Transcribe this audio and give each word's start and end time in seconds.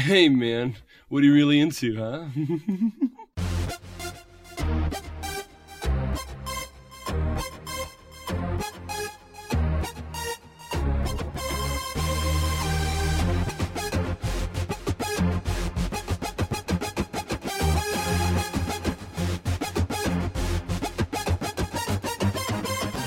Hey 0.00 0.30
man, 0.30 0.76
what 1.10 1.22
are 1.22 1.26
you 1.26 1.34
really 1.34 1.60
into, 1.60 1.94
huh? 1.94 2.24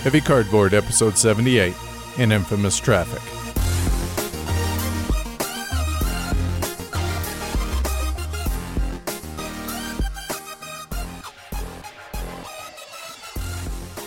Heavy 0.03 0.21
Cardboard, 0.21 0.75
Episode 0.75 1.17
78 1.17 1.73
An 2.19 2.31
Infamous 2.31 2.77
Traffic. 2.77 3.42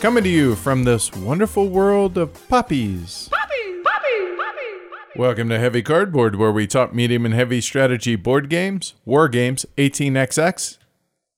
Coming 0.01 0.25
to 0.25 0.29
you 0.29 0.55
from 0.55 0.85
this 0.85 1.11
wonderful 1.13 1.69
world 1.71 2.19
of 2.19 2.49
puppies. 2.49 3.31
Welcome 5.17 5.49
to 5.49 5.59
Heavy 5.59 5.83
Cardboard, 5.83 6.37
where 6.37 6.53
we 6.53 6.67
talk 6.67 6.95
medium 6.95 7.25
and 7.25 7.33
heavy 7.33 7.63
strategy 7.63 8.15
board 8.15 8.51
games, 8.51 8.93
war 9.07 9.29
games, 9.29 9.65
18xx, 9.79 10.77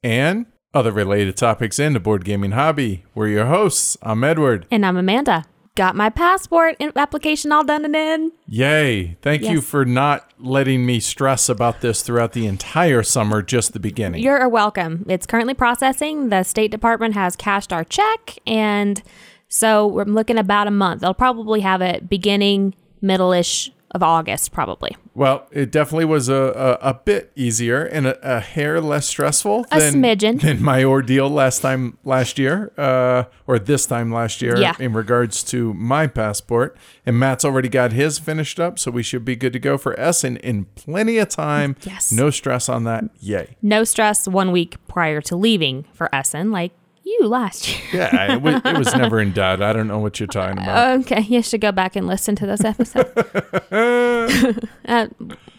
and 0.03 0.47
other 0.75 0.91
related 0.91 1.37
topics 1.37 1.79
in 1.79 1.93
the 1.93 2.01
board 2.01 2.25
gaming 2.25 2.51
hobby. 2.51 3.05
We're 3.15 3.29
your 3.29 3.47
hosts. 3.47 3.97
I'm 4.03 4.25
Edward. 4.25 4.67
And 4.73 4.85
I'm 4.85 4.97
Amanda. 4.97 5.45
Got 5.79 5.95
my 5.95 6.11
passport 6.11 6.75
application 6.97 7.53
all 7.53 7.63
done 7.63 7.85
and 7.85 7.95
in. 7.95 8.33
Yay. 8.49 9.17
Thank 9.23 9.43
you 9.43 9.61
for 9.61 9.85
not 9.85 10.29
letting 10.41 10.85
me 10.85 10.99
stress 10.99 11.49
about 11.49 11.83
this 11.83 12.03
throughout 12.03 12.33
the 12.33 12.49
entire 12.49 13.05
summer, 13.05 13.43
just 13.43 13.75
the 13.75 13.79
beginning. 13.79 14.21
You're 14.21 14.49
welcome. 14.49 15.07
It's 15.09 15.25
currently 15.25 15.55
processing. 15.55 16.31
The 16.31 16.43
State 16.43 16.73
Department 16.73 17.15
has 17.15 17.37
cashed 17.37 17.73
our 17.73 17.85
check, 17.85 18.41
and 18.45 19.01
so 19.47 19.87
we're 19.87 20.03
looking 20.03 20.37
about 20.37 20.67
a 20.67 20.73
month. 20.73 21.03
They'll 21.03 21.15
probably 21.15 21.61
have 21.61 21.81
it 21.81 22.11
beginning, 22.11 22.75
middle-ish 23.01 23.71
of 23.93 24.03
August, 24.03 24.53
probably. 24.53 24.95
well, 25.15 25.47
it 25.51 25.71
definitely 25.71 26.05
was 26.05 26.29
a, 26.29 26.79
a, 26.83 26.91
a 26.91 26.95
bit 26.95 27.33
easier 27.35 27.85
and 27.85 28.07
a, 28.07 28.37
a 28.37 28.41
hair 28.41 28.81
less 28.83 29.07
stressful 29.07 29.65
A 29.73 29.79
than, 29.79 29.95
smidgen. 29.95 30.41
than 30.43 30.63
my 30.63 30.85
ordeal 30.85 31.31
last 31.31 31.61
time 31.61 31.97
last 32.05 32.39
year, 32.39 32.71
uh, 32.77 33.25
or 33.47 33.59
this 33.59 33.87
time 33.87 34.13
last 34.13 34.43
year 34.43 34.59
Yeah. 34.59 34.75
in 34.79 34.93
regards 34.93 35.43
to 35.45 35.73
my 35.75 36.07
passport. 36.07 36.77
And 37.07 37.19
Matt's 37.19 37.45
already 37.47 37.71
got 37.71 37.93
his 37.93 38.19
finished 38.19 38.61
up, 38.61 38.79
so 38.79 38.91
we 38.91 39.03
should 39.03 39.25
be 39.25 39.37
good 39.37 39.55
to 39.55 39.59
go 39.59 39.79
for 39.79 39.99
Essen 39.99 40.37
in 40.37 40.67
plenty 40.75 41.17
of 41.17 41.31
time. 41.31 41.75
Yes. 41.85 42.13
No 42.13 42.29
stress 42.29 42.69
on 42.69 42.85
that. 42.85 43.05
Yay. 43.21 43.57
No 43.63 43.85
stress 43.85 44.29
one 44.29 44.53
week 44.53 44.77
prior 44.87 45.23
to 45.23 45.35
leaving 45.37 45.85
for 45.95 46.15
Essen, 46.15 46.51
like 46.53 46.73
you 47.09 47.27
last 47.27 47.69
year. 47.69 47.81
Yeah, 47.93 48.35
it 48.35 48.43
was, 48.43 48.61
it 48.65 48.79
was 48.79 48.95
never 48.95 49.21
in 49.21 49.33
doubt. 49.33 49.63
I 49.63 49.73
don't 49.73 49.89
know 49.89 49.99
what 49.99 50.21
you're 50.21 50.27
talking 50.27 50.63
about. 50.63 51.01
Okay, 51.01 51.21
you 51.23 51.43
should 51.43 51.61
go 51.61 51.73
back 51.73 51.97
and 51.97 52.07
listen 52.07 52.35
to 52.37 52.47
this 52.47 52.65
episode. 52.65 53.13
uh, 54.87 55.07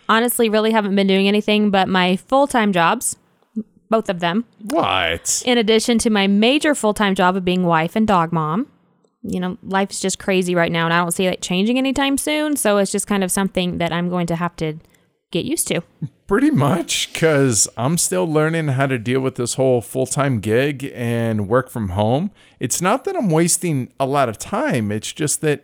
honestly, 0.08 0.50
really 0.50 0.72
haven't 0.72 0.96
been 0.96 1.08
doing 1.08 1.28
anything 1.28 1.72
but 1.72 1.88
my 1.88 2.16
full 2.16 2.48
time 2.48 2.74
jobs, 2.74 3.16
both 3.90 4.10
of 4.10 4.20
them, 4.20 4.46
what? 4.70 5.42
in 5.46 5.58
addition 5.58 5.98
to 6.00 6.10
my 6.10 6.28
major 6.28 6.76
full 6.76 6.94
time 6.94 7.16
job 7.16 7.36
of 7.36 7.46
being 7.46 7.64
wife 7.64 7.96
and 7.96 8.08
dog 8.08 8.32
mom. 8.32 8.68
You 9.22 9.40
know, 9.40 9.58
life's 9.64 10.00
just 10.00 10.18
crazy 10.18 10.56
right 10.56 10.72
now, 10.72 10.86
and 10.86 10.94
I 10.94 11.00
don't 11.00 11.12
see 11.12 11.26
it 11.26 11.42
changing 11.42 11.78
anytime 11.78 12.18
soon. 12.18 12.56
So 12.56 12.78
it's 12.78 12.92
just 12.92 13.06
kind 13.06 13.24
of 13.24 13.32
something 13.32 13.78
that 13.80 13.92
I'm 13.92 14.10
going 14.10 14.28
to 14.28 14.36
have 14.36 14.56
to 14.58 14.78
get 15.32 15.46
used 15.46 15.68
to. 15.70 15.82
Pretty 16.28 16.52
much, 16.52 17.12
because 17.12 17.68
I'm 17.76 17.98
still 17.98 18.28
learning 18.32 18.70
how 18.70 18.86
to 18.86 19.00
deal 19.00 19.20
with 19.20 19.36
this 19.36 19.56
whole 19.56 19.82
full 19.82 20.06
time 20.06 20.40
gig 20.40 20.92
and 20.94 21.48
work 21.48 21.70
from 21.70 21.90
home. 21.90 22.32
It's 22.60 22.82
not 22.82 23.04
that 23.06 23.16
I'm 23.16 23.30
wasting 23.30 23.92
a 24.00 24.06
lot 24.06 24.30
of 24.30 24.38
time, 24.38 24.92
it's 24.92 25.12
just 25.12 25.42
that 25.42 25.64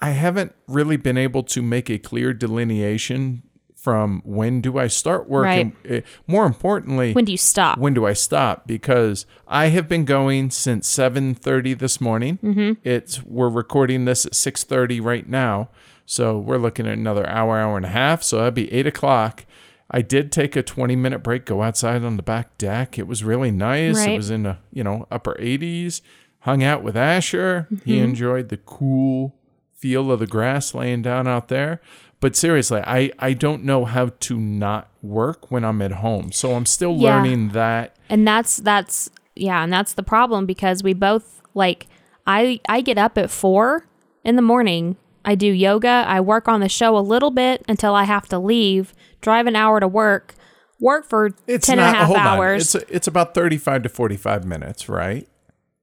I 0.00 0.10
haven't 0.10 0.54
really 0.66 0.96
been 0.96 1.18
able 1.18 1.42
to 1.44 1.62
make 1.62 1.88
a 1.90 1.98
clear 1.98 2.32
delineation 2.32 3.42
from 3.76 4.20
when 4.24 4.60
do 4.60 4.78
I 4.78 4.88
start 4.88 5.28
working. 5.28 5.74
and 5.84 6.02
uh, 6.02 6.06
more 6.26 6.44
importantly, 6.44 7.12
When 7.14 7.24
do 7.24 7.32
you 7.32 7.38
stop? 7.38 7.78
when 7.78 7.94
do 7.94 8.06
I 8.06 8.12
stop? 8.12 8.66
Because 8.66 9.24
I 9.48 9.66
have 9.68 9.88
been 9.88 10.04
going 10.04 10.50
since 10.50 10.88
7:30 10.88 11.78
this 11.78 12.00
morning. 12.00 12.38
Mm-hmm. 12.42 12.72
It's 12.82 13.22
we're 13.22 13.48
recording 13.48 14.04
this 14.06 14.26
at 14.26 14.32
6:30 14.32 15.00
right 15.02 15.28
now, 15.28 15.68
so 16.10 16.36
we're 16.36 16.58
looking 16.58 16.88
at 16.88 16.98
another 16.98 17.24
hour, 17.28 17.56
hour 17.56 17.76
and 17.76 17.86
a 17.86 17.90
half. 17.90 18.24
So 18.24 18.38
that'd 18.38 18.52
be 18.52 18.72
eight 18.72 18.84
o'clock. 18.84 19.46
I 19.92 20.02
did 20.02 20.32
take 20.32 20.56
a 20.56 20.62
20 20.62 20.96
minute 20.96 21.20
break, 21.20 21.44
go 21.44 21.62
outside 21.62 22.02
on 22.02 22.16
the 22.16 22.22
back 22.24 22.58
deck. 22.58 22.98
It 22.98 23.06
was 23.06 23.22
really 23.22 23.52
nice. 23.52 23.96
It 24.04 24.16
was 24.16 24.28
in 24.28 24.42
the 24.42 24.58
you 24.72 24.82
know 24.82 25.06
upper 25.12 25.36
80s. 25.38 26.00
Hung 26.40 26.64
out 26.64 26.82
with 26.82 26.96
Asher. 26.96 27.68
He 27.84 27.94
mm-hmm. 27.94 28.04
enjoyed 28.04 28.48
the 28.48 28.56
cool 28.56 29.36
feel 29.72 30.10
of 30.10 30.18
the 30.18 30.26
grass 30.26 30.74
laying 30.74 31.02
down 31.02 31.28
out 31.28 31.46
there. 31.46 31.80
But 32.18 32.34
seriously, 32.34 32.82
I, 32.84 33.12
I 33.20 33.32
don't 33.32 33.62
know 33.62 33.84
how 33.84 34.08
to 34.08 34.40
not 34.40 34.90
work 35.02 35.52
when 35.52 35.64
I'm 35.64 35.80
at 35.80 35.92
home. 35.92 36.32
So 36.32 36.54
I'm 36.54 36.66
still 36.66 36.96
Yeah. 36.96 37.14
learning 37.14 37.50
that. 37.50 37.94
and 38.08 38.26
that's 38.26 38.56
that's 38.56 39.10
yeah 39.36 39.62
and 39.62 39.72
that's 39.72 39.92
the 39.92 40.02
problem 40.02 40.44
because 40.44 40.82
we 40.82 40.92
both 40.92 41.40
like 41.54 41.86
i 42.26 42.58
i 42.68 42.80
get 42.80 42.98
up 42.98 43.16
at 43.16 43.30
four 43.30 43.86
in 44.24 44.34
the 44.34 44.42
morning 44.42 44.96
i 45.30 45.34
do 45.34 45.46
yoga 45.46 45.96
i 46.16 46.18
work 46.20 46.46
on 46.48 46.60
the 46.60 46.68
show 46.68 46.96
a 46.96 47.04
little 47.14 47.30
bit 47.30 47.64
until 47.68 47.94
i 47.94 48.04
have 48.04 48.26
to 48.28 48.38
leave 48.38 48.92
drive 49.20 49.46
an 49.46 49.56
hour 49.56 49.80
to 49.80 49.88
work 49.88 50.34
work 50.80 51.04
for 51.08 51.30
It's 51.46 51.66
10 51.66 51.76
not 51.76 51.86
and 51.88 51.96
a 51.96 51.98
half 52.00 52.10
on. 52.10 52.16
hours 52.16 52.74
It's 52.74 52.84
it's 52.96 53.06
about 53.06 53.34
35 53.34 53.82
to 53.84 53.88
45 53.88 54.44
minutes, 54.44 54.88
right? 54.88 55.26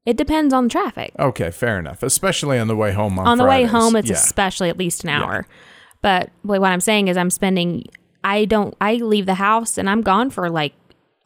it 0.06 0.16
depends 0.18 0.54
on 0.54 0.70
traffic 0.70 1.12
Okay, 1.20 1.52
fair 1.52 1.78
enough. 1.78 2.02
Especially 2.02 2.58
on 2.58 2.68
the 2.68 2.76
way 2.78 2.94
home 2.94 3.20
on 3.20 3.28
on 3.28 3.38
the 3.38 3.44
way 3.46 3.66
home 3.66 3.96
it's 3.96 4.10
yeah. 4.10 4.16
especially 4.16 4.70
at 4.70 4.78
least 4.78 5.04
an 5.04 5.10
hour 5.10 5.46
but 6.02 6.30
what 6.44 6.64
i'm 6.64 6.80
saying 6.90 7.08
is 7.10 7.18
i'm 7.18 7.30
spending 7.30 7.84
i 8.24 8.46
don't 8.46 8.74
i 8.80 8.96
leave 8.96 9.26
the 9.26 9.36
house 9.50 9.78
and 9.78 9.90
i'm 9.90 10.02
gone 10.02 10.30
for 10.30 10.50
like 10.50 10.74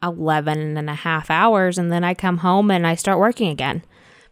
11 0.02 0.76
and 0.76 0.90
a 0.90 0.94
half 0.94 1.30
hours 1.30 1.78
and 1.78 1.92
then 1.92 2.02
i 2.04 2.12
come 2.14 2.38
home 2.38 2.70
and 2.70 2.84
i 2.86 2.94
start 2.96 3.18
working 3.18 3.48
again 3.50 3.82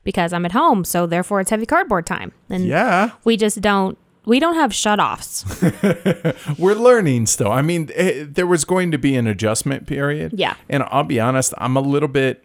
because 0.04 0.32
i'm 0.32 0.44
at 0.44 0.52
home 0.52 0.84
so 0.84 1.06
therefore 1.06 1.40
it's 1.40 1.50
heavy 1.50 1.66
cardboard 1.66 2.06
time 2.06 2.32
and 2.48 2.66
Yeah, 2.66 3.10
we 3.24 3.36
just 3.36 3.60
don't 3.60 3.98
we 4.26 4.38
don't 4.38 4.54
have 4.54 4.74
shut-offs 4.74 5.44
we're 6.58 6.74
learning 6.74 7.26
still. 7.26 7.50
I 7.50 7.62
mean, 7.62 7.88
eh, 7.94 8.26
there 8.28 8.46
was 8.46 8.64
going 8.66 8.90
to 8.90 8.98
be 8.98 9.16
an 9.16 9.26
adjustment 9.26 9.86
period. 9.86 10.34
Yeah. 10.36 10.56
And 10.68 10.82
I'll 10.84 11.04
be 11.04 11.18
honest, 11.18 11.54
I'm 11.56 11.74
a 11.76 11.80
little 11.80 12.08
bit 12.08 12.44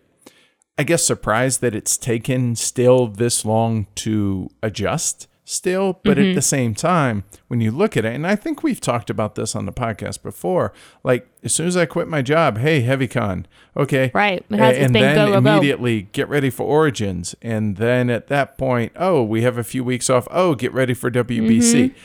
I 0.78 0.84
guess 0.84 1.06
surprised 1.06 1.62
that 1.62 1.76
it's 1.76 1.98
taken 1.98 2.56
still 2.56 3.08
this 3.08 3.46
long 3.46 3.88
to 3.96 4.50
adjust 4.64 5.28
still, 5.48 6.00
but 6.04 6.18
Mm-hmm. 6.18 6.30
at 6.32 6.36
the 6.36 6.42
same 6.42 6.74
time, 6.74 7.24
when 7.48 7.62
you 7.62 7.70
look 7.72 7.96
at 7.96 8.04
it, 8.04 8.14
and 8.16 8.26
I 8.26 8.36
think 8.36 8.64
we've 8.64 8.82
talked 8.82 9.10
about 9.12 9.36
this 9.36 9.56
on 9.56 9.66
the 9.68 9.72
podcast 9.72 10.24
before, 10.24 10.74
like 11.04 11.28
as 11.44 11.54
soon 11.54 11.68
as 11.68 11.78
I 11.78 11.86
quit 11.86 12.08
my 12.08 12.22
job, 12.24 12.58
hey, 12.58 12.82
HeavyCon, 12.82 13.46
okay, 13.78 14.12
Right. 14.14 14.44
It 14.50 14.58
has- 14.60 14.78
and 14.78 14.94
then 14.96 15.16
go, 15.16 15.26
go, 15.28 15.32
go. 15.34 15.38
immediately 15.38 16.02
get 16.14 16.28
ready 16.28 16.50
for 16.50 16.64
Origins, 16.64 17.36
and 17.42 17.78
then 17.78 18.10
at 18.10 18.28
that 18.28 18.58
point, 18.58 18.92
oh, 18.96 19.24
we 19.24 19.44
have 19.44 19.58
a 19.58 19.64
few 19.64 19.84
weeks 19.84 20.10
off. 20.10 20.28
Oh, 20.32 20.56
get 20.56 20.74
ready 20.74 20.94
for 20.96 21.10
WBC. 21.12 21.92
Mm-hmm. 21.92 21.98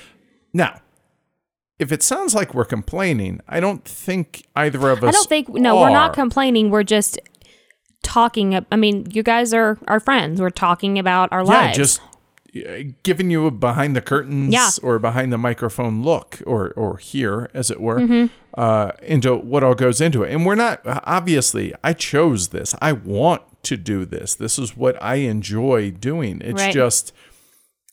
Now, 0.52 0.80
if 1.78 1.90
it 1.92 2.02
sounds 2.02 2.34
like 2.34 2.52
we're 2.52 2.66
complaining, 2.66 3.40
I 3.48 3.58
don't 3.58 3.82
think 3.86 4.44
either 4.54 4.90
of 4.90 5.02
us. 5.02 5.08
i 5.08 5.10
don't 5.12 5.28
think 5.30 5.48
no 5.48 5.80
we're 5.80 5.88
not 5.88 6.12
complaining 6.12 6.70
we're 6.70 6.82
just 6.82 7.18
talking 8.02 8.64
i 8.70 8.76
mean 8.76 9.06
you 9.12 9.22
guys 9.22 9.52
are 9.54 9.78
our 9.88 10.00
friends 10.00 10.40
we're 10.40 10.48
talking 10.50 10.98
about 10.98 11.30
our 11.32 11.40
yeah, 11.44 11.48
lives 11.48 11.76
just 11.76 12.00
giving 13.02 13.30
you 13.30 13.46
a 13.46 13.50
behind 13.50 13.94
the 13.94 14.00
curtains 14.00 14.52
Yeah. 14.52 14.70
or 14.82 14.98
behind 14.98 15.32
the 15.32 15.38
microphone 15.38 16.02
look 16.02 16.40
or 16.46 16.70
or 16.72 16.96
here 16.96 17.48
as 17.54 17.70
it 17.70 17.80
were 17.80 18.00
Mm-hmm. 18.00 18.26
uh, 18.60 18.90
into 19.02 19.36
what 19.36 19.62
all 19.62 19.74
goes 19.74 20.00
into 20.00 20.22
it 20.24 20.32
and 20.32 20.44
we're 20.44 20.56
not 20.56 20.80
obviously 21.04 21.72
i 21.84 21.92
chose 21.92 22.48
this 22.48 22.74
i 22.82 22.92
want 22.92 23.42
to 23.62 23.76
do 23.76 24.04
this 24.04 24.34
this 24.34 24.58
is 24.58 24.76
what 24.76 25.00
i 25.02 25.16
enjoy 25.16 25.90
doing 25.92 26.40
it's 26.42 26.62
Right. 26.62 26.74
just 26.74 27.12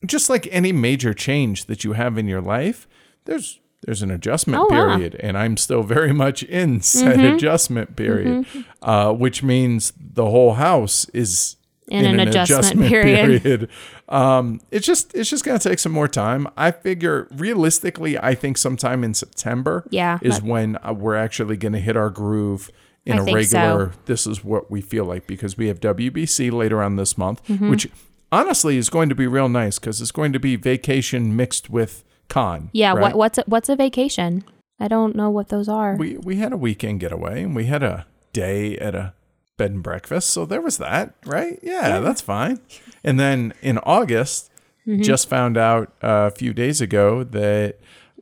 just 0.05 0.29
like 0.29 0.47
any 0.51 0.71
major 0.71 1.13
change 1.13 1.65
that 1.65 1.83
you 1.83 1.93
have 1.93 2.17
in 2.17 2.27
your 2.27 2.41
life 2.41 2.87
there's 3.25 3.59
there's 3.85 4.01
an 4.01 4.09
adjustment 4.09 4.59
Oh, 4.63 4.67
period 4.69 5.15
and 5.19 5.37
i'm 5.37 5.55
still 5.57 5.83
very 5.83 6.13
much 6.13 6.41
in 6.43 6.81
said 6.81 7.17
Mm-hmm. 7.19 7.35
adjustment 7.35 7.95
period 7.95 8.45
uh, 8.81 9.13
which 9.13 9.43
means 9.43 9.93
the 9.99 10.25
whole 10.25 10.53
house 10.53 11.05
is 11.13 11.56
In 11.87 12.05
an 12.05 12.19
adjustment 12.19 12.89
period. 12.89 13.41
period. 13.43 13.69
Um, 14.09 14.59
it's 14.71 14.85
just 14.85 15.13
it's 15.15 15.29
just 15.29 15.45
gonna 15.45 15.59
take 15.59 15.79
some 15.79 15.91
more 15.91 16.07
time. 16.07 16.47
I 16.57 16.71
figure 16.71 17.27
realistically, 17.31 18.17
I 18.17 18.35
think 18.35 18.57
sometime 18.57 19.03
in 19.03 19.13
September, 19.13 19.85
Yeah, 19.89 20.19
is 20.21 20.41
when 20.41 20.77
uh, 20.83 20.93
we're 20.93 21.15
actually 21.15 21.57
gonna 21.57 21.79
hit 21.79 21.95
our 21.95 22.09
groove 22.09 22.69
in 23.05 23.19
I 23.19 23.21
a 23.21 23.33
regular. 23.33 23.91
This 24.05 24.27
is 24.27 24.43
what 24.43 24.69
we 24.69 24.81
feel 24.81 25.05
like 25.05 25.27
because 25.27 25.57
we 25.57 25.67
have 25.67 25.79
WBC 25.79 26.51
later 26.51 26.81
on 26.83 26.97
this 26.97 27.17
month, 27.17 27.41
Mm-hmm. 27.47 27.69
which 27.69 27.87
honestly 28.31 28.75
is 28.77 28.89
going 28.89 29.07
to 29.09 29.15
be 29.15 29.25
real 29.27 29.47
nice 29.47 29.79
because 29.79 30.01
it's 30.01 30.11
going 30.11 30.33
to 30.33 30.39
be 30.39 30.57
vacation 30.57 31.35
mixed 31.35 31.69
with 31.69 32.03
con. 32.27 32.69
yeah 32.73 32.91
right? 32.91 33.01
what, 33.01 33.15
what's 33.15 33.37
a, 33.37 33.43
what's 33.47 33.69
a 33.69 33.75
vacation 33.77 34.43
I 34.79 34.89
don't 34.89 35.15
know 35.15 35.29
what 35.29 35.47
those 35.47 35.69
are. 35.69 35.95
We 35.95 36.17
we 36.17 36.35
had 36.35 36.51
a 36.53 36.57
weekend 36.57 36.99
getaway 36.99 37.43
and 37.43 37.55
we 37.55 37.65
had 37.65 37.81
a 37.81 38.05
day 38.33 38.77
at 38.77 38.93
a 38.93 39.13
bed 39.57 39.71
and 39.71 39.83
breakfast, 39.83 40.29
so 40.29 40.45
there 40.45 40.61
was 40.61 40.77
that, 40.77 41.15
right? 41.25 41.59
Yeah, 41.63 41.99
that's 41.99 42.21
fine. 42.21 42.59
And 43.03 43.19
then 43.19 43.53
in 43.61 43.77
August, 43.79 44.51
Mm-hmm. 44.87 45.01
just 45.01 45.27
found 45.27 45.57
out 45.57 45.91
a 46.01 46.31
few 46.31 46.53
days 46.53 46.79
ago 46.79 47.25
that 47.25 47.75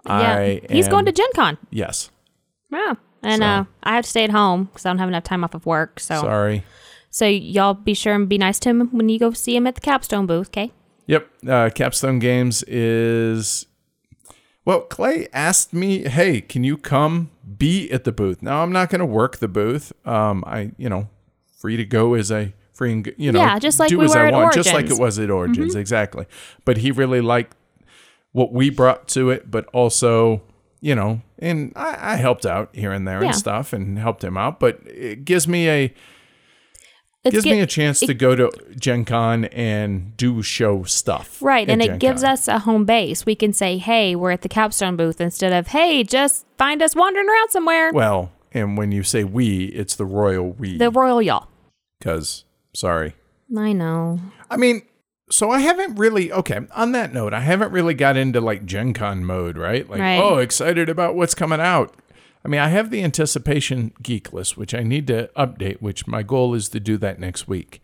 I 0.03 0.61
He's 0.67 0.85
am- 0.87 0.91
going 0.91 1.05
to 1.05 1.11
Gen 1.11 1.27
Con. 1.35 1.59
yes. 1.69 2.09
Wow. 2.71 2.97
And 3.21 3.41
So- 3.43 3.45
uh, 3.45 3.63
I 3.83 3.93
have 3.95 4.03
to 4.03 4.09
stay 4.09 4.23
at 4.23 4.31
home 4.31 4.63
because 4.63 4.83
I 4.83 4.89
don't 4.89 4.97
have 4.97 5.07
enough 5.07 5.25
time 5.25 5.43
off 5.43 5.53
of 5.53 5.67
work. 5.67 5.99
So, 5.99 6.19
Sorry. 6.21 6.63
so 7.11 7.27
y'all 7.27 7.75
be 7.75 7.93
sure 7.93 8.15
and 8.15 8.27
be 8.27 8.39
nice 8.39 8.57
to 8.61 8.69
him 8.69 8.89
when 8.91 9.09
you 9.09 9.19
go 9.19 9.31
see 9.31 9.55
him 9.55 9.67
at 9.67 9.75
the 9.75 9.81
Capstone 9.81 10.25
booth. 10.25 10.47
Okay. 10.47 10.71
Yep. 11.05 11.27
Uh, 11.47 11.69
Capstone 11.69 12.17
Games 12.17 12.63
is. 12.63 13.67
Well, 14.65 14.81
Clay 14.81 15.27
asked 15.33 15.71
me, 15.71 16.07
"Hey, 16.09 16.41
can 16.41 16.63
you 16.63 16.77
come 16.77 17.29
be 17.59 17.91
at 17.91 18.05
the 18.05 18.11
booth?" 18.11 18.41
Now, 18.41 18.63
I'm 18.63 18.71
not 18.71 18.89
going 18.89 19.01
to 19.01 19.05
work 19.05 19.37
the 19.37 19.47
booth. 19.47 19.93
Um, 20.03 20.43
I, 20.47 20.71
you 20.79 20.89
know, 20.89 21.09
free 21.65 21.77
to 21.77 21.85
go 21.85 22.13
as 22.13 22.31
I 22.31 22.53
free 22.73 22.91
and 22.91 23.13
you 23.17 23.31
know, 23.31 23.39
Yeah, 23.39 23.57
just 23.57 23.79
like 23.79 23.89
do 23.89 23.97
we 23.97 24.05
as 24.05 24.13
were 24.13 24.21
I 24.21 24.27
at 24.27 24.33
want, 24.33 24.53
just 24.53 24.71
like 24.71 24.85
it 24.89 24.99
was 24.99 25.17
at 25.17 25.23
mm-hmm. 25.29 25.33
Origins, 25.33 25.73
exactly. 25.75 26.27
But 26.63 26.77
he 26.77 26.91
really 26.91 27.21
liked 27.21 27.55
what 28.33 28.51
we 28.53 28.69
brought 28.69 29.07
to 29.09 29.31
it, 29.31 29.49
but 29.49 29.65
also, 29.73 30.43
you 30.79 30.93
know, 30.93 31.21
and 31.39 31.71
I, 31.75 32.13
I 32.13 32.15
helped 32.17 32.45
out 32.45 32.69
here 32.73 32.91
and 32.91 33.07
there 33.07 33.21
Yeah. 33.21 33.27
and 33.29 33.35
stuff, 33.35 33.73
and 33.73 33.97
helped 33.97 34.23
him 34.23 34.37
out. 34.37 34.59
But 34.59 34.79
it 34.85 35.25
gives 35.25 35.47
me 35.47 35.67
a 35.69 35.93
It's 37.23 37.33
gives 37.33 37.45
get- 37.45 37.51
me 37.53 37.61
a 37.61 37.65
chance 37.65 37.99
to 38.01 38.13
go 38.13 38.35
to 38.35 38.51
Gen 38.79 39.05
Con 39.05 39.45
and 39.45 40.15
do 40.17 40.43
show 40.43 40.83
stuff. 40.83 41.41
Right, 41.41 41.67
and 41.67 41.81
Gen 41.81 41.95
it 41.95 41.99
gives 41.99 42.21
Con. 42.21 42.31
us 42.31 42.47
a 42.47 42.59
home 42.59 42.85
base. 42.85 43.25
We 43.25 43.33
can 43.35 43.53
say, 43.53 43.79
"Hey, 43.79 44.15
we're 44.15 44.31
at 44.31 44.41
the 44.43 44.49
Capstone 44.49 44.95
booth," 44.97 45.19
instead 45.19 45.51
of 45.51 45.67
"Hey, 45.67 46.03
just 46.03 46.45
find 46.59 46.83
us 46.83 46.95
wandering 46.95 47.27
around 47.27 47.49
somewhere." 47.49 47.91
Well, 47.91 48.31
and 48.53 48.77
when 48.77 48.91
you 48.91 49.01
say 49.01 49.23
we, 49.23 49.65
it's 49.67 49.95
the 49.95 50.05
royal 50.05 50.51
we. 50.51 50.77
the 50.77 50.91
royal 50.91 51.21
y'all. 51.21 51.47
Because, 51.99 52.45
sorry. 52.73 53.15
I 53.57 53.73
know. 53.73 54.19
I 54.49 54.57
mean, 54.57 54.83
so 55.29 55.49
I 55.51 55.59
haven't 55.59 55.95
really, 55.95 56.31
okay, 56.31 56.59
on 56.75 56.91
that 56.91 57.13
note, 57.13 57.33
I 57.33 57.39
haven't 57.41 57.71
really 57.71 57.93
got 57.93 58.17
into 58.17 58.41
like 58.41 58.65
Gen 58.65 58.93
Con 58.93 59.23
mode, 59.25 59.57
right? 59.57 59.89
Like, 59.89 59.99
Right. 59.99 60.19
oh, 60.19 60.37
excited 60.37 60.89
about 60.89 61.15
what's 61.15 61.35
coming 61.35 61.59
out. 61.59 61.95
I 62.43 62.47
mean, 62.47 62.61
I 62.61 62.69
have 62.69 62.91
the 62.91 63.03
anticipation 63.03 63.91
geek 64.03 64.31
list, 64.31 64.55
which 64.55 64.75
I 64.75 64.83
need 64.83 65.07
to 65.07 65.31
update, 65.35 65.81
which 65.81 66.05
my 66.05 66.21
goal 66.21 66.53
is 66.53 66.69
to 66.69 66.79
do 66.79 66.95
that 66.97 67.19
next 67.19 67.47
week. 67.47 67.81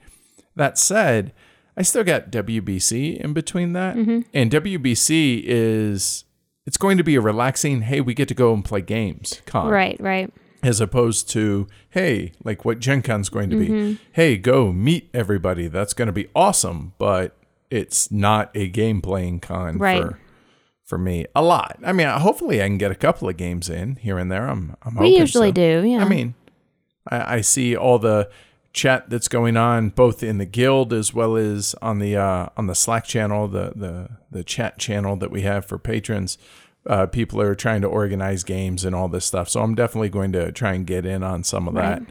That 0.55 0.77
said, 0.77 1.33
I 1.75 1.81
still 1.81 2.03
got 2.03 2.29
WBC 2.29 3.19
in 3.19 3.33
between 3.33 3.73
that. 3.73 3.95
Mm-hmm. 3.95 4.19
And 4.35 4.51
WBC 4.51 5.41
is, 5.43 6.25
it's 6.67 6.77
going 6.77 6.97
to 6.97 7.03
be 7.03 7.15
a 7.15 7.21
relaxing, 7.21 7.81
hey, 7.81 8.01
we 8.01 8.13
get 8.13 8.27
to 8.27 8.35
go 8.35 8.53
and 8.53 8.63
play 8.63 8.81
games 8.81 9.41
con. 9.47 9.69
Right, 9.69 9.99
right. 9.99 10.31
As 10.63 10.79
opposed 10.81 11.29
to 11.29 11.67
hey 11.91 12.31
like 12.43 12.63
what 12.65 12.79
gen 12.79 13.01
con's 13.01 13.29
going 13.29 13.49
to 13.49 13.55
be 13.57 13.67
Mm-hmm. 13.67 14.03
hey 14.13 14.37
go 14.37 14.71
meet 14.71 15.09
everybody 15.13 15.67
that's 15.67 15.93
going 15.93 16.07
to 16.07 16.11
be 16.13 16.27
awesome 16.35 16.93
but 16.97 17.35
it's 17.69 18.11
not 18.11 18.51
a 18.55 18.67
game 18.67 19.01
playing 19.01 19.39
con 19.39 19.77
Right. 19.77 20.01
for 20.03 20.19
for 20.83 20.97
me 20.97 21.25
a 21.35 21.41
lot 21.41 21.77
i 21.83 21.91
mean 21.93 22.07
hopefully 22.07 22.61
i 22.61 22.67
can 22.67 22.77
get 22.77 22.91
a 22.91 22.95
couple 22.95 23.27
of 23.29 23.37
games 23.37 23.69
in 23.69 23.95
here 23.97 24.17
and 24.19 24.31
there 24.31 24.47
i'm 24.47 24.75
i'm 24.83 24.95
We 24.95 25.17
usually 25.17 25.49
so. 25.49 25.53
do. 25.53 25.83
Yeah. 25.87 26.03
i 26.03 26.07
mean 26.07 26.35
I, 27.07 27.35
I 27.37 27.41
see 27.41 27.75
all 27.75 27.97
the 27.97 28.29
chat 28.73 29.09
that's 29.09 29.27
going 29.27 29.57
on 29.57 29.89
both 29.89 30.21
in 30.23 30.37
the 30.37 30.45
guild 30.45 30.93
as 30.93 31.13
well 31.13 31.35
as 31.35 31.75
on 31.81 31.99
the 31.99 32.15
uh, 32.15 32.47
on 32.55 32.67
the 32.67 32.75
slack 32.75 33.03
channel 33.05 33.47
the 33.47 33.73
the 33.75 34.09
the 34.29 34.43
chat 34.43 34.77
channel 34.79 35.15
that 35.17 35.29
we 35.31 35.41
have 35.41 35.65
for 35.65 35.77
patrons 35.77 36.37
uh, 36.88 37.06
people 37.06 37.39
are 37.42 37.56
trying 37.56 37.81
to 37.81 37.88
organize 37.88 38.44
games 38.44 38.83
and 38.86 38.95
all 38.95 39.07
this 39.07 39.25
stuff 39.25 39.50
so 39.50 39.62
i'm 39.62 39.75
definitely 39.75 40.10
going 40.10 40.31
to 40.31 40.51
try 40.51 40.74
and 40.74 40.88
get 40.88 41.06
in 41.06 41.24
on 41.24 41.44
some 41.44 41.68
of 41.68 41.74
Right. 42.00 42.04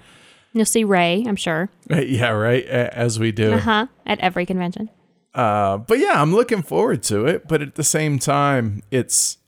You'll 0.53 0.65
see 0.65 0.83
Ray, 0.83 1.25
I'm 1.29 1.37
sure. 1.37 1.71
yeah 1.91 2.31
right 2.31 2.65
as 2.67 3.19
we 3.19 3.33
do 3.33 3.55
Uh 3.55 3.61
huh. 3.61 3.87
At 4.07 4.19
every 4.21 4.47
convention. 4.47 4.91
Uh, 5.35 5.79
but 5.79 5.99
yeah, 5.99 6.21
I'm 6.21 6.35
looking 6.35 6.63
forward 6.63 7.03
to 7.05 7.27
it. 7.27 7.47
But 7.47 7.63
at 7.63 7.75
the 7.77 7.85
same 7.85 8.19
time, 8.19 8.83
it's, 8.91 9.39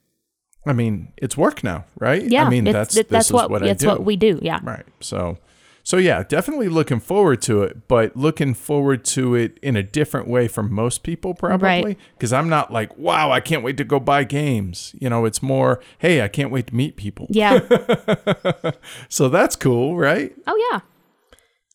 I 0.67 0.73
mean, 0.73 1.13
it's 1.17 1.37
work 1.37 1.65
now, 1.65 1.85
right? 1.99 2.23
Yeah. 2.23 2.45
I 2.45 2.49
mean, 2.51 2.65
that's 2.65 2.97
is 3.29 3.33
what, 3.33 3.51
what 3.51 3.63
I 3.63 3.69
that's 3.69 3.85
what 3.85 4.05
we 4.05 4.17
do. 4.17 4.39
Yeah. 4.43 4.61
right. 4.63 4.87
So, 5.01 5.39
so 5.83 5.97
yeah, 5.97 6.23
definitely 6.23 6.69
looking 6.69 7.01
forward 7.01 7.43
to 7.43 7.63
it. 7.63 7.89
But 7.89 8.17
looking 8.17 8.55
forward 8.55 9.05
to 9.07 9.35
it 9.35 9.59
in 9.63 9.77
a 9.77 9.83
different 9.83 10.29
way 10.29 10.49
from 10.49 10.73
most 10.73 11.03
people, 11.03 11.35
probably, 11.35 11.67
Right. 11.69 11.99
because 12.17 12.33
I'm 12.33 12.49
not 12.49 12.73
like, 12.73 12.97
wow, 12.97 13.31
I 13.31 13.41
can't 13.41 13.63
wait 13.63 13.77
to 13.79 13.85
go 13.85 13.99
buy 14.01 14.25
games. 14.25 14.95
You 15.01 15.11
know, 15.11 15.25
it's 15.25 15.43
more, 15.43 15.81
hey, 15.99 16.23
I 16.23 16.29
can't 16.29 16.51
wait 16.51 16.69
to 16.69 16.75
meet 16.75 16.97
people. 16.97 17.27
Yeah. 17.31 17.61
So 19.09 19.29
that's 19.29 19.57
cool, 19.57 19.97
right? 19.97 20.33
oh 20.47 20.69
yeah. 20.73 20.81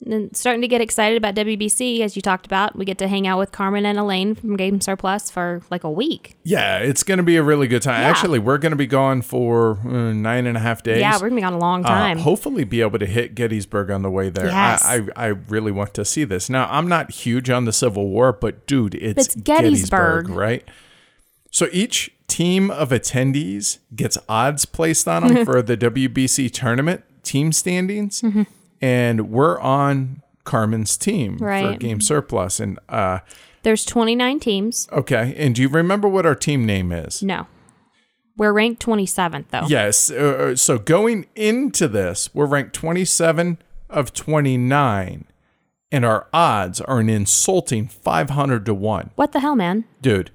And 0.05 0.35
starting 0.37 0.61
to 0.61 0.67
get 0.67 0.79
excited 0.79 1.17
about 1.17 1.33
WBC, 1.33 2.01
as 2.01 2.15
you 2.15 2.21
talked 2.21 2.45
about. 2.45 2.75
We 2.77 2.85
get 2.85 2.99
to 2.99 3.07
hang 3.07 3.25
out 3.25 3.39
with 3.39 3.51
Carmen 3.51 3.83
and 3.85 3.97
Elaine 3.97 4.35
from 4.35 4.55
Game 4.55 4.79
Surplus 4.79 5.31
for 5.31 5.63
like 5.71 5.83
a 5.83 5.89
week. 5.89 6.37
Yeah, 6.43 6.77
it's 6.77 7.01
going 7.01 7.17
to 7.17 7.23
be 7.23 7.35
a 7.35 7.41
really 7.41 7.67
good 7.67 7.81
time. 7.81 8.01
Yeah. 8.01 8.07
Actually, 8.09 8.37
we're 8.37 8.59
going 8.59 8.71
to 8.73 8.75
be 8.77 8.85
gone 8.85 9.23
for 9.23 9.79
uh, 9.83 10.13
nine 10.13 10.45
and 10.45 10.55
a 10.55 10.59
half 10.59 10.83
days. 10.83 10.99
Yeah, 10.99 11.13
we're 11.15 11.29
gonna 11.29 11.41
be 11.41 11.43
on 11.43 11.53
a 11.53 11.57
long 11.57 11.83
Uh, 11.83 11.87
time. 11.89 12.19
hopefully, 12.19 12.63
be 12.63 12.81
able 12.81 12.99
to 12.99 13.07
hit 13.07 13.33
Gettysburg 13.33 13.89
on 13.89 14.03
the 14.03 14.11
way 14.11 14.29
there. 14.29 14.45
Yes. 14.45 14.85
I, 14.85 14.97
I, 14.97 15.01
I 15.15 15.25
really 15.27 15.71
want 15.71 15.95
to 15.95 16.05
see 16.05 16.23
this. 16.25 16.47
Now, 16.49 16.67
I'm 16.69 16.87
not 16.87 17.09
huge 17.11 17.49
on 17.49 17.65
the 17.65 17.73
Civil 17.73 18.07
War, 18.09 18.31
but 18.33 18.67
dude, 18.67 18.93
it's, 18.95 19.25
It's 19.27 19.35
Gettysburg. 19.35 20.29
right? 20.29 20.63
So 21.49 21.69
each 21.71 22.11
team 22.27 22.69
of 22.69 22.89
attendees 22.89 23.79
gets 23.95 24.17
odds 24.29 24.65
placed 24.65 25.07
on 25.07 25.27
them 25.33 25.45
for 25.45 25.61
the 25.63 25.75
WBC 25.75 26.51
tournament 26.51 27.03
team 27.23 27.51
standings, 27.51 28.21
Mm-hmm. 28.21 28.43
And 28.81 29.29
we're 29.29 29.59
on 29.59 30.21
Carmen's 30.43 30.97
team 30.97 31.37
for 31.39 31.75
Game 31.75 32.01
Surplus. 32.01 32.59
And 32.59 32.79
uh, 32.89 33.19
There's 33.63 33.83
29 33.85 34.39
teams. 34.39 34.87
okay, 34.91 35.33
and 35.37 35.53
do 35.55 35.61
you 35.61 35.69
remember 35.69 36.07
what 36.07 36.25
our 36.25 36.35
team 36.35 36.65
name 36.65 36.91
is? 36.91 37.21
No. 37.21 37.47
We're 38.37 38.53
ranked 38.53 38.85
27th 38.85 39.45
though. 39.49 39.65
Yes. 39.67 40.11
Uh, 40.11 40.55
so 40.55 40.77
going 40.77 41.25
into 41.35 41.87
this, 41.87 42.29
we're 42.35 42.45
ranked 42.45 42.73
27 42.73 43.57
of 43.89 44.13
29, 44.13 45.25
and 45.91 46.05
our 46.05 46.27
odds 46.31 46.79
are 46.81 46.99
an 46.99 47.09
insulting 47.09 47.87
500 47.87 48.65
to 48.67 48.73
1. 48.75 49.11
What 49.15 49.31
the 49.31 49.39
hell, 49.39 49.55
man? 49.55 49.85
Dude, 50.01 50.29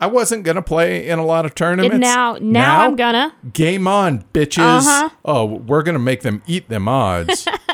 I 0.00 0.06
wasn't 0.06 0.44
going 0.44 0.56
to 0.56 0.62
play 0.62 1.06
in 1.06 1.18
a 1.18 1.26
lot 1.26 1.44
of 1.44 1.54
tournaments. 1.54 1.92
And 1.92 2.00
now, 2.00 2.38
now, 2.40 2.80
I'm 2.86 2.96
gonna. 2.96 3.34
Game 3.52 3.86
on, 3.86 4.22
bitches. 4.32 4.58
Uh-huh. 4.86 5.10
Oh, 5.24 5.44
we're 5.44 5.82
going 5.82 5.94
to 5.94 5.98
make 5.98 6.22
them 6.22 6.42
eat 6.46 6.68
them 6.70 6.88
odds. 6.88 7.46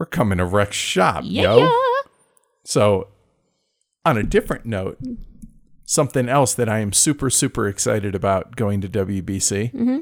we're 0.00 0.06
coming 0.06 0.38
to 0.38 0.44
wreck 0.46 0.72
shop, 0.72 1.22
Yeah. 1.26 1.54
yo. 1.56 1.70
So, 2.64 3.08
on 4.06 4.16
a 4.16 4.22
different 4.22 4.64
note, 4.64 4.98
something 5.84 6.26
else 6.28 6.54
that 6.54 6.68
I 6.70 6.78
am 6.78 6.92
super, 6.94 7.28
super 7.28 7.68
excited 7.68 8.14
about 8.14 8.56
going 8.56 8.80
to 8.80 8.88
WBC. 8.88 9.72
Mm-hmm. 9.74 9.98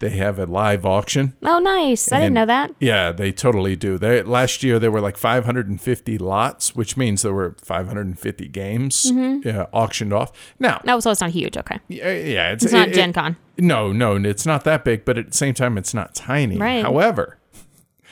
They 0.00 0.10
have 0.10 0.38
a 0.38 0.46
live 0.46 0.86
auction. 0.86 1.36
Oh, 1.42 1.58
nice. 1.58 2.10
I 2.12 2.20
didn't 2.20 2.34
know 2.34 2.46
that. 2.46 2.70
Yeah, 2.78 3.10
they 3.10 3.32
totally 3.32 3.74
do. 3.74 3.98
They 3.98 4.22
last 4.22 4.62
year 4.62 4.78
there 4.78 4.92
were 4.92 5.00
like 5.00 5.16
550 5.16 6.18
lots, 6.18 6.74
which 6.76 6.96
means 6.96 7.22
there 7.22 7.34
were 7.34 7.56
550 7.62 8.46
games 8.48 9.10
Mm-hmm. 9.10 9.46
yeah, 9.48 9.66
auctioned 9.72 10.12
off. 10.12 10.30
Now, 10.60 10.80
No, 10.84 11.00
so 11.00 11.10
it's 11.10 11.20
not 11.20 11.30
huge. 11.30 11.56
Okay. 11.58 11.80
yeah, 11.88 12.12
yeah, 12.12 12.52
it's, 12.52 12.62
It's 12.64 12.72
not 12.72 12.88
it- 12.88 12.94
Gen 12.94 13.10
it- 13.10 13.34
no, 13.60 13.92
no, 13.92 14.14
it's 14.14 14.46
not 14.46 14.62
that 14.64 14.84
big, 14.84 15.04
but 15.04 15.18
at 15.18 15.32
the 15.32 15.36
same 15.36 15.52
time, 15.52 15.76
it's 15.76 15.92
not 15.92 16.14
tiny. 16.14 16.56
Right. 16.56 16.80
However, 16.82 17.37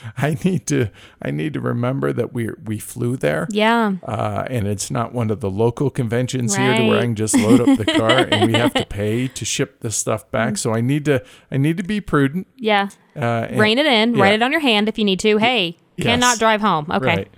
I 0.19 0.37
need 0.45 0.67
to 0.69 0.91
I 1.23 1.31
need 1.31 1.55
to 1.55 1.61
remember 1.61 2.13
that 2.13 2.33
we 2.33 2.51
we 2.65 2.79
flew 2.79 3.17
there. 3.17 3.47
Yeah. 3.51 3.95
Uh, 4.03 4.45
and 4.51 4.67
it's 4.67 4.91
not 4.91 5.13
one 5.13 5.31
of 5.31 5.41
the 5.41 5.51
local 5.51 5.91
conventions 5.91 6.57
here 6.57 6.77
to 6.77 6.87
where 6.87 6.99
I 6.99 7.03
can 7.03 7.15
just 7.15 7.37
load 7.37 7.61
up 7.61 7.79
the 7.79 7.85
car 7.85 8.11
and 8.31 8.53
we 8.53 8.59
have 8.59 8.75
to 8.75 8.85
pay 8.87 9.29
to 9.29 9.45
ship 9.45 9.81
this 9.81 9.97
stuff 9.97 10.31
back. 10.31 10.59
So 10.59 10.75
I 10.75 10.81
need 10.81 11.05
to 11.07 11.25
I 11.51 11.57
need 11.57 11.77
to 11.79 11.83
be 11.83 12.01
prudent. 12.01 12.47
Yeah. 12.57 12.89
Uh, 13.15 13.47
and- 13.49 13.59
Rein 13.59 13.79
it 13.79 13.87
in. 13.87 14.15
yeah. 14.15 14.23
Write 14.23 14.35
it 14.35 14.43
on 14.43 14.53
your 14.53 14.61
hand 14.61 14.89
if 14.89 14.99
you 14.99 15.05
need 15.05 15.21
to. 15.21 15.39
Hey, 15.39 15.77
Yes. 15.97 16.07
cannot 16.07 16.39
drive 16.39 16.61
home. 16.61 16.87
Okay. 16.91 17.07
Right. 17.07 17.31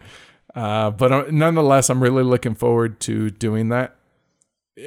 Uh, 0.55 0.91
but 0.91 1.13
uh, 1.13 1.25
nonetheless, 1.31 1.89
I'm 1.91 2.03
really 2.03 2.25
looking 2.25 2.57
forward 2.57 2.99
to 3.01 3.31
doing 3.31 3.69
that. 3.69 3.95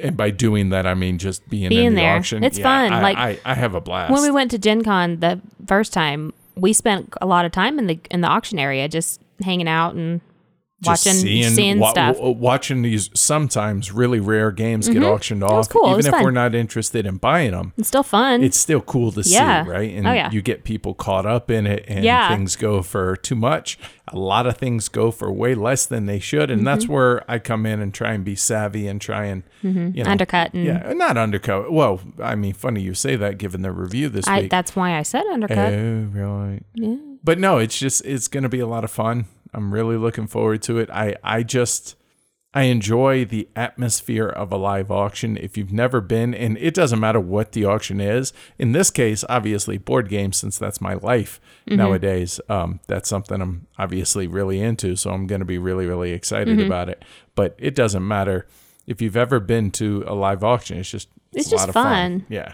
And 0.02 0.16
by 0.16 0.30
doing 0.30 0.68
that, 0.70 0.86
I 0.86 0.92
mean 0.94 1.16
just 1.18 1.48
being, 1.48 1.68
Being 1.70 1.86
in 1.86 1.94
the 1.94 2.02
there. 2.02 2.16
auction. 2.16 2.44
It's 2.44 2.58
Yeah, 2.58 2.64
fun. 2.64 2.92
I, 2.92 3.02
Like, 3.02 3.16
I, 3.16 3.38
I 3.44 3.54
have 3.54 3.74
a 3.74 3.80
blast. 3.80 4.12
When 4.12 4.22
we 4.22 4.30
went 4.30 4.50
to 4.50 4.58
Gen 4.58 4.82
Con 4.84 5.20
the 5.20 5.40
first 5.66 5.92
time, 5.94 6.32
we 6.56 6.72
spent 6.72 7.12
a 7.20 7.26
lot 7.26 7.44
of 7.44 7.52
time 7.52 7.78
in 7.78 7.86
the 7.86 7.98
in 8.10 8.20
the 8.20 8.28
auction 8.28 8.58
area 8.58 8.88
just 8.88 9.20
hanging 9.42 9.68
out 9.68 9.94
and 9.94 10.20
just 10.82 11.06
watching 11.06 11.44
seeing, 11.54 11.78
wa- 11.78 11.90
stuff. 11.92 12.16
w- 12.16 12.36
watching 12.36 12.82
these 12.82 13.08
sometimes 13.14 13.92
really 13.92 14.20
rare 14.20 14.50
games 14.50 14.88
get 14.88 15.02
auctioned 15.02 15.42
off. 15.44 15.68
cool. 15.68 15.90
Even 15.90 16.04
if 16.06 16.10
fun. 16.10 16.22
we're 16.24 16.30
not 16.32 16.54
interested 16.54 17.06
in 17.06 17.16
buying 17.16 17.52
them, 17.52 17.72
it's 17.78 17.88
still 17.88 18.02
fun. 18.02 18.42
it's 18.42 18.56
still 18.58 18.80
cool 18.80 19.12
to 19.12 19.22
Yeah. 19.22 19.64
see, 19.64 19.70
right? 19.70 19.94
And 19.94 20.06
Oh, 20.06 20.12
yeah. 20.12 20.30
you 20.30 20.42
get 20.42 20.64
people 20.64 20.94
caught 20.94 21.24
up 21.24 21.50
in 21.50 21.66
it, 21.66 21.84
and 21.88 22.04
Yeah. 22.04 22.28
things 22.28 22.56
go 22.56 22.82
for 22.82 23.16
too 23.16 23.36
much. 23.36 23.78
A 24.08 24.18
lot 24.18 24.46
of 24.46 24.56
things 24.58 24.88
go 24.88 25.10
for 25.10 25.32
way 25.32 25.54
less 25.54 25.86
than 25.86 26.06
they 26.06 26.18
should, 26.18 26.50
and 26.50 26.66
that's 26.66 26.84
Mm-hmm. 26.84 26.92
where 26.92 27.30
I 27.30 27.38
come 27.38 27.64
in 27.64 27.80
and 27.80 27.94
try 27.94 28.12
and 28.12 28.24
be 28.24 28.34
savvy 28.34 28.86
and 28.88 29.00
try 29.00 29.26
and 29.26 29.44
you 29.62 30.02
know, 30.04 30.10
undercut 30.10 30.52
and 30.52 30.64
Yeah, 30.64 30.92
not 30.94 31.16
undercut. 31.16 31.72
Well, 31.72 32.00
I 32.22 32.34
mean, 32.34 32.52
funny 32.52 32.82
you 32.82 32.94
say 32.94 33.14
that 33.16 33.38
given 33.38 33.62
the 33.62 33.70
review 33.72 34.08
this 34.08 34.26
I, 34.26 34.40
week. 34.42 34.50
that's 34.50 34.74
why 34.74 34.98
I 34.98 35.02
said 35.02 35.22
undercut. 35.32 35.72
Oh, 35.72 36.08
right. 36.12 36.60
Yeah. 36.74 36.96
But 37.24 37.38
no, 37.38 37.58
it's 37.58 37.78
just 37.78 38.04
it's 38.04 38.26
going 38.26 38.42
to 38.42 38.48
be 38.48 38.58
a 38.58 38.66
lot 38.66 38.82
of 38.82 38.90
fun. 38.90 39.26
I'm 39.54 39.72
really 39.72 39.96
looking 39.96 40.26
forward 40.26 40.62
to 40.62 40.78
it. 40.78 40.90
I 40.90 41.16
I 41.22 41.42
just 41.42 41.96
I 42.54 42.64
enjoy 42.64 43.24
the 43.24 43.48
atmosphere 43.56 44.28
of 44.28 44.52
a 44.52 44.58
live 44.58 44.90
auction. 44.90 45.38
If 45.38 45.56
you've 45.56 45.72
never 45.72 46.02
been, 46.02 46.34
and 46.34 46.58
it 46.58 46.74
doesn't 46.74 47.00
matter 47.00 47.18
what 47.18 47.52
the 47.52 47.64
auction 47.64 47.98
is. 47.98 48.34
In 48.58 48.72
this 48.72 48.90
case, 48.90 49.24
obviously 49.28 49.78
board 49.78 50.10
games, 50.10 50.36
since 50.36 50.58
that's 50.58 50.78
my 50.80 50.94
life 50.94 51.40
nowadays. 51.66 52.40
Um, 52.50 52.80
that's 52.88 53.08
something 53.08 53.40
I'm 53.40 53.66
obviously 53.78 54.26
really 54.26 54.60
into. 54.60 54.96
So 54.96 55.10
I'm 55.10 55.26
going 55.26 55.40
to 55.40 55.46
be 55.46 55.58
really 55.58 55.86
really 55.86 56.12
excited 56.12 56.58
about 56.66 56.88
it. 56.90 57.04
But 57.34 57.54
it 57.58 57.74
doesn't 57.74 58.06
matter 58.06 58.46
if 58.86 59.00
you've 59.00 59.16
ever 59.16 59.40
been 59.40 59.70
to 59.72 60.04
a 60.06 60.14
live 60.14 60.44
auction. 60.44 60.76
It's 60.78 60.90
just 60.90 61.08
It's 61.32 61.46
a 61.48 61.50
just 61.52 61.68
of 61.68 61.74
fun. 61.74 62.26
Yeah. 62.28 62.52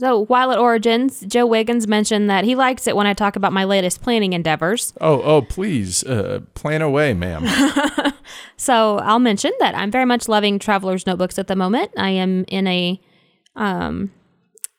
So 0.00 0.24
while 0.24 0.50
at 0.50 0.58
Origins, 0.58 1.20
Joe 1.20 1.44
Wiggins 1.44 1.86
mentioned 1.86 2.30
that 2.30 2.44
he 2.44 2.54
likes 2.54 2.86
it 2.86 2.96
when 2.96 3.06
I 3.06 3.12
talk 3.12 3.36
about 3.36 3.52
my 3.52 3.64
latest 3.64 4.00
planning 4.00 4.32
endeavors. 4.32 4.94
Oh, 4.98 5.20
oh, 5.20 5.42
please, 5.42 6.02
uh, 6.04 6.40
plan 6.54 6.80
away, 6.80 7.12
ma'am. 7.12 7.44
So 8.56 8.98
I'll 8.98 9.18
mention 9.18 9.50
that 9.58 9.74
I'm 9.74 9.90
very 9.90 10.04
much 10.04 10.28
loving 10.28 10.58
Traveler's 10.58 11.06
Notebooks 11.06 11.38
at 11.38 11.46
the 11.48 11.56
moment. 11.56 11.90
I 11.96 12.10
am 12.10 12.44
in 12.48 12.66
a 12.66 13.00
um 13.56 14.12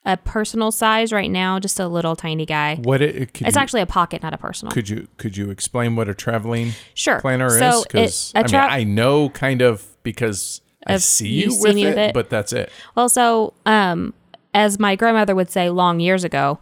a 0.05 0.17
personal 0.17 0.71
size 0.71 1.11
right 1.11 1.29
now, 1.29 1.59
just 1.59 1.79
a 1.79 1.87
little 1.87 2.15
tiny 2.15 2.45
guy. 2.45 2.75
What 2.81 3.01
it, 3.01 3.15
It's 3.41 3.55
you, 3.55 3.61
actually 3.61 3.81
a 3.81 3.85
pocket, 3.85 4.23
not 4.23 4.33
a 4.33 4.37
personal. 4.37 4.71
could 4.71 4.87
you 4.87 5.07
could 5.17 5.35
you 5.35 5.49
explain 5.51 5.95
what 5.95 6.07
a 6.09 6.13
traveling 6.13 6.71
Sure. 6.93 7.19
planner 7.19 7.49
so 7.49 7.79
is? 7.79 7.83
Because 7.83 8.31
I 8.35 8.43
tra- 8.43 8.61
mean, 8.61 8.69
I 8.71 8.83
know 8.85 9.29
kind 9.29 9.61
of 9.61 9.85
because 10.03 10.61
I 10.87 10.97
see 10.97 11.27
you 11.27 11.57
with, 11.59 11.75
me 11.75 11.83
it, 11.83 11.89
with 11.89 11.97
it. 11.97 12.13
but 12.13 12.29
that's 12.29 12.53
it. 12.53 12.71
Well, 12.95 13.09
so 13.09 13.53
um, 13.65 14.13
as 14.53 14.79
my 14.79 14.95
grandmother 14.95 15.35
would 15.35 15.49
say 15.49 15.69
long 15.69 15.99
years 15.99 16.23
ago, 16.23 16.59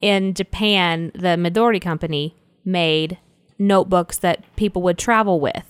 in 0.00 0.34
Japan, 0.34 1.12
the 1.14 1.36
Midori 1.36 1.80
company 1.80 2.36
made 2.64 3.18
notebooks 3.58 4.18
that 4.18 4.44
people 4.56 4.82
would 4.82 4.98
travel 4.98 5.40
with, 5.40 5.64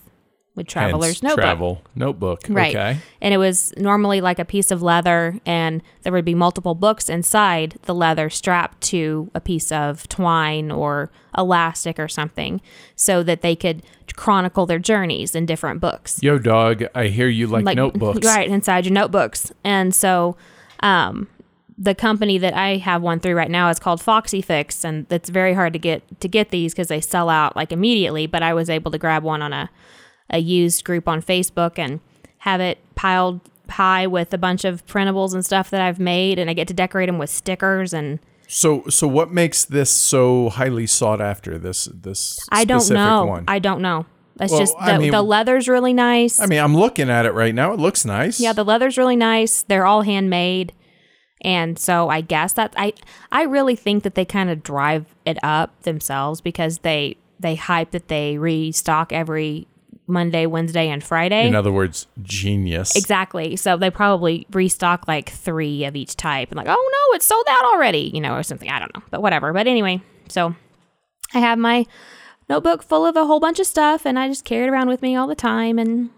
with 0.57 0.66
traveler's 0.66 1.21
Hence, 1.21 1.23
notebook. 1.23 1.45
travel 1.45 1.83
notebook. 1.95 2.40
Right. 2.49 2.75
Okay. 2.75 2.99
And 3.21 3.33
it 3.33 3.37
was 3.37 3.73
normally 3.76 4.21
like 4.21 4.38
a 4.38 4.45
piece 4.45 4.71
of 4.71 4.83
leather, 4.83 5.38
and 5.47 5.83
there 6.02 6.12
would 6.12 6.25
be 6.25 6.35
multiple 6.35 6.75
books 6.75 7.09
inside 7.09 7.78
the 7.83 7.95
leather 7.95 8.28
strapped 8.31 8.81
to 8.85 9.31
a 9.35 9.40
piece 9.40 9.71
of 9.71 10.09
twine 10.09 10.71
or 10.71 11.11
elastic 11.37 12.00
or 12.00 12.09
something 12.09 12.61
so 12.97 13.23
that 13.23 13.43
they 13.43 13.55
could 13.55 13.83
chronicle 14.16 14.64
their 14.64 14.78
journeys 14.78 15.35
in 15.35 15.45
different 15.47 15.81
books. 15.81 16.23
Yo, 16.23 16.38
dog. 16.38 16.85
I 16.95 17.09
hear 17.09 17.28
you 17.28 17.47
like, 17.47 17.64
notebooks. 17.76 18.26
Right, 18.26 18.49
inside 18.49 18.87
your 18.87 18.95
notebooks. 18.95 19.52
And 19.62 19.95
so 19.95 20.37
um, 20.80 21.28
the 21.78 21.95
company 21.95 22.38
that 22.38 22.54
I 22.54 22.76
have 22.78 23.02
one 23.02 23.21
through 23.21 23.35
right 23.35 23.50
now 23.50 23.68
is 23.68 23.78
called 23.78 24.00
Foxy 24.00 24.40
Fix, 24.40 24.85
and 24.85 25.06
it's 25.11 25.28
very 25.28 25.54
hard 25.54 25.73
to 25.75 25.78
get 25.78 26.21
to 26.21 26.28
get 26.28 26.50
these 26.50 26.73
because 26.73 26.88
they 26.88 27.00
sell 27.00 27.28
out 27.28 27.54
like 27.56 27.73
immediately. 27.73 28.26
But 28.26 28.42
I 28.42 28.54
was 28.54 28.71
able 28.71 28.90
to 28.90 28.99
grab 28.99 29.23
one 29.23 29.42
on 29.42 29.52
a 29.52 29.71
a 30.30 30.38
used 30.38 30.85
group 30.85 31.06
on 31.06 31.23
Facebook 31.23 31.78
and 31.78 32.00
have 32.38 32.61
it 32.61 32.78
piled 32.95 33.40
high 33.71 34.06
with 34.06 34.33
a 34.33 34.38
bunch 34.38 34.64
of 34.64 34.85
printables 34.87 35.35
and 35.35 35.45
stuff 35.45 35.71
that 35.71 35.80
I've 35.80 35.99
made, 35.99 36.38
and 36.38 36.49
I 36.49 36.54
get 36.54 36.68
to 36.68 36.75
decorate 36.75 37.09
them 37.09 37.18
with 37.18 37.30
stickers 37.30 37.92
and. 37.92 38.18
So, 38.49 38.85
so 38.88 39.09
what 39.09 39.33
makes 39.33 39.64
this 39.64 39.90
so 39.90 40.50
highly 40.50 40.87
sought 40.87 41.21
after? 41.21 41.59
This 41.59 41.87
this 41.87 42.38
I 42.52 42.64
don't 42.64 42.88
know. 42.90 43.26
one. 43.26 43.45
I 43.49 43.59
don't 43.59 43.83
know. 43.83 44.06
That's 44.37 44.52
Well, 44.52 44.61
just 44.61 44.75
the, 44.76 44.83
I 44.85 44.99
mean- 44.99 45.11
the 45.11 45.23
leather's 45.23 45.66
really 45.69 45.93
nice. 45.95 46.38
I 46.40 46.47
mean, 46.47 46.59
I'm 46.61 46.76
looking 46.76 47.09
at 47.11 47.25
it 47.26 47.33
right 47.33 47.55
now. 47.55 47.73
It 47.73 47.81
looks 47.81 48.05
nice. 48.05 48.38
Yeah, 48.38 48.52
the 48.52 48.64
leather's 48.64 48.99
really 48.99 49.16
nice. 49.16 49.62
They're 49.62 49.87
all 49.87 50.02
handmade. 50.02 50.73
And 51.43 51.78
so 51.78 52.09
I 52.09 52.21
guess 52.23 52.52
that 52.55 52.73
I 52.76 52.93
I 53.31 53.43
really 53.43 53.76
think 53.76 54.02
that 54.05 54.14
they 54.14 54.25
kind 54.25 54.49
of 54.50 54.62
drive 54.62 55.14
it 55.25 55.38
up 55.43 55.83
themselves 55.83 56.40
because 56.40 56.78
they 56.78 57.16
they 57.38 57.55
hype 57.55 57.90
that 57.90 58.09
they 58.09 58.38
restock 58.38 59.12
every 59.12 59.66
Monday, 60.07 60.47
Wednesday, 60.47 60.88
and 60.88 61.02
Friday. 61.05 61.47
In 61.47 61.55
other 61.55 61.73
words, 61.73 62.07
genius. 62.23 62.95
exactly. 62.97 63.57
So 63.57 63.76
they 63.76 63.90
probably 63.90 64.47
restock 64.52 65.07
like 65.09 65.31
three 65.31 65.85
of 65.85 65.95
each 65.97 66.16
type 66.16 66.50
and 66.50 66.57
like, 66.57 66.69
oh 66.69 66.73
no, 67.11 67.16
it's 67.16 67.26
sold 67.26 67.45
out 67.49 67.64
already, 67.64 68.11
you 68.14 68.21
know, 68.21 68.35
or 68.35 68.43
something. 68.43 68.71
I 68.71 68.78
don't 68.78 68.95
know. 68.95 69.02
But 69.11 69.21
whatever. 69.21 69.52
But 69.52 69.66
anyway, 69.66 70.00
so 70.28 70.55
I 71.35 71.40
have 71.40 71.59
my 71.59 71.85
notebook 72.49 72.83
full 72.83 73.07
of 73.07 73.17
a 73.17 73.26
whole 73.26 73.41
bunch 73.41 73.59
of 73.59 73.67
stuff 73.67 74.05
and 74.07 74.19
I 74.19 74.29
just 74.29 74.45
carry 74.45 74.65
it 74.67 74.71
around 74.71 74.88
with 74.88 75.03
me 75.03 75.17
all 75.17 75.26
the 75.26 75.35
time 75.35 75.79
and 75.79 76.11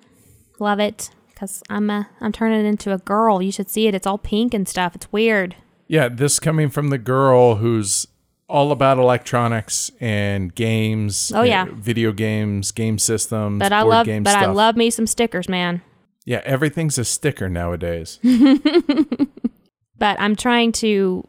love 0.59 0.81
it 0.81 1.11
because 1.31 1.63
I'm 1.71 1.89
a, 1.91 2.09
I'm 2.21 2.33
turning 2.33 2.67
into 2.67 2.93
a 2.93 2.99
girl. 2.99 3.41
You 3.41 3.53
should 3.53 3.71
see 3.71 3.87
it. 3.87 3.95
It's 3.95 4.07
all 4.07 4.19
pink 4.19 4.55
and 4.55 4.69
stuff. 4.69 4.95
It's 4.95 5.11
weird. 5.13 5.57
Yeah, 5.87 6.09
this 6.09 6.39
coming 6.39 6.69
from 6.69 6.89
the 6.91 6.99
girl 6.99 7.57
who's 7.57 8.07
all 8.49 8.73
about 8.73 8.99
electronics 8.99 9.91
and 10.01 10.55
games. 10.55 11.33
Oh, 11.35 11.43
yeah. 11.43 11.65
uh, 11.65 11.75
video 11.75 12.13
games, 12.13 12.73
game 12.73 12.99
systems, 12.99 13.59
But 13.59 13.73
I 13.73 13.83
love 13.83 14.07
but 14.07 14.29
I 14.29 14.47
love 14.47 14.77
me 14.77 14.91
some 14.91 15.07
stickers, 15.07 15.49
man. 15.49 15.83
Yeah, 16.25 16.43
everything's 16.45 16.99
a 16.99 17.05
sticker 17.05 17.49
nowadays. 17.49 18.19
But 19.99 20.21
I'm 20.21 20.37
trying 20.37 20.73
to 20.73 21.27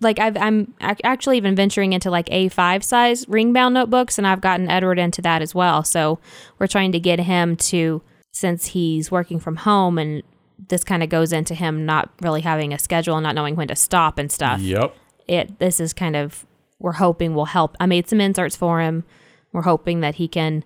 like 0.00 0.18
I've, 0.18 0.36
I'm 0.36 0.74
actually 0.80 1.36
even 1.36 1.54
venturing 1.54 1.92
into 1.92 2.10
like 2.10 2.26
A5 2.26 2.82
size 2.82 3.28
ring 3.28 3.52
bound 3.52 3.74
notebooks, 3.74 4.18
and 4.18 4.26
I've 4.26 4.40
gotten 4.40 4.68
Edward 4.70 4.98
into 4.98 5.20
that 5.22 5.42
as 5.42 5.54
well. 5.54 5.84
So 5.84 6.18
we're 6.58 6.66
trying 6.66 6.92
to 6.92 7.00
get 7.00 7.20
him 7.20 7.56
to 7.56 8.02
since 8.32 8.66
he's 8.66 9.10
working 9.10 9.38
from 9.40 9.56
home 9.56 9.98
and 9.98 10.22
this 10.68 10.84
kind 10.84 11.02
of 11.02 11.08
goes 11.08 11.32
into 11.32 11.54
him 11.54 11.84
not 11.86 12.10
really 12.20 12.42
having 12.42 12.72
a 12.72 12.78
schedule 12.78 13.16
and 13.16 13.24
not 13.24 13.34
knowing 13.34 13.56
when 13.56 13.66
to 13.68 13.74
stop 13.74 14.18
and 14.18 14.30
stuff. 14.30 14.60
yep. 14.60 14.94
It 15.26 15.58
this 15.58 15.80
is 15.80 15.92
kind 15.92 16.14
of 16.16 16.46
we're 16.78 16.92
hoping 16.92 17.34
will 17.34 17.46
help. 17.46 17.76
I 17.80 17.86
made 17.86 18.08
some 18.08 18.20
inserts 18.20 18.56
for 18.56 18.80
him. 18.80 19.04
We're 19.52 19.62
hoping 19.62 20.00
that 20.00 20.16
he 20.16 20.28
can 20.28 20.64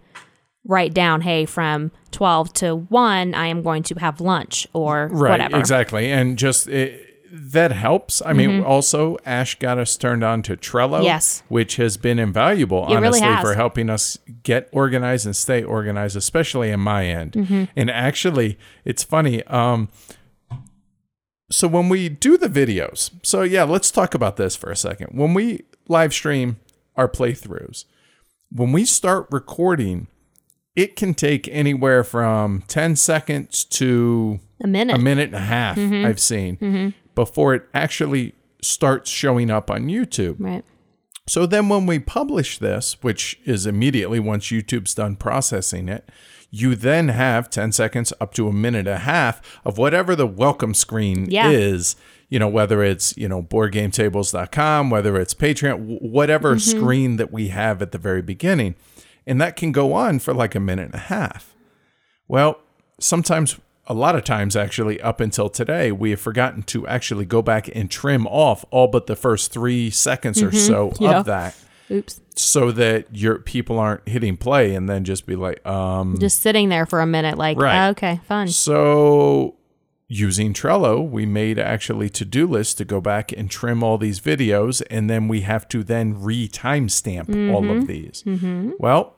write 0.67 0.95
down, 0.95 1.21
hey, 1.23 1.45
from 1.45 1.91
12 2.11 2.53
to 2.55 2.75
1, 2.77 3.35
I 3.35 3.47
am 3.49 3.63
going 3.63 3.83
to 3.85 3.95
have 3.97 4.21
lunch 4.21 4.67
or 4.73 5.09
Right, 5.13 5.31
whatever. 5.31 5.59
exactly. 5.59 6.11
And 6.11 6.39
just 6.39 6.69
it, 6.69 7.14
that 7.37 7.73
helps. 7.73 8.23
I 8.25 8.33
mean, 8.33 8.63
also 8.63 9.17
Ash 9.27 9.59
got 9.59 9.77
us 9.79 9.97
turned 9.97 10.23
on 10.23 10.43
to 10.43 10.57
Trello, 10.57 10.99
Mm-hmm. 10.99 11.05
Yes. 11.05 11.43
which 11.49 11.77
has 11.77 11.97
been 11.97 12.19
invaluable, 12.21 12.87
It 12.91 12.97
honestly, 12.97 13.21
has. 13.23 13.43
for 13.43 13.55
helping 13.55 13.91
us 13.91 14.19
get 14.45 14.69
organized 14.71 15.27
and 15.27 15.35
stay 15.35 15.63
organized, 15.63 16.17
especially 16.17 16.71
in 16.71 16.79
my 16.81 17.07
end. 17.07 17.33
Mm-hmm. 17.33 17.65
And 17.75 17.91
actually, 17.91 18.57
it's 18.85 19.03
funny. 19.03 19.43
Um, 19.45 19.89
so 21.51 21.69
when 21.69 21.89
we 21.89 22.09
do 22.09 22.37
the 22.39 22.49
videos, 22.49 23.11
so 23.23 23.43
yeah, 23.43 23.65
let's 23.65 23.91
talk 23.91 24.15
about 24.15 24.37
this 24.37 24.57
for 24.57 24.71
a 24.71 24.77
second. 24.77 25.09
When 25.19 25.35
we 25.35 25.65
live 25.89 26.13
stream 26.15 26.59
our 26.97 27.09
playthroughs, 27.09 27.85
when 28.51 28.73
we 28.73 28.85
start 28.85 29.27
recording, 29.31 30.07
it 30.77 30.97
can 30.97 31.15
take 31.15 31.49
anywhere 31.49 32.03
from 32.05 32.63
10 32.69 32.97
seconds 32.97 33.65
to 33.65 34.41
A 34.63 34.67
minute. 34.67 34.97
a 34.97 34.99
minute 34.99 35.27
and 35.27 35.35
a 35.37 35.41
half 35.41 35.77
Mm-hmm. 35.77 36.07
I've 36.07 36.21
seen 36.21 36.95
before 37.15 37.55
it 37.55 37.69
actually 37.75 38.35
starts 38.63 39.11
showing 39.11 39.51
up 39.51 39.71
on 39.71 39.87
YouTube. 39.89 40.37
Right. 40.39 40.65
So 41.27 41.47
then 41.47 41.69
when 41.69 41.87
we 41.87 41.99
publish 41.99 42.59
this, 42.59 42.97
which 43.03 43.39
is 43.45 43.67
immediately 43.67 44.21
once 44.21 44.47
YouTube's 44.47 44.95
done 44.95 45.17
processing 45.17 45.89
it, 45.89 46.09
you 46.51 46.75
then 46.77 47.09
have 47.09 47.49
10 47.51 47.73
seconds 47.73 48.13
up 48.21 48.35
to 48.35 48.47
a 48.47 48.53
minute 48.53 48.81
and 48.81 48.89
a 48.89 48.99
half 48.99 49.41
of 49.65 49.79
whatever 49.79 50.15
the 50.15 50.27
welcome 50.27 50.75
screen 50.75 51.27
Yeah. 51.31 51.49
is, 51.51 51.97
you 52.29 52.39
know, 52.39 52.49
whether 52.49 52.83
it's, 52.83 53.17
you 53.17 53.27
know, 53.29 53.43
boardgametables.com, 53.43 54.91
whether 54.91 55.17
it's 55.19 55.35
Patreon, 55.35 56.01
whatever 56.01 56.55
Mm-hmm. 56.57 56.79
screen 56.79 57.17
that 57.17 57.33
we 57.33 57.49
have 57.49 57.81
at 57.83 57.93
the 57.93 57.99
very 57.99 58.23
beginning. 58.23 58.75
And 59.27 59.41
that 59.41 59.57
can 59.57 59.73
go 59.73 59.95
on 59.95 60.19
for 60.19 60.35
like 60.35 60.55
a 60.55 60.61
minute 60.61 60.87
and 60.87 60.95
a 60.95 60.99
half. 60.99 61.55
Well, 62.29 62.59
sometimes, 63.01 63.59
a 63.87 63.95
lot 63.95 64.17
of 64.17 64.25
times 64.25 64.57
actually, 64.57 65.01
up 65.01 65.21
until 65.21 65.49
today, 65.49 65.93
we 65.93 66.11
have 66.11 66.21
forgotten 66.21 66.63
to 66.65 66.87
actually 66.87 67.25
go 67.27 67.43
back 67.43 67.69
and 67.75 67.91
trim 67.91 68.27
off 68.27 68.65
all 68.71 68.89
but 68.89 69.07
the 69.07 69.17
first 69.17 69.53
three 69.53 69.91
seconds 69.91 70.43
or 70.43 70.53
so 70.53 70.93
Yeah. 70.99 71.19
of 71.19 71.27
that 71.27 71.55
Oops. 71.91 72.21
so 72.35 72.71
that 72.73 73.07
your 73.15 73.39
people 73.41 73.79
aren't 73.79 74.09
hitting 74.09 74.37
play 74.39 74.75
and 74.75 74.89
then 74.89 75.05
just 75.05 75.27
be 75.27 75.37
like, 75.37 75.65
um, 75.67 76.17
Just 76.19 76.41
sitting 76.41 76.71
there 76.71 76.87
for 76.87 77.01
a 77.01 77.07
minute, 77.07 77.37
like, 77.37 77.59
Right. 77.59 77.89
okay, 77.91 78.21
fun. 78.27 78.49
so 78.49 79.57
using 80.09 80.53
Trello, 80.53 81.07
we 81.07 81.27
made 81.27 81.59
actually 81.59 82.09
to-do 82.09 82.47
lists 82.47 82.75
to 82.75 82.85
go 82.85 83.01
back 83.01 83.33
and 83.33 83.51
trim 83.51 83.83
all 83.83 83.99
these 83.99 84.21
videos, 84.21 84.83
and 84.91 85.09
then 85.11 85.29
we 85.29 85.41
have 85.41 85.67
to 85.69 85.83
then 85.83 86.15
re-timestamp 86.23 87.53
all 87.53 87.63
Mm-hmm. 87.63 87.71
of 87.79 87.87
these. 87.87 88.23
Well, 88.79 89.14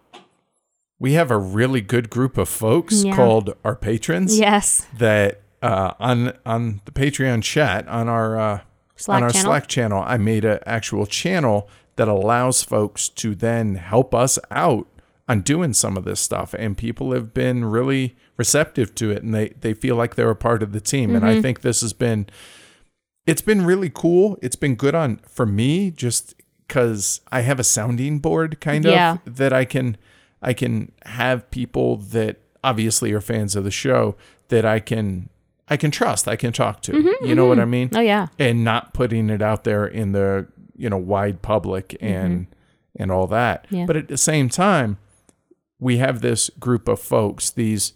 we 0.98 1.12
have 1.12 1.30
a 1.30 1.38
really 1.38 1.80
good 1.80 2.08
group 2.10 2.38
of 2.38 2.48
folks 2.48 3.04
Yeah. 3.04 3.14
called 3.14 3.54
our 3.64 3.76
patrons 3.76 4.38
Yes. 4.38 4.86
that 4.98 5.42
uh, 5.62 5.92
on 5.98 6.32
on 6.44 6.80
the 6.84 6.92
Patreon 6.92 7.42
chat 7.42 7.86
on 7.88 8.08
our 8.08 8.38
uh, 8.38 8.60
Slack 8.96 9.16
on 9.16 9.22
our 9.24 9.30
channel? 9.30 9.50
Slack 9.50 9.66
channel, 9.66 10.02
I 10.06 10.16
made 10.16 10.44
an 10.44 10.58
actual 10.66 11.06
channel 11.06 11.68
that 11.96 12.08
allows 12.08 12.62
folks 12.62 13.08
to 13.08 13.34
then 13.34 13.74
help 13.76 14.14
us 14.14 14.38
out 14.50 14.86
on 15.28 15.40
doing 15.40 15.72
some 15.72 15.96
of 15.96 16.04
this 16.04 16.20
stuff, 16.20 16.54
and 16.54 16.76
people 16.78 17.12
have 17.12 17.34
been 17.34 17.64
really 17.64 18.16
receptive 18.36 18.94
to 18.94 19.10
it, 19.10 19.22
and 19.22 19.34
they 19.34 19.48
they 19.60 19.74
feel 19.74 19.96
like 19.96 20.14
they're 20.14 20.30
a 20.30 20.36
part 20.36 20.62
of 20.62 20.72
the 20.72 20.80
team, 20.80 21.14
and 21.14 21.24
Mm-hmm. 21.24 21.38
I 21.38 21.42
think 21.42 21.60
this 21.62 21.80
has 21.80 21.92
been 21.92 22.26
it's 23.26 23.42
been 23.42 23.64
really 23.64 23.90
cool. 23.92 24.38
It's 24.40 24.56
been 24.56 24.76
good 24.76 24.94
on 24.94 25.16
for 25.28 25.46
me 25.46 25.90
just 25.90 26.34
because 26.66 27.20
I 27.32 27.40
have 27.40 27.58
a 27.58 27.64
sounding 27.64 28.18
board 28.20 28.60
kind 28.60 28.84
Yeah. 28.84 29.18
of 29.26 29.36
that 29.36 29.52
I 29.52 29.64
can 29.64 29.96
I 30.46 30.54
can 30.54 30.92
have 31.04 31.50
people 31.50 31.96
that 31.96 32.40
obviously 32.64 33.12
are 33.12 33.20
fans 33.20 33.54
of 33.56 33.64
the 33.64 33.70
show 33.70 34.16
that 34.48 34.64
I 34.64 34.80
can 34.80 35.28
I 35.68 35.76
can 35.76 35.90
trust. 35.90 36.28
I 36.28 36.36
can 36.36 36.52
talk 36.52 36.80
to. 36.82 37.16
you 37.22 37.34
know 37.34 37.46
what 37.46 37.58
I 37.58 37.64
mean? 37.64 37.90
Oh 37.94 38.00
yeah. 38.00 38.28
And 38.38 38.62
not 38.64 38.94
putting 38.94 39.28
it 39.28 39.42
out 39.42 39.64
there 39.64 39.84
in 39.84 40.12
the 40.12 40.46
you 40.76 40.88
know 40.88 40.96
wide 40.96 41.42
public 41.42 41.96
and 42.00 42.46
and 42.98 43.10
all 43.10 43.26
that. 43.26 43.66
Mm-hmm. 43.66 43.76
Yeah. 43.76 43.86
But 43.86 43.96
at 43.96 44.08
the 44.08 44.16
same 44.16 44.48
time, 44.48 44.98
we 45.78 45.98
have 45.98 46.20
this 46.20 46.48
group 46.60 46.88
of 46.88 47.00
folks, 47.00 47.50
these 47.50 47.92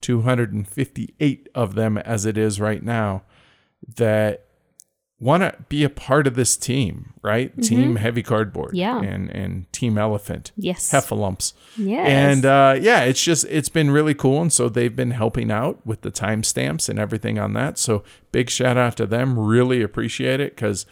258 0.00 1.48
of 1.54 1.74
them 1.74 1.98
as 1.98 2.24
it 2.24 2.38
is 2.38 2.60
right 2.60 2.82
now, 2.82 3.22
that 3.96 4.46
want 5.22 5.42
to 5.44 5.54
be 5.68 5.84
a 5.84 5.88
part 5.88 6.26
of 6.26 6.34
this 6.34 6.56
team, 6.56 7.12
right? 7.22 7.56
Team 7.62 7.94
Heavy 7.96 8.22
Cardboard, 8.24 8.70
Mm-hmm. 8.74 8.76
Yeah. 8.76 9.00
and 9.02 9.30
and 9.30 9.72
Team 9.72 9.96
Elephant, 9.96 10.50
Yes. 10.56 10.90
Heffalumps, 10.90 11.52
Yes. 11.76 12.08
and 12.08 12.44
uh, 12.44 12.76
yeah, 12.80 13.04
it's 13.04 13.22
just 13.22 13.44
it's 13.48 13.68
been 13.68 13.90
really 13.92 14.14
cool, 14.14 14.42
and 14.42 14.52
so 14.52 14.68
they've 14.68 14.94
been 14.96 15.12
helping 15.12 15.50
out 15.50 15.78
with 15.86 16.00
the 16.00 16.10
timestamps 16.10 16.88
and 16.88 16.98
everything 16.98 17.38
on 17.38 17.52
that. 17.54 17.78
So 17.78 18.02
big 18.32 18.50
shout 18.50 18.76
out 18.76 18.96
to 18.96 19.06
them. 19.06 19.38
Really 19.38 19.80
appreciate 19.80 20.40
it 20.40 20.56
because 20.56 20.86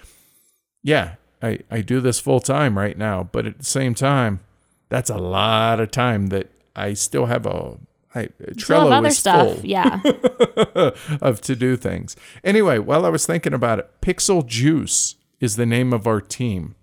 yeah, 0.83 1.15
I 1.43 1.59
I 1.71 1.81
do 1.81 2.01
this 2.01 2.21
full 2.21 2.41
time 2.41 2.79
right 2.79 2.97
now, 2.97 3.29
but 3.33 3.47
at 3.47 3.59
the 3.59 3.65
same 3.65 3.95
time, 3.95 4.41
that's 4.89 5.11
a 5.11 5.19
lot 5.19 5.81
of 5.81 5.91
time 5.91 6.29
that 6.29 6.49
I 6.77 6.95
still 6.95 7.27
have 7.27 7.47
a. 7.47 7.79
I, 8.15 8.25
Still 8.25 8.47
have 8.49 8.57
Trello 8.57 8.93
other 8.93 9.09
is 9.09 9.19
stuff. 9.19 9.57
full 9.59 9.67
Yeah. 9.67 10.01
of 11.21 11.41
to 11.43 11.55
do 11.57 11.77
things. 11.77 12.17
Anyway, 12.43 12.79
while 12.79 13.07
I 13.07 13.09
was 13.09 13.25
thinking 13.27 13.55
about 13.55 13.79
it, 13.79 13.91
Pixel 14.03 14.45
Juice 14.47 15.17
is 15.39 15.57
the 15.57 15.67
name 15.67 15.93
of 15.93 16.07
our 16.07 16.21
team. 16.21 16.75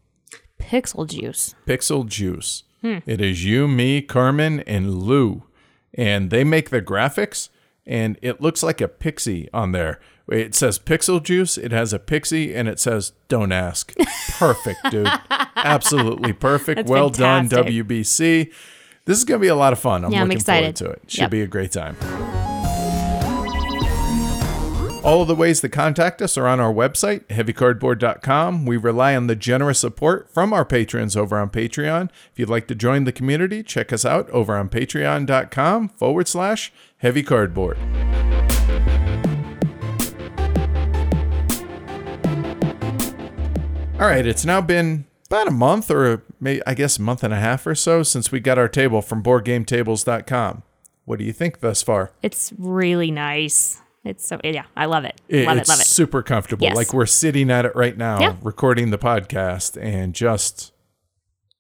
Pixel 0.60 1.08
juice. 1.08 1.56
Pixel 1.66 2.06
Juice. 2.08 2.64
Hmm. 2.82 2.98
It 3.06 3.22
is 3.22 3.46
you, 3.46 3.68
me, 3.68 4.02
Carmen, 4.02 4.62
and 4.62 4.96
Lou. 5.04 5.44
And 5.94 6.30
they 6.30 6.44
make 6.44 6.70
the 6.70 6.82
graphics, 6.82 7.50
and 7.86 8.18
it 8.22 8.42
looks 8.42 8.64
like 8.64 8.82
a 8.82 8.88
pixie 8.88 9.50
on 9.54 9.72
there. 9.72 10.00
It 10.30 10.56
says 10.56 10.78
Pixel 10.78 11.24
Juice, 11.24 11.58
it 11.58 11.72
has 11.72 11.94
a 11.94 12.00
pixie, 12.00 12.54
and 12.54 12.68
it 12.68 12.80
says 12.80 13.14
Don't 13.30 13.52
Ask. 13.52 13.94
Perfect, 14.38 14.80
dude. 14.92 15.08
Absolutely 15.56 16.34
perfect. 16.34 16.78
That's 16.78 16.90
well 16.90 17.10
fantastic. 17.10 17.52
done, 17.52 17.66
WBC. 17.66 18.52
This 19.08 19.18
is 19.18 19.24
going 19.24 19.40
to 19.40 19.42
be 19.42 19.48
a 19.48 19.56
lot 19.56 19.74
of 19.74 19.80
fun. 19.80 20.04
I'm 20.06 20.12
Yeah, 20.12 20.22
I'm 20.22 20.32
excited. 20.32 20.78
forward 20.78 20.96
to 20.98 21.02
it. 21.02 21.10
Should 21.12 21.22
Yep. 21.22 21.32
be 21.32 21.42
a 21.42 21.48
great 21.48 21.72
time. 21.72 21.96
All 25.04 25.22
of 25.22 25.30
the 25.30 25.36
ways 25.36 25.62
to 25.62 25.70
contact 25.70 26.22
us 26.22 26.38
are 26.38 26.46
on 26.48 26.60
our 26.60 26.74
website, 26.74 27.22
heavycardboard.com. 27.28 28.66
We 28.66 28.76
rely 28.76 29.16
on 29.16 29.28
the 29.28 29.38
generous 29.38 29.80
support 29.80 30.30
from 30.34 30.52
our 30.52 30.66
patrons 30.66 31.16
over 31.16 31.40
on 31.40 31.50
Patreon. 31.50 32.10
If 32.34 32.38
you'd 32.40 32.50
like 32.50 32.68
to 32.68 32.76
join 32.76 33.06
the 33.06 33.14
community, 33.14 33.64
check 33.64 33.94
us 33.94 34.04
out 34.04 34.30
over 34.32 34.58
on 34.58 34.68
patreon.com 34.68 35.88
forward 35.90 36.28
slash 36.28 36.74
heavycardboard. 37.02 37.78
All 44.00 44.06
right, 44.06 44.28
it's 44.28 44.46
now 44.46 44.62
been 44.62 45.07
about 45.28 45.48
a 45.48 45.52
month 45.52 45.92
or 45.92 46.24
maybe, 46.40 46.62
I 46.66 46.74
guess 46.74 46.98
a 46.98 47.02
month 47.02 47.24
and 47.24 47.34
a 47.34 47.38
half 47.40 47.66
or 47.68 47.76
so 47.76 48.04
since 48.04 48.32
we 48.32 48.40
got 48.40 48.58
our 48.58 48.68
table 48.70 49.02
from 49.02 49.22
boardgametables.com. 49.24 50.64
What 51.06 51.20
do 51.20 51.26
you 51.26 51.34
think 51.34 51.60
thus 51.62 51.82
far? 51.84 52.12
It's 52.22 52.52
really 52.58 53.12
nice. 53.12 53.82
It's 54.04 54.26
so 54.28 54.40
yeah, 54.44 54.64
I 54.76 54.86
love 54.86 55.04
it. 55.06 55.20
It- 55.28 55.46
love 55.48 55.58
it's 55.58 55.70
it, 55.70 55.72
love 55.74 55.80
it. 55.82 55.86
super 55.86 56.22
comfortable. 56.24 56.64
Yes. 56.66 56.76
Like 56.76 56.94
we're 56.94 57.06
sitting 57.06 57.50
at 57.52 57.66
it 57.66 57.76
right 57.76 57.98
now, 57.98 58.20
Yeah. 58.20 58.36
recording 58.42 58.90
the 58.90 58.98
podcast, 58.98 59.82
and 59.82 60.14
just 60.14 60.72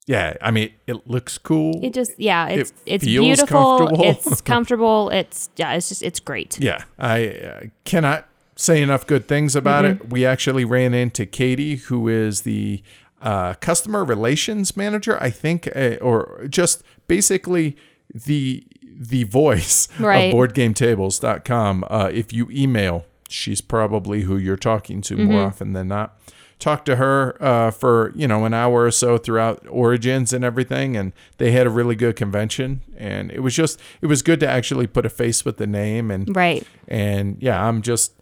yeah, 0.05 0.35
I 0.41 0.51
mean, 0.51 0.71
it 0.85 1.05
looks 1.07 1.37
cool. 1.37 1.81
It 1.83 1.93
just 1.93 2.13
yeah, 2.17 2.47
it's 2.47 2.71
it's 2.85 3.03
feels 3.03 3.25
beautiful. 3.25 3.77
comfortable. 3.79 4.03
It's 4.05 4.41
comfortable. 4.53 5.09
It's 5.09 5.49
yeah, 5.57 5.73
it's 5.73 5.89
just 5.89 6.03
it's 6.03 6.21
great. 6.21 6.57
yeah, 6.61 6.83
I 6.97 7.27
uh, 7.27 7.59
cannot 7.83 8.27
say 8.55 8.81
enough 8.81 9.05
good 9.05 9.27
things 9.27 9.55
about 9.55 9.83
Mm-hmm. 9.85 10.03
it. 10.05 10.09
We 10.09 10.25
actually 10.25 10.63
ran 10.65 10.93
into 10.93 11.25
Katie, 11.25 11.75
who 11.75 12.07
is 12.07 12.41
the 12.41 12.81
uh, 13.21 13.53
customer 13.55 14.03
relations 14.03 14.77
manager, 14.77 15.17
I 15.21 15.29
think, 15.29 15.67
uh, 15.75 15.95
or 16.01 16.45
just 16.49 16.83
basically 17.07 17.75
the 18.13 18.63
the 18.99 19.23
voice 19.25 19.87
Right. 19.99 20.33
of 20.33 20.33
boardgametables.com. 20.35 21.85
Uh, 21.89 22.09
if 22.13 22.33
you 22.33 22.47
email, 22.51 23.05
she's 23.29 23.61
probably 23.61 24.21
who 24.21 24.37
you're 24.37 24.57
talking 24.57 25.01
to 25.01 25.15
Mm-hmm. 25.15 25.31
more 25.31 25.41
often 25.43 25.73
than 25.73 25.87
not. 25.87 26.19
Talk 26.59 26.85
to 26.85 26.95
her 26.95 27.37
uh, 27.39 27.69
for 27.69 28.11
you 28.15 28.27
know 28.27 28.45
an 28.45 28.53
hour 28.55 28.85
or 28.85 28.91
so 28.91 29.19
throughout 29.19 29.63
Origins 29.69 30.33
and 30.33 30.43
everything, 30.43 30.97
and 30.97 31.13
they 31.37 31.51
had 31.51 31.67
a 31.67 31.69
really 31.69 31.93
good 31.95 32.15
convention. 32.15 32.81
And 32.97 33.31
it 33.31 33.41
was 33.41 33.55
just 33.55 33.79
it 34.01 34.07
was 34.07 34.23
good 34.23 34.39
to 34.39 34.47
actually 34.47 34.87
put 34.87 35.05
a 35.05 35.09
face 35.09 35.45
with 35.45 35.57
the 35.57 35.67
name 35.67 36.09
and 36.09 36.35
Right. 36.35 36.65
and 36.87 37.37
yeah, 37.39 37.63
I'm 37.67 37.83
just, 37.83 38.13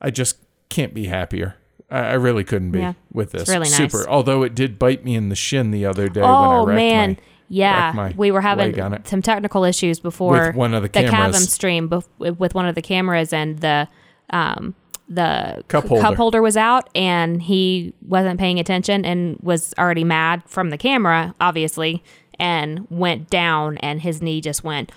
I 0.00 0.10
just 0.10 0.38
can't 0.70 0.94
be 0.94 1.06
happier. 1.08 1.56
I, 1.94 2.10
I 2.10 2.12
really 2.14 2.44
couldn't 2.44 2.70
be 2.72 2.80
Yeah, 2.80 2.94
with 3.12 3.32
this. 3.32 3.42
it's 3.42 3.50
really 3.50 3.70
nice. 3.70 3.76
Super. 3.76 4.08
Although 4.08 4.42
it 4.42 4.54
did 4.54 4.78
bite 4.78 5.04
me 5.04 5.14
in 5.14 5.28
the 5.28 5.34
shin 5.36 5.70
the 5.70 5.86
other 5.86 6.08
day 6.08 6.20
when 6.20 6.30
I 6.30 6.56
Oh 6.56 6.66
man. 6.66 7.10
my- 7.10 7.16
yeah, 7.48 8.12
we 8.16 8.30
were 8.30 8.40
having 8.40 8.72
leg 8.72 8.80
on 8.80 8.94
it. 8.94 9.06
some 9.06 9.20
technical 9.22 9.64
issues 9.64 10.00
before 10.00 10.46
With 10.48 10.56
one 10.56 10.72
of 10.74 10.82
the 10.82 10.88
Cavum 10.88 11.10
cameras. 11.10 11.52
stream 11.52 11.88
bef- 11.90 12.38
with 12.38 12.54
one 12.54 12.66
of 12.66 12.74
the 12.74 12.82
cameras 12.82 13.32
and 13.32 13.58
the 13.58 13.86
um 14.30 14.74
the 15.10 15.62
Cup 15.68 15.86
holder. 15.86 16.02
cup 16.02 16.14
holder 16.14 16.40
was 16.40 16.56
out 16.56 16.88
and 16.94 17.42
he 17.42 17.92
wasn't 18.08 18.40
paying 18.40 18.58
attention 18.58 19.04
and 19.04 19.36
was 19.42 19.74
already 19.78 20.02
mad 20.04 20.42
from 20.46 20.70
the 20.70 20.78
camera 20.78 21.34
obviously 21.38 22.02
and 22.38 22.86
went 22.90 23.28
down 23.28 23.76
and 23.78 24.00
his 24.00 24.22
knee 24.22 24.40
just 24.40 24.64
went 24.64 24.90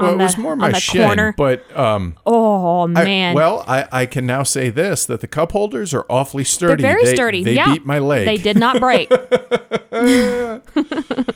Well, 0.00 0.14
it 0.14 0.18
the, 0.18 0.22
was 0.24 0.38
more 0.38 0.56
my 0.56 0.72
shin, 0.72 1.04
corner. 1.06 1.34
but 1.36 1.76
um, 1.76 2.16
oh 2.26 2.82
I- 2.84 3.04
man 3.04 3.34
well, 3.34 3.64
I, 3.68 3.86
I 3.92 4.06
can 4.06 4.26
now 4.26 4.42
say 4.42 4.70
this: 4.70 5.06
that 5.06 5.20
the 5.20 5.26
cup 5.28 5.52
holders 5.52 5.92
are 5.94 6.06
awfully 6.08 6.44
sturdy. 6.44 6.82
they're 6.82 6.92
very 6.94 7.04
They- 7.04 7.14
sturdy 7.14 7.44
They 7.44 7.54
yeah 7.54 7.72
beat 7.72 7.84
my 7.86 7.98
leg. 7.98 8.26
they 8.26 8.36
did 8.36 8.56
not 8.58 8.80
break 8.80 9.10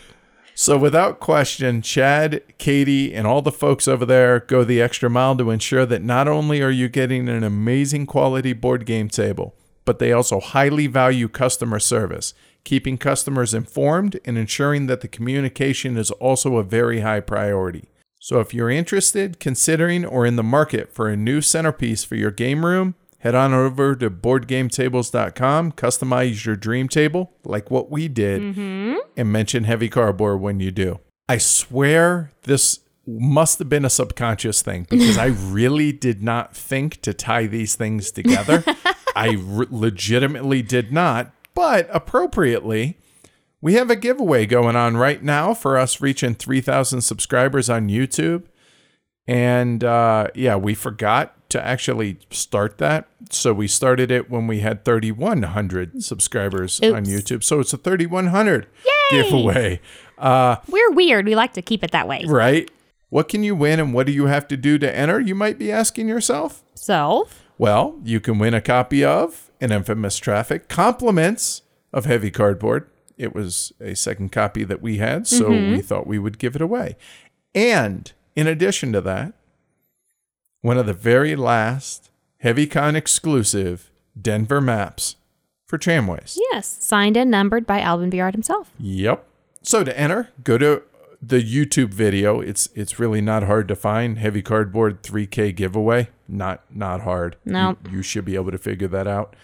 So 0.57 0.79
without 0.79 1.19
question, 1.19 1.83
Chad, 1.83 2.41
Katie, 2.59 3.13
and 3.13 3.27
all 3.27 3.43
the 3.43 3.51
folks 3.51 3.89
over 3.89 4.07
there 4.07 4.39
go 4.39 4.63
the 4.63 4.81
extra 4.81 5.11
mile 5.11 5.37
to 5.37 5.51
ensure 5.51 5.85
that 5.85 6.01
not 6.03 6.29
only 6.29 6.63
are 6.63 6.71
you 6.71 6.89
getting 6.89 7.29
an 7.29 7.43
amazing 7.43 8.07
quality 8.07 8.53
board 8.53 8.87
game 8.87 9.09
table, 9.09 9.57
but 9.85 9.99
they 9.99 10.13
also 10.13 10.39
highly 10.39 10.87
value 10.87 11.27
customer 11.29 11.81
service, 11.81 12.35
keeping 12.63 12.97
customers 12.99 13.53
informed 13.53 14.21
and 14.25 14.39
ensuring 14.39 14.87
that 14.87 15.01
the 15.01 15.09
communication 15.09 15.97
is 15.97 16.13
also 16.13 16.57
a 16.57 16.63
very 16.63 17.01
high 17.01 17.19
priority. 17.21 17.89
So 18.25 18.41
if 18.41 18.55
you're 18.55 18.71
interested, 18.71 19.39
considering, 19.39 20.03
or 20.07 20.25
in 20.25 20.37
the 20.37 20.43
market 20.43 20.91
for 20.95 21.11
a 21.11 21.17
new 21.17 21.43
centerpiece 21.43 22.05
for 22.05 22.15
your 22.15 22.31
game 22.31 22.65
room, 22.65 22.95
head 23.19 23.35
on 23.35 23.53
over 23.53 23.95
to 23.97 24.09
boardgametables.com, 24.09 25.73
customize 25.73 26.47
your 26.47 26.57
dream 26.57 26.89
table 26.89 27.35
like 27.45 27.71
what 27.71 27.91
we 27.91 28.09
did, 28.09 28.41
mm-hmm. 28.41 28.95
and 29.15 29.31
mention 29.31 29.65
heavy 29.65 29.91
cardboard 29.91 30.41
when 30.41 30.59
you 30.59 30.71
do. 30.71 31.01
I 31.29 31.37
swear 31.37 32.31
this 32.45 32.81
must 33.07 33.59
have 33.59 33.69
been 33.69 33.85
a 33.85 33.91
subconscious 33.91 34.63
thing 34.63 34.87
because 34.89 35.19
I 35.19 35.27
really 35.27 35.93
did 35.93 36.23
not 36.23 36.57
think 36.57 37.03
to 37.03 37.13
tie 37.13 37.45
these 37.45 37.75
things 37.75 38.11
together. 38.11 38.65
I 39.15 39.35
re- 39.39 39.67
legitimately 39.69 40.63
did 40.63 40.95
not, 40.95 41.31
but 41.55 41.91
appropriately, 41.93 42.97
we 43.65 43.75
have 43.75 43.89
a 43.89 43.97
giveaway 43.97 44.45
going 44.45 44.77
on 44.77 44.95
right 44.95 45.23
now 45.23 45.55
for 45.55 45.79
us 45.79 46.03
reaching 46.03 46.35
3,000 46.35 47.01
subscribers 47.01 47.71
on 47.71 47.89
YouTube. 47.89 48.43
And 49.27 49.83
uh, 49.83 50.29
yeah, 50.35 50.57
we 50.57 50.75
forgot 50.75 51.35
to 51.49 51.67
actually 51.67 52.19
start 52.31 52.77
that. 52.77 53.09
So 53.31 53.55
we 53.55 53.67
started 53.67 54.11
it 54.11 54.29
when 54.31 54.47
we 54.47 54.61
had 54.61 54.85
3,100 54.85 56.05
subscribers 56.05 56.79
on 56.83 57.07
YouTube. 57.07 57.43
So 57.43 57.59
it's 57.59 57.73
a 57.73 57.79
3,100 57.79 58.67
giveaway, 59.11 59.81
we're 60.69 60.91
weird 60.91 61.25
we 61.25 61.35
like 61.35 61.55
to 61.55 61.63
keep 61.63 61.83
it 61.83 61.91
that 61.93 62.07
way 62.07 62.23
right? 62.27 62.71
What 63.09 63.29
can 63.31 63.43
you 63.43 63.55
win 63.55 63.81
and 63.81 63.95
what 63.95 64.07
do 64.07 64.13
you 64.13 64.27
have 64.27 64.47
to 64.49 64.59
do 64.59 64.77
to 64.77 64.95
enter? 64.95 65.21
You 65.21 65.35
might 65.35 65.59
be 65.59 65.73
asking 65.73 66.07
yourself. 66.07 66.63
so 66.75 67.29
Well, 67.57 67.99
you 68.05 68.21
can 68.21 68.39
win 68.39 68.53
a 68.53 68.61
copy 68.61 69.03
of 69.03 69.51
An 69.59 69.73
Infamous 69.73 70.19
Traffic, 70.19 70.69
compliments 70.69 71.63
of 71.95 72.05
Heavy 72.05 72.31
Cardboard, 72.31 72.91
It 73.17 73.35
was 73.35 73.73
a 73.81 73.95
second 73.95 74.33
copy 74.33 74.65
that 74.65 74.83
we 74.83 74.99
had, 74.99 75.27
so 75.27 75.51
mm-hmm. 75.51 75.73
we 75.73 75.83
thought 75.83 76.07
we 76.07 76.19
would 76.19 76.39
give 76.39 76.57
it 76.57 76.63
away. 76.63 76.97
And 77.55 78.11
in 78.35 78.47
addition 78.47 78.93
to 78.93 79.01
that, 79.03 79.35
one 80.63 80.79
of 80.79 80.87
the 80.87 80.93
very 80.93 81.37
last 81.37 82.11
HeavyCon 82.43 82.95
exclusive 82.95 83.91
Denver 84.21 84.61
maps 84.61 85.17
for 85.67 85.79
tramways. 85.79 86.39
Yes, 86.53 86.77
signed 86.81 87.17
and 87.17 87.31
numbered 87.31 87.67
by 87.67 87.81
Alban 87.81 88.11
Viard 88.11 88.33
himself. 88.33 88.71
Yep. 88.79 89.25
So 89.63 89.85
to 89.85 89.99
enter, 89.99 90.31
go 90.43 90.59
to 90.59 90.83
the 91.21 91.43
YouTube 91.43 91.93
video. 91.95 92.41
It's 92.41 92.69
it's 92.75 92.99
really 92.99 93.21
not 93.21 93.45
hard 93.45 93.69
to 93.69 93.77
find. 93.77 94.19
Heavy 94.19 94.43
cardboard 94.43 95.03
3K 95.03 95.55
giveaway. 95.55 96.09
Not 96.29 96.63
not 96.71 97.03
hard. 97.03 97.37
No. 97.45 97.77
You, 97.87 97.97
you 97.97 98.03
should 98.03 98.25
be 98.25 98.35
able 98.35 98.51
to 98.51 98.59
figure 98.59 98.89
that 98.89 99.07
out. 99.07 99.35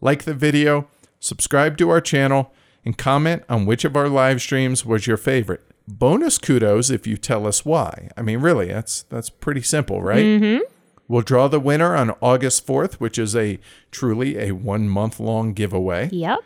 Like 0.00 0.24
the 0.24 0.34
video, 0.34 0.88
subscribe 1.18 1.76
to 1.78 1.90
our 1.90 2.00
channel, 2.00 2.52
and 2.84 2.96
comment 2.98 3.42
on 3.48 3.66
which 3.66 3.84
of 3.84 3.96
our 3.96 4.08
live 4.08 4.40
streams 4.40 4.84
was 4.84 5.06
your 5.06 5.16
favorite. 5.16 5.62
Bonus 5.86 6.38
kudos 6.38 6.90
if 6.90 7.06
you 7.06 7.16
tell 7.16 7.46
us 7.46 7.64
why. 7.64 8.08
I 8.16 8.22
mean, 8.22 8.38
really, 8.40 8.68
that's 8.68 9.02
that's 9.04 9.28
pretty 9.30 9.62
simple, 9.62 10.02
right? 10.02 10.24
Mm-hmm. 10.24 10.62
We'll 11.08 11.20
draw 11.22 11.48
the 11.48 11.60
winner 11.60 11.94
on 11.94 12.12
August 12.22 12.66
4th, 12.66 12.94
which 12.94 13.18
is 13.18 13.36
a 13.36 13.58
truly 13.90 14.38
a 14.38 14.52
one 14.52 14.88
month 14.88 15.20
long 15.20 15.52
giveaway 15.52 16.08
Yep. 16.10 16.38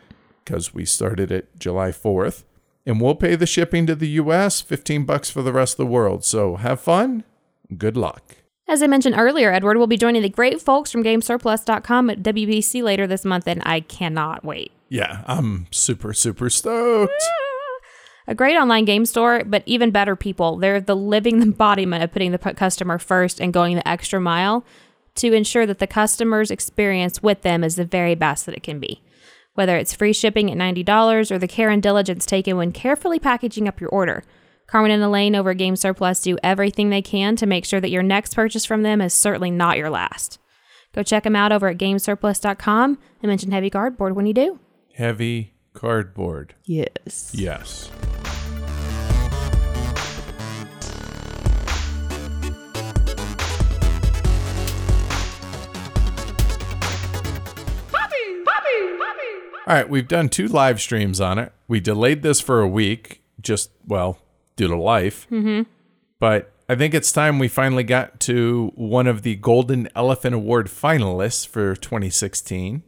because 0.44 0.74
we 0.74 0.84
started 0.84 1.30
it 1.30 1.56
July 1.58 1.90
4th. 1.90 2.42
And 2.84 3.00
we'll 3.00 3.14
pay 3.14 3.36
the 3.36 3.46
shipping 3.46 3.86
to 3.86 3.94
the 3.94 4.08
US, 4.22 4.60
15 4.60 5.04
bucks 5.04 5.30
for 5.30 5.42
the 5.42 5.52
rest 5.52 5.74
of 5.74 5.76
the 5.86 5.92
world. 5.92 6.24
So 6.24 6.56
have 6.56 6.80
fun. 6.80 7.22
Good 7.76 7.96
luck. 7.96 8.37
As 8.70 8.82
I 8.82 8.86
mentioned 8.86 9.14
earlier, 9.16 9.50
Edward 9.50 9.78
will 9.78 9.86
be 9.86 9.96
joining 9.96 10.20
the 10.20 10.28
great 10.28 10.60
folks 10.60 10.92
from 10.92 11.02
GameSurplus.com 11.02 12.10
at 12.10 12.22
WBC 12.22 12.82
later 12.82 13.06
this 13.06 13.24
month, 13.24 13.48
and 13.48 13.62
I 13.64 13.80
cannot 13.80 14.44
wait. 14.44 14.72
Yeah, 14.90 15.24
I'm 15.26 15.66
super, 15.70 16.12
super 16.12 16.50
stoked. 16.50 17.12
Ah, 17.18 17.78
a 18.26 18.34
great 18.34 18.58
online 18.58 18.84
game 18.84 19.06
store, 19.06 19.42
but 19.46 19.62
even 19.64 19.90
better 19.90 20.14
people. 20.14 20.58
They're 20.58 20.82
the 20.82 20.94
living 20.94 21.40
embodiment 21.42 22.04
of 22.04 22.12
putting 22.12 22.32
the 22.32 22.38
customer 22.38 22.98
first 22.98 23.40
and 23.40 23.54
going 23.54 23.74
the 23.74 23.88
extra 23.88 24.20
mile 24.20 24.66
to 25.14 25.32
ensure 25.32 25.64
that 25.64 25.78
the 25.78 25.86
customer's 25.86 26.50
experience 26.50 27.22
with 27.22 27.40
them 27.40 27.64
is 27.64 27.76
the 27.76 27.86
very 27.86 28.14
best 28.14 28.44
that 28.44 28.54
it 28.54 28.62
can 28.62 28.78
be. 28.78 29.00
Whether 29.54 29.78
it's 29.78 29.94
free 29.94 30.12
shipping 30.12 30.50
at 30.50 30.58
$90 30.58 31.30
or 31.30 31.38
the 31.38 31.48
care 31.48 31.70
and 31.70 31.82
diligence 31.82 32.26
taken 32.26 32.58
when 32.58 32.72
carefully 32.72 33.18
packaging 33.18 33.66
up 33.66 33.80
your 33.80 33.90
order. 33.90 34.24
Carmen 34.68 34.90
and 34.90 35.02
Elaine 35.02 35.34
over 35.34 35.50
at 35.50 35.56
Game 35.56 35.76
Surplus 35.76 36.20
do 36.20 36.36
everything 36.42 36.90
they 36.90 37.00
can 37.02 37.36
to 37.36 37.46
make 37.46 37.64
sure 37.64 37.80
that 37.80 37.90
your 37.90 38.02
next 38.02 38.34
purchase 38.34 38.66
from 38.66 38.82
them 38.82 39.00
is 39.00 39.14
certainly 39.14 39.50
not 39.50 39.78
your 39.78 39.88
last. 39.88 40.38
Go 40.94 41.02
check 41.02 41.24
them 41.24 41.34
out 41.34 41.52
over 41.52 41.68
at 41.68 41.78
gamesurplus.com 41.78 42.98
and 43.22 43.28
mention 43.28 43.50
Heavy 43.50 43.70
Cardboard 43.70 44.14
when 44.14 44.26
you 44.26 44.34
do. 44.34 44.60
Heavy 44.94 45.54
cardboard. 45.72 46.54
Yes. 46.64 47.32
Yes. 47.34 47.90
All 59.66 59.74
right, 59.74 59.88
we've 59.88 60.08
done 60.08 60.30
two 60.30 60.48
live 60.48 60.80
streams 60.80 61.20
on 61.20 61.38
it. 61.38 61.52
We 61.68 61.78
delayed 61.78 62.22
this 62.22 62.40
for 62.40 62.62
a 62.62 62.68
week, 62.68 63.20
just, 63.38 63.70
well, 63.86 64.18
due 64.58 64.68
to 64.68 64.76
life. 64.76 65.26
Mm-hmm. 65.30 65.62
But 66.20 66.52
I 66.68 66.74
think 66.74 66.92
it's 66.92 67.10
time 67.10 67.38
we 67.38 67.48
finally 67.48 67.84
got 67.84 68.20
to 68.20 68.72
one 68.74 69.06
of 69.06 69.22
the 69.22 69.36
Golden 69.36 69.88
Elephant 69.96 70.34
Award 70.34 70.66
finalists 70.66 71.48
for 71.48 71.74
2016 71.74 72.82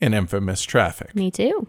An 0.00 0.14
Infamous 0.14 0.62
Traffic. 0.62 1.14
Me 1.14 1.30
too. 1.30 1.68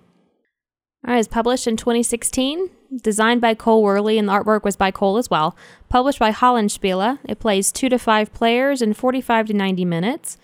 All 1.05 1.13
right, 1.13 1.19
it's 1.19 1.27
published 1.27 1.67
in 1.67 1.77
2016, 1.77 2.69
designed 3.01 3.41
by 3.41 3.53
Cole 3.55 3.83
Wehrle, 3.83 4.17
and 4.17 4.27
the 4.27 4.33
artwork 4.33 4.63
was 4.63 4.75
by 4.75 4.91
Cole 4.91 5.17
as 5.17 5.29
well. 5.29 5.55
Published 5.89 6.19
by 6.19 6.31
Hollandspiele. 6.31 7.19
It 7.27 7.39
plays 7.39 7.71
two 7.71 7.89
to 7.89 7.97
five 7.97 8.33
players 8.33 8.81
in 8.81 8.93
45 8.93 9.47
to 9.47 9.53
90 9.53 9.85
minutes. 9.85 10.37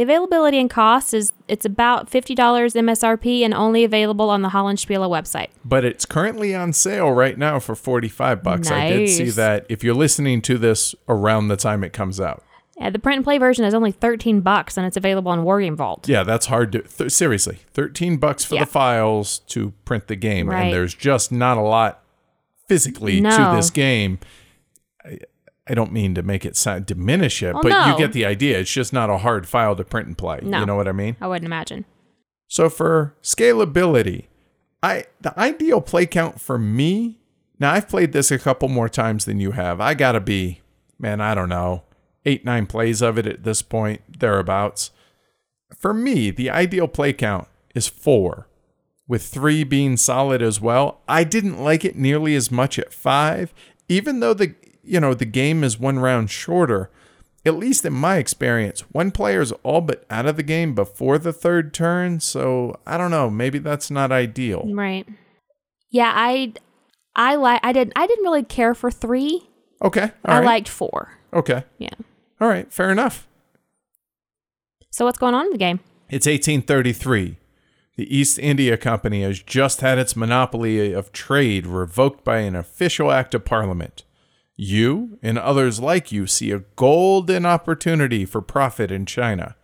The 0.00 0.04
availability 0.04 0.58
and 0.58 0.70
cost 0.70 1.12
is 1.12 1.34
it's 1.46 1.66
about 1.66 2.10
$50 2.10 2.34
MSRP 2.34 3.42
and 3.44 3.52
only 3.52 3.84
available 3.84 4.30
on 4.30 4.40
the 4.40 4.48
Hollandspiele 4.48 5.06
website. 5.10 5.48
but 5.62 5.84
it's 5.84 6.06
currently 6.06 6.54
on 6.54 6.72
sale 6.72 7.12
right 7.12 7.36
now 7.36 7.58
for 7.58 7.74
45 7.74 8.42
bucks. 8.42 8.70
I 8.70 8.88
did 8.88 9.08
see 9.10 9.28
that 9.28 9.66
if 9.68 9.84
you're 9.84 9.92
listening 9.94 10.40
to 10.40 10.56
this 10.56 10.94
around 11.06 11.48
the 11.48 11.56
time 11.58 11.84
it 11.84 11.92
comes 11.92 12.18
out. 12.18 12.42
Yeah, 12.78 12.88
the 12.88 12.98
print 12.98 13.16
and 13.16 13.24
play 13.26 13.36
version 13.36 13.66
is 13.66 13.74
only 13.74 13.92
13 13.92 14.40
bucks 14.40 14.78
and 14.78 14.86
it's 14.86 14.96
available 14.96 15.32
on 15.32 15.40
Wargame 15.44 15.76
Vault. 15.76 16.08
Yeah, 16.08 16.22
that's 16.22 16.46
hard 16.46 16.72
to 16.72 16.80
th- 16.80 17.12
seriously. 17.12 17.58
13 17.74 18.16
bucks 18.16 18.42
for 18.42 18.54
Yeah. 18.54 18.64
the 18.64 18.70
files 18.70 19.40
to 19.48 19.74
print 19.84 20.06
the 20.06 20.16
game 20.16 20.48
Right. 20.48 20.62
and 20.62 20.72
there's 20.72 20.94
just 20.94 21.30
not 21.30 21.58
a 21.58 21.60
lot 21.60 22.00
physically 22.68 23.20
to 23.20 23.52
this 23.54 23.68
game. 23.68 24.18
I, 25.70 25.74
don't 25.74 25.92
mean 25.92 26.14
to 26.14 26.22
make 26.22 26.44
it 26.44 26.56
sound 26.56 26.86
diminish 26.86 27.42
it, 27.42 27.54
Oh, 27.54 27.60
but 27.62 27.88
you 27.88 27.96
get 27.98 28.12
the 28.12 28.24
idea. 28.26 28.58
It's 28.58 28.70
just 28.72 28.92
not 28.92 29.08
a 29.10 29.18
hard 29.18 29.46
file 29.48 29.76
to 29.76 29.84
print 29.84 30.08
and 30.08 30.18
play. 30.18 30.40
No. 30.42 30.60
You 30.60 30.66
know 30.66 30.76
what 30.76 30.88
I 30.88 30.92
mean? 30.92 31.16
I 31.20 31.26
wouldn't 31.28 31.46
imagine. 31.46 31.84
So 32.48 32.68
for 32.68 33.14
scalability, 33.22 34.26
I 34.82 35.04
the 35.20 35.38
ideal 35.38 35.80
play 35.80 36.06
count 36.06 36.40
for 36.40 36.58
me. 36.58 37.18
Now 37.58 37.72
I've 37.72 37.88
played 37.88 38.12
this 38.12 38.30
a 38.30 38.38
couple 38.38 38.68
more 38.68 38.88
times 38.88 39.24
than 39.24 39.38
you 39.40 39.52
have. 39.52 39.80
I 39.80 39.94
gotta 39.94 40.20
be, 40.20 40.60
man, 40.98 41.20
I 41.20 41.34
don't 41.34 41.48
know, 41.48 41.84
eight 42.24 42.44
nine 42.44 42.66
plays 42.66 43.02
of 43.02 43.18
it 43.18 43.26
at 43.26 43.44
this 43.44 43.62
point, 43.62 44.00
thereabouts. 44.18 44.90
For 45.78 45.94
me, 45.94 46.30
the 46.30 46.50
ideal 46.50 46.88
play 46.88 47.12
count 47.12 47.46
is 47.74 47.86
four, 47.86 48.48
with 49.06 49.22
three 49.24 49.62
being 49.62 49.96
solid 49.96 50.42
as 50.42 50.60
well. 50.60 51.00
I 51.06 51.22
didn't 51.24 51.62
like 51.62 51.84
it 51.84 51.96
nearly 51.96 52.34
as 52.34 52.50
much 52.50 52.78
at 52.78 52.92
five, 52.92 53.54
even 53.88 54.20
though 54.20 54.34
the 54.34 54.54
you 54.90 55.00
know 55.00 55.14
the 55.14 55.24
game 55.24 55.64
is 55.64 55.78
one 55.78 55.98
round 55.98 56.30
shorter 56.30 56.90
at 57.44 57.56
least 57.56 57.84
in 57.84 57.92
my 57.92 58.16
experience, 58.18 58.80
one 58.92 59.10
player 59.10 59.40
is 59.40 59.52
all 59.62 59.80
but 59.80 60.04
out 60.10 60.26
of 60.26 60.36
the 60.36 60.42
game 60.42 60.74
before 60.74 61.18
the 61.18 61.32
third 61.32 61.72
turn. 61.72 62.20
So 62.20 62.78
I 62.86 62.98
don't 62.98 63.10
know. 63.10 63.30
Maybe 63.30 63.58
that's 63.58 63.90
not 63.90 64.12
ideal. 64.12 64.66
Right. 64.72 65.06
Yeah, 65.90 66.12
I 66.14 66.52
I 67.16 67.36
like 67.36 67.60
I 67.62 67.72
didn't 67.72 67.94
I 67.96 68.06
didn't 68.06 68.24
really 68.24 68.44
care 68.44 68.74
for 68.74 68.90
3. 68.90 69.48
Okay. 69.82 70.02
all 70.02 70.10
I 70.24 70.38
right. 70.40 70.44
liked 70.44 70.68
4. 70.68 71.18
Okay. 71.32 71.64
Yeah. 71.78 71.94
All 72.40 72.48
right. 72.48 72.70
Fair 72.70 72.90
enough. 72.90 73.26
So 74.90 75.06
what's 75.06 75.18
going 75.18 75.34
on 75.34 75.46
in 75.46 75.52
the 75.52 75.58
game? 75.58 75.80
It's 76.10 76.26
1833. 76.26 77.36
The 77.96 78.16
East 78.16 78.38
India 78.38 78.76
Company 78.76 79.22
has 79.22 79.40
just 79.40 79.80
had 79.80 79.98
its 79.98 80.16
monopoly 80.16 80.92
of 80.92 81.12
trade 81.12 81.66
revoked 81.66 82.24
by 82.24 82.38
an 82.38 82.56
official 82.56 83.10
act 83.10 83.34
of 83.34 83.44
Parliament. 83.44 84.04
You 84.62 85.18
and 85.22 85.38
others 85.38 85.80
like 85.80 86.12
you 86.12 86.26
see 86.26 86.50
a 86.50 86.64
golden 86.76 87.46
opportunity 87.46 88.26
for 88.26 88.42
profit 88.42 88.90
in 88.90 89.06
China. 89.06 89.56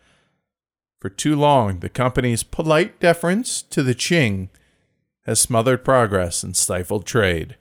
For 1.02 1.10
too 1.10 1.36
long, 1.36 1.80
the 1.80 1.90
company's 1.90 2.42
polite 2.42 2.98
deference 2.98 3.60
to 3.60 3.82
the 3.82 3.94
Qing 3.94 4.48
has 5.26 5.38
smothered 5.38 5.84
progress 5.84 6.42
and 6.42 6.56
stifled 6.56 7.04
trade. 7.04 7.58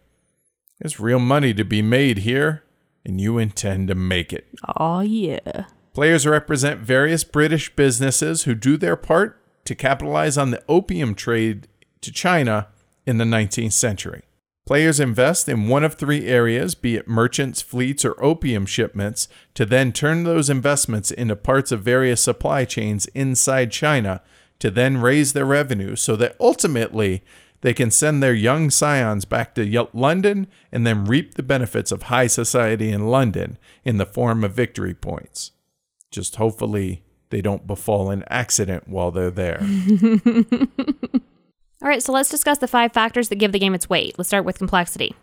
There's 0.79 0.97
real 0.97 1.19
money 1.19 1.53
to 1.55 1.65
be 1.65 1.81
made 1.81 2.19
here, 2.19 2.63
and 3.03 3.19
you 3.19 3.37
intend 3.37 3.89
to 3.89 3.95
make 3.95 4.31
it. 4.31 4.47
Oh 4.77 5.01
yeah. 5.01 5.65
Players 5.93 6.25
represent 6.25 6.79
various 6.79 7.25
British 7.25 7.75
businesses 7.75 8.43
who 8.43 8.55
do 8.55 8.77
their 8.77 8.95
part 8.95 9.41
to 9.65 9.75
capitalize 9.75 10.37
on 10.37 10.51
the 10.51 10.63
opium 10.69 11.13
trade 11.13 11.67
to 11.99 12.13
China 12.13 12.69
in 13.05 13.17
the 13.17 13.25
19th 13.25 13.73
century. 13.73 14.23
Players 14.65 14.99
invest 14.99 15.47
in 15.47 15.67
one 15.67 15.83
of 15.83 15.93
three 15.93 16.25
areas, 16.25 16.73
be 16.73 16.95
it 16.95 17.07
merchants, 17.07 17.61
fleets, 17.61 18.03
or 18.03 18.21
opium 18.23 18.65
shipments, 18.65 19.27
to 19.53 19.63
then 19.63 19.91
turn 19.91 20.23
those 20.23 20.49
investments 20.49 21.11
into 21.11 21.35
parts 21.35 21.71
of 21.71 21.83
various 21.83 22.19
supply 22.19 22.65
chains 22.65 23.05
inside 23.07 23.71
China 23.71 24.21
to 24.57 24.71
then 24.71 24.97
raise 24.97 25.33
their 25.33 25.45
revenue 25.45 25.95
so 25.95 26.15
that 26.15 26.35
ultimately 26.39 27.21
they 27.61 27.73
can 27.75 27.91
send 27.91 28.23
their 28.23 28.33
young 28.33 28.71
scions 28.71 29.23
back 29.25 29.53
to 29.53 29.87
London 29.93 30.47
and 30.71 30.85
then 30.85 31.05
reap 31.05 31.35
the 31.35 31.43
benefits 31.43 31.91
of 31.91 32.03
high 32.03 32.27
society 32.27 32.89
in 32.89 33.07
London 33.07 33.59
in 33.83 33.97
the 33.97 34.05
form 34.05 34.43
of 34.43 34.53
victory 34.53 34.95
points. 34.95 35.51
Just 36.09 36.37
hopefully 36.37 37.03
they 37.29 37.41
don't 37.41 37.67
befall 37.67 38.09
an 38.09 38.23
accident 38.29 38.87
while 38.87 39.11
they're 39.11 39.29
there. 39.29 39.61
All 41.85 41.89
right, 41.89 42.01
so 42.01 42.11
let's 42.11 42.29
discuss 42.29 42.57
the 42.57 42.67
five 42.67 42.93
factors 42.93 43.29
that 43.29 43.35
give 43.35 43.51
the 43.51 43.59
game 43.59 43.75
its 43.75 43.87
weight. 43.87 44.15
Let's 44.17 44.27
start 44.29 44.43
with 44.43 44.57
complexity. 44.57 45.13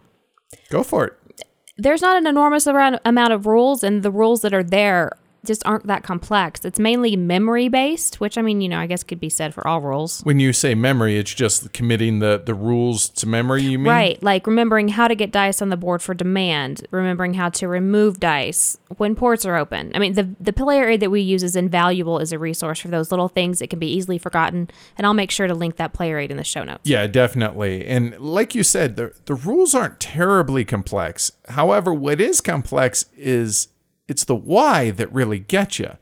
Go 0.70 0.84
for 0.84 1.06
it. 1.06 1.42
There's 1.76 2.00
not 2.00 2.16
an 2.16 2.24
enormous 2.24 2.68
amount 2.68 3.32
of 3.32 3.46
rules, 3.46 3.82
and 3.82 4.04
the 4.04 4.12
rules 4.12 4.42
that 4.42 4.54
are 4.54 4.62
there 4.62 5.10
just 5.44 5.64
aren't 5.66 5.86
that 5.86 6.02
complex. 6.02 6.64
It's 6.64 6.78
mainly 6.78 7.16
memory 7.16 7.68
based, 7.68 8.20
which 8.20 8.38
I 8.38 8.42
mean, 8.42 8.60
you 8.60 8.68
know, 8.68 8.78
I 8.78 8.86
guess 8.86 9.02
could 9.02 9.20
be 9.20 9.28
said 9.28 9.54
for 9.54 9.66
all 9.66 9.80
rules. 9.80 10.20
When 10.22 10.38
you 10.38 10.52
say 10.52 10.74
memory, 10.74 11.18
it's 11.18 11.34
just 11.34 11.72
committing 11.72 12.20
the, 12.20 12.40
the 12.44 12.54
rules 12.54 13.08
to 13.10 13.26
memory, 13.26 13.62
you 13.62 13.78
mean? 13.78 13.88
Right, 13.88 14.22
like 14.22 14.46
remembering 14.46 14.88
how 14.88 15.08
to 15.08 15.14
get 15.14 15.32
dice 15.32 15.60
on 15.60 15.68
the 15.68 15.76
board 15.76 16.02
for 16.02 16.14
demand, 16.14 16.86
remembering 16.90 17.34
how 17.34 17.48
to 17.50 17.68
remove 17.68 18.20
dice 18.20 18.78
when 18.96 19.14
ports 19.14 19.44
are 19.44 19.56
open. 19.56 19.92
I 19.94 19.98
mean, 19.98 20.14
the 20.14 20.28
the 20.40 20.52
player 20.52 20.88
aid 20.88 21.00
that 21.00 21.10
we 21.10 21.20
use 21.20 21.42
is 21.42 21.56
invaluable 21.56 22.20
as 22.20 22.32
a 22.32 22.38
resource 22.38 22.78
for 22.78 22.88
those 22.88 23.10
little 23.10 23.28
things 23.28 23.58
that 23.58 23.70
can 23.70 23.78
be 23.78 23.92
easily 23.92 24.18
forgotten, 24.18 24.70
and 24.96 25.06
I'll 25.06 25.14
make 25.14 25.30
sure 25.30 25.46
to 25.46 25.54
link 25.54 25.76
that 25.76 25.92
player 25.92 26.18
aid 26.18 26.30
in 26.30 26.36
the 26.36 26.44
show 26.44 26.64
notes. 26.64 26.88
Yeah, 26.88 27.06
definitely. 27.06 27.86
And 27.86 28.18
like 28.18 28.54
you 28.54 28.62
said, 28.62 28.96
the 28.96 29.12
the 29.26 29.34
rules 29.34 29.74
aren't 29.74 29.98
terribly 29.98 30.64
complex. 30.64 31.32
However, 31.48 31.92
what 31.92 32.20
is 32.20 32.40
complex 32.40 33.06
is 33.16 33.68
it's 34.12 34.24
the 34.24 34.36
why 34.36 34.90
that 34.90 35.12
really 35.12 35.38
gets 35.38 35.78
you. 35.78 35.96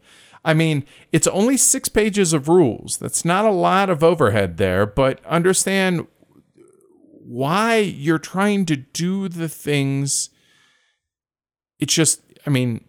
I 0.44 0.52
mean, 0.52 0.84
it's 1.12 1.26
only 1.28 1.56
six 1.56 1.88
pages 1.88 2.32
of 2.32 2.48
rules. 2.48 2.96
That's 2.96 3.24
not 3.24 3.44
a 3.44 3.50
lot 3.50 3.88
of 3.88 4.02
overhead 4.02 4.56
there, 4.56 4.84
but 4.84 5.24
understand 5.24 6.08
why 7.22 7.76
you're 7.76 8.18
trying 8.18 8.66
to 8.66 8.76
do 8.76 9.28
the 9.28 9.48
things. 9.48 10.30
It's 11.78 11.94
just, 11.94 12.22
I 12.44 12.50
mean, 12.50 12.84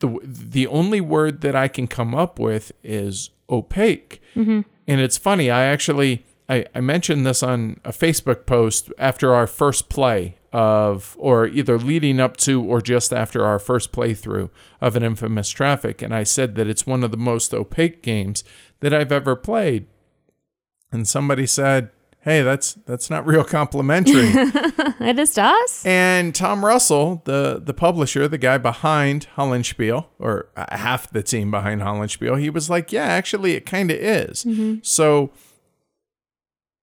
the 0.00 0.18
the 0.22 0.66
only 0.66 1.00
word 1.00 1.40
that 1.40 1.56
I 1.56 1.68
can 1.68 1.86
come 1.86 2.14
up 2.14 2.38
with 2.38 2.72
is 2.84 3.30
opaque. 3.48 4.20
Mm-hmm. 4.34 4.60
And 4.86 5.00
it's 5.00 5.16
funny. 5.16 5.50
I 5.50 5.64
actually 5.64 6.26
I, 6.48 6.66
I 6.74 6.80
mentioned 6.80 7.24
this 7.24 7.42
on 7.42 7.80
a 7.84 7.92
Facebook 7.92 8.44
post 8.44 8.92
after 8.98 9.32
our 9.32 9.46
first 9.46 9.88
play 9.88 10.36
of, 10.56 11.14
or 11.18 11.46
either 11.46 11.78
leading 11.78 12.18
up 12.18 12.38
to 12.38 12.62
or 12.64 12.80
just 12.80 13.12
after 13.12 13.44
our 13.44 13.58
first 13.58 13.92
playthrough 13.92 14.48
of 14.80 14.96
an 14.96 15.02
infamous 15.02 15.50
traffic, 15.50 16.00
and 16.00 16.14
I 16.14 16.22
said 16.22 16.54
that 16.54 16.66
it's 16.66 16.86
one 16.86 17.04
of 17.04 17.10
the 17.10 17.18
most 17.18 17.52
opaque 17.52 18.02
games 18.02 18.42
that 18.80 18.94
I've 18.94 19.12
ever 19.12 19.36
played. 19.36 19.86
And 20.90 21.06
somebody 21.06 21.46
said, 21.46 21.90
"Hey, 22.20 22.40
that's 22.40 22.72
that's 22.72 23.10
not 23.10 23.26
real 23.26 23.44
complimentary." 23.44 24.32
It 24.98 25.18
is 25.18 25.34
to 25.34 25.42
us. 25.42 25.84
And 25.84 26.34
Tom 26.34 26.64
Russell, 26.64 27.20
the 27.26 27.60
the 27.62 27.74
publisher, 27.74 28.26
the 28.26 28.38
guy 28.38 28.56
behind 28.56 29.28
Hollandspiele, 29.36 30.06
or 30.18 30.48
uh, 30.56 30.64
half 30.74 31.10
the 31.10 31.22
team 31.22 31.50
behind 31.50 31.82
Hollandspiele, 31.82 32.40
he 32.40 32.48
was 32.48 32.70
like, 32.70 32.92
"Yeah, 32.92 33.04
actually, 33.04 33.52
it 33.56 33.66
kind 33.66 33.90
of 33.90 33.98
is." 33.98 34.46
So 34.82 35.32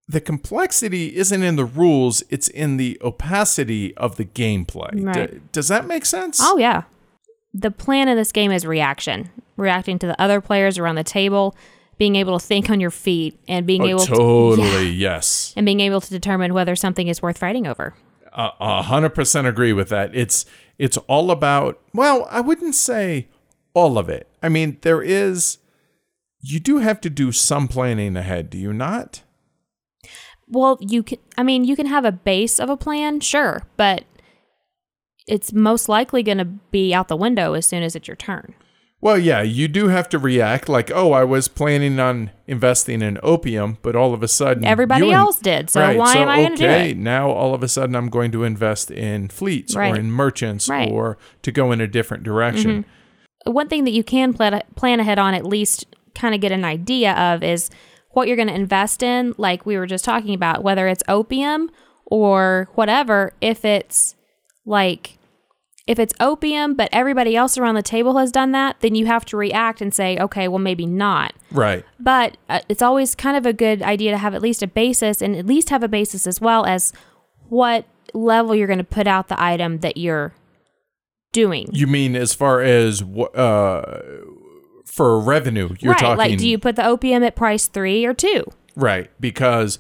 the 0.08 0.20
complexity 0.22 1.16
isn't 1.16 1.44
in 1.44 1.56
the 1.56 1.66
rules; 1.66 2.24
it's 2.30 2.48
in 2.48 2.78
the 2.78 2.98
opacity 3.02 3.96
of 3.98 4.18
the 4.18 4.26
gameplay. 4.26 5.14
D- 5.32 5.40
does 5.52 5.68
that 5.70 5.86
make 5.88 6.06
sense? 6.06 6.40
Oh 6.42 6.58
yeah. 6.58 6.84
The 7.54 7.72
plan 7.72 8.08
in 8.08 8.18
this 8.18 8.32
game 8.32 8.52
is 8.52 8.66
reaction, 8.66 9.30
reacting 9.58 10.00
to 10.00 10.08
the 10.08 10.20
other 10.22 10.42
players 10.42 10.78
around 10.80 10.96
the 10.96 11.04
table, 11.04 11.56
being 11.98 12.16
able 12.16 12.40
to 12.40 12.46
think 12.46 12.70
on 12.70 12.80
your 12.80 12.90
feet, 12.92 13.40
and 13.48 13.66
being 13.68 13.84
Oh, 13.84 13.88
able 13.88 14.00
to 14.00 14.12
totally. 14.16 14.90
Yes. 14.90 15.54
and 15.56 15.66
being 15.66 15.80
able 15.80 16.02
to 16.02 16.10
determine 16.10 16.54
whether 16.54 16.76
something 16.76 17.08
is 17.08 17.22
worth 17.22 17.38
fighting 17.38 17.68
over. 17.68 17.94
A 18.34 18.50
a 18.60 18.82
hundred 18.82 19.12
percent 19.16 19.48
agree 19.48 19.74
with 19.74 19.90
that. 19.90 20.14
It's 20.16 20.46
it's 20.80 20.98
all 21.08 21.32
about. 21.32 21.80
Well, 21.94 22.28
I 22.32 22.42
wouldn't 22.42 22.76
say 22.76 23.28
all 23.74 23.98
of 23.98 24.10
it. 24.10 24.28
I 24.42 24.50
mean, 24.50 24.78
there 24.82 25.02
is. 25.02 25.60
You 26.42 26.60
do 26.60 26.80
have 26.80 27.00
to 27.02 27.10
do 27.10 27.32
some 27.32 27.68
planning 27.70 28.18
ahead, 28.18 28.50
do 28.50 28.58
you 28.58 28.74
not? 28.74 29.23
Well, 30.54 30.78
you 30.80 31.04
can. 31.04 31.18
I 31.38 31.44
mean, 31.44 31.64
you 31.66 31.76
can 31.76 31.88
have 31.88 32.06
a 32.06 32.12
base 32.12 32.60
of 32.60 32.70
a 32.70 32.78
plan, 32.78 33.20
sure, 33.20 33.64
but 33.76 34.06
it's 35.28 35.54
most 35.54 35.88
likely 35.90 36.22
going 36.24 36.38
to 36.38 36.46
be 36.46 36.94
out 36.94 37.08
the 37.08 37.16
window 37.16 37.54
as 37.54 37.66
soon 37.66 37.82
as 37.84 37.96
it's 37.96 38.08
your 38.08 38.16
turn. 38.18 38.54
Well, 39.02 39.18
yeah, 39.18 39.42
you 39.42 39.68
do 39.68 39.90
have 39.90 40.08
to 40.10 40.20
react 40.20 40.70
like, 40.70 40.90
oh, 40.92 41.12
I 41.12 41.26
was 41.26 41.50
planning 41.50 42.00
on 42.00 42.32
investing 42.48 43.02
in 43.02 43.20
opium, 43.22 43.78
but 43.82 43.98
all 43.98 44.14
of 44.14 44.24
a 44.24 44.30
sudden 44.30 44.64
Everybody 44.64 45.10
in- 45.10 45.14
else 45.14 45.40
did, 45.40 45.70
so 45.70 45.82
Right, 45.82 45.98
why 45.98 46.14
so, 46.14 46.22
am 46.22 46.30
I 46.30 46.38
going 46.38 46.52
to 46.52 46.56
do 46.58 46.66
okay, 46.66 46.92
it? 46.92 46.98
now 46.98 47.30
all 47.30 47.54
of 47.54 47.64
a 47.64 47.68
sudden 47.68 47.96
I'm 47.98 48.08
going 48.10 48.32
to 48.32 48.46
invest 48.46 48.92
in 48.92 49.28
fleets 49.28 49.76
Right. 49.76 49.94
or 49.94 50.00
in 50.00 50.10
merchants 50.10 50.70
Right. 50.70 50.88
Mm-hmm. 50.88 50.96
or 50.96 51.18
to 51.42 51.52
go 51.52 51.74
in 51.74 51.82
a 51.82 51.88
different 51.88 52.24
direction. 52.24 52.86
One 53.46 53.68
thing 53.68 53.84
that 53.84 53.92
you 53.92 54.06
can 54.06 54.34
plan 54.34 54.62
plan 54.78 55.02
ahead 55.02 55.20
on, 55.20 55.34
at 55.34 55.46
least 55.46 55.86
kind 56.16 56.34
of 56.34 56.40
get 56.40 56.54
an 56.54 56.64
idea 56.64 57.12
of, 57.14 57.44
is 57.44 57.70
what 58.14 58.28
you're 58.28 58.38
going 58.38 58.48
to 58.48 58.56
invest 58.56 59.04
in. 59.04 59.36
Like 59.38 59.66
we 59.66 59.78
were 59.78 59.86
just 59.86 60.06
talking 60.06 60.34
about, 60.34 60.64
whether 60.64 60.88
it's 60.88 61.04
opium 61.08 61.70
or 62.06 62.70
whatever. 62.76 63.34
If 63.42 63.66
it's 63.66 64.16
like 64.66 65.18
if 65.86 66.00
it's 66.00 66.14
opium, 66.20 66.76
but 66.76 66.88
everybody 66.94 67.36
else 67.36 67.58
around 67.58 67.76
the 67.76 67.84
table 67.84 68.18
has 68.18 68.32
done 68.32 68.54
that, 68.54 68.78
then 68.80 68.96
you 68.96 69.06
have 69.06 69.26
to 69.26 69.38
react 69.38 69.82
and 69.82 69.94
say, 69.94 70.18
okay, 70.18 70.48
well, 70.48 70.60
maybe 70.60 70.86
not. 70.86 71.34
Right. 71.52 71.84
But 72.00 72.38
uh, 72.48 72.62
it's 72.70 72.82
always 72.82 73.16
kind 73.16 73.36
of 73.36 73.46
a 73.46 73.52
good 73.52 73.82
idea 73.82 74.12
to 74.12 74.18
have 74.18 74.34
at 74.34 74.42
least 74.42 74.64
a 74.64 74.68
basis 74.68 75.22
and 75.22 75.36
at 75.36 75.46
least 75.46 75.70
have 75.70 75.84
a 75.84 75.90
basis 75.90 76.26
as 76.26 76.40
well 76.40 76.66
as 76.66 76.94
what 77.50 77.86
level 78.14 78.56
you're 78.56 78.68
going 78.68 78.78
to 78.80 78.86
put 78.86 79.08
out 79.08 79.28
the 79.28 79.42
item 79.42 79.80
that 79.80 79.98
you're 79.98 80.34
doing. 81.34 81.68
You 81.74 81.88
mean 81.88 82.16
as 82.16 82.34
far 82.34 82.62
as 82.62 83.02
uh, 83.02 84.02
for 84.94 85.20
revenue, 85.20 85.70
you're 85.80 85.96
talking 85.96 86.18
right. 86.18 86.18
talking 86.18 86.32
Like, 86.32 86.38
do 86.38 86.48
you 86.48 86.60
put 86.60 86.76
the 86.76 86.86
opium 86.86 87.24
at 87.24 87.36
price 87.36 87.68
three 87.68 88.06
or 88.06 88.14
two? 88.14 88.46
Right, 88.76 89.10
because 89.20 89.80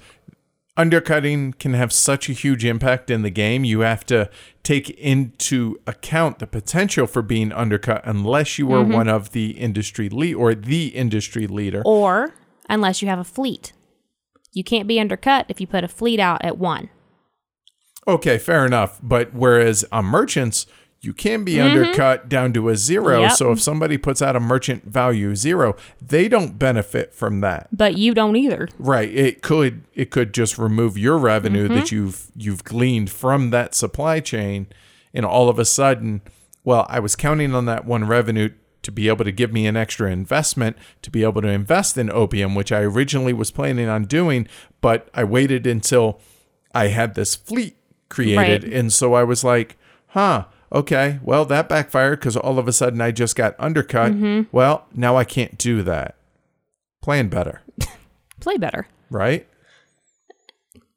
undercutting 0.75 1.53
can 1.53 1.75
have 1.75 1.93
such 1.93 2.29
a 2.29 2.33
huge 2.33 2.65
impact 2.65 3.11
in 3.11 3.21
the 3.21 3.29
game. 3.29 3.63
You 3.63 3.81
have 3.81 4.05
to 4.07 4.29
take 4.63 4.89
into 4.91 5.77
account 5.85 6.39
the 6.39 6.47
potential 6.47 7.05
for 7.05 7.21
being 7.21 7.51
undercut 7.51 8.01
unless 8.05 8.57
you 8.57 8.71
are 8.73 8.83
Mm-hmm. 8.83 8.93
one 8.93 9.07
of 9.07 9.31
the 9.33 9.51
industry 9.51 10.09
lead 10.09 10.33
or 10.33 10.55
the 10.55 10.87
industry 10.87 11.45
leader. 11.45 11.83
Or 11.85 12.33
unless 12.67 13.03
you 13.03 13.07
have 13.07 13.19
a 13.19 13.23
fleet. 13.23 13.73
You 14.51 14.63
can't 14.63 14.87
be 14.87 14.99
undercut 14.99 15.45
if 15.47 15.61
you 15.61 15.67
put 15.67 15.83
a 15.83 15.87
fleet 15.87 16.19
out 16.19 16.43
at 16.43 16.57
one. 16.57 16.89
Okay, 18.07 18.37
fair 18.37 18.65
enough. 18.65 18.99
But 19.01 19.33
whereas 19.33 19.85
on 19.91 20.05
merchants, 20.05 20.65
you 21.03 21.13
can 21.13 21.43
be 21.43 21.59
undercut 21.59 22.29
down 22.29 22.53
to 22.53 22.69
a 22.69 22.75
zero. 22.75 23.15
Mm-hmm. 23.15 23.21
Yep. 23.23 23.31
So 23.33 23.51
if 23.51 23.61
somebody 23.61 23.97
puts 23.97 24.21
out 24.21 24.35
a 24.35 24.39
merchant 24.39 24.85
value 24.85 25.35
zero, 25.35 25.75
they 26.01 26.27
don't 26.27 26.57
benefit 26.57 27.13
from 27.13 27.41
that. 27.41 27.67
But 27.71 27.97
you 27.97 28.13
don't 28.13 28.35
either. 28.35 28.69
Right. 28.79 29.09
It 29.13 29.41
could 29.41 29.83
it 29.93 30.09
could 30.11 30.33
just 30.33 30.57
remove 30.57 30.97
your 30.97 31.17
revenue 31.17 31.67
that 31.67 31.85
Mm-hmm. 31.85 31.95
you've 31.95 32.31
you've 32.35 32.63
gleaned 32.63 33.09
from 33.11 33.49
that 33.49 33.75
supply 33.75 34.19
chain 34.21 34.67
and 35.13 35.25
all 35.25 35.49
of 35.49 35.59
a 35.59 35.65
sudden, 35.65 36.21
well, 36.63 36.85
I 36.89 36.99
was 36.99 37.15
counting 37.15 37.53
on 37.53 37.65
that 37.65 37.85
one 37.85 38.05
revenue 38.07 38.49
to 38.83 38.91
be 38.91 39.07
able 39.09 39.23
to 39.25 39.31
give 39.31 39.51
me 39.53 39.67
an 39.67 39.77
extra 39.77 40.09
investment 40.11 40.75
to 41.01 41.11
be 41.11 41.23
able 41.23 41.41
to 41.41 41.47
invest 41.47 41.97
in 41.97 42.09
opium, 42.09 42.55
which 42.55 42.71
I 42.71 42.79
originally 42.81 43.31
was 43.33 43.51
planning 43.51 43.87
on 43.87 44.05
doing, 44.05 44.47
but 44.81 45.09
I 45.13 45.23
waited 45.23 45.67
until 45.67 46.19
I 46.73 46.87
had 46.87 47.15
this 47.15 47.35
fleet 47.35 47.75
created. 48.09 48.63
Right. 48.63 48.73
And 48.73 48.91
so 48.91 49.13
I 49.13 49.23
was 49.23 49.43
like, 49.43 49.77
huh, 50.07 50.45
okay, 50.73 51.19
well, 51.23 51.45
that 51.45 51.69
backfired 51.69 52.19
because 52.19 52.35
all 52.35 52.59
of 52.59 52.67
a 52.67 52.73
sudden 52.73 52.99
I 53.01 53.11
just 53.11 53.35
got 53.35 53.55
undercut. 53.59 54.11
Mm-hmm. 54.13 54.55
Well, 54.55 54.85
now 54.93 55.15
I 55.15 55.23
can't 55.23 55.57
do 55.57 55.83
that. 55.83 56.15
Plan 57.01 57.27
better, 57.29 57.61
Play 58.39 58.57
better. 58.57 58.87
right? 59.09 59.47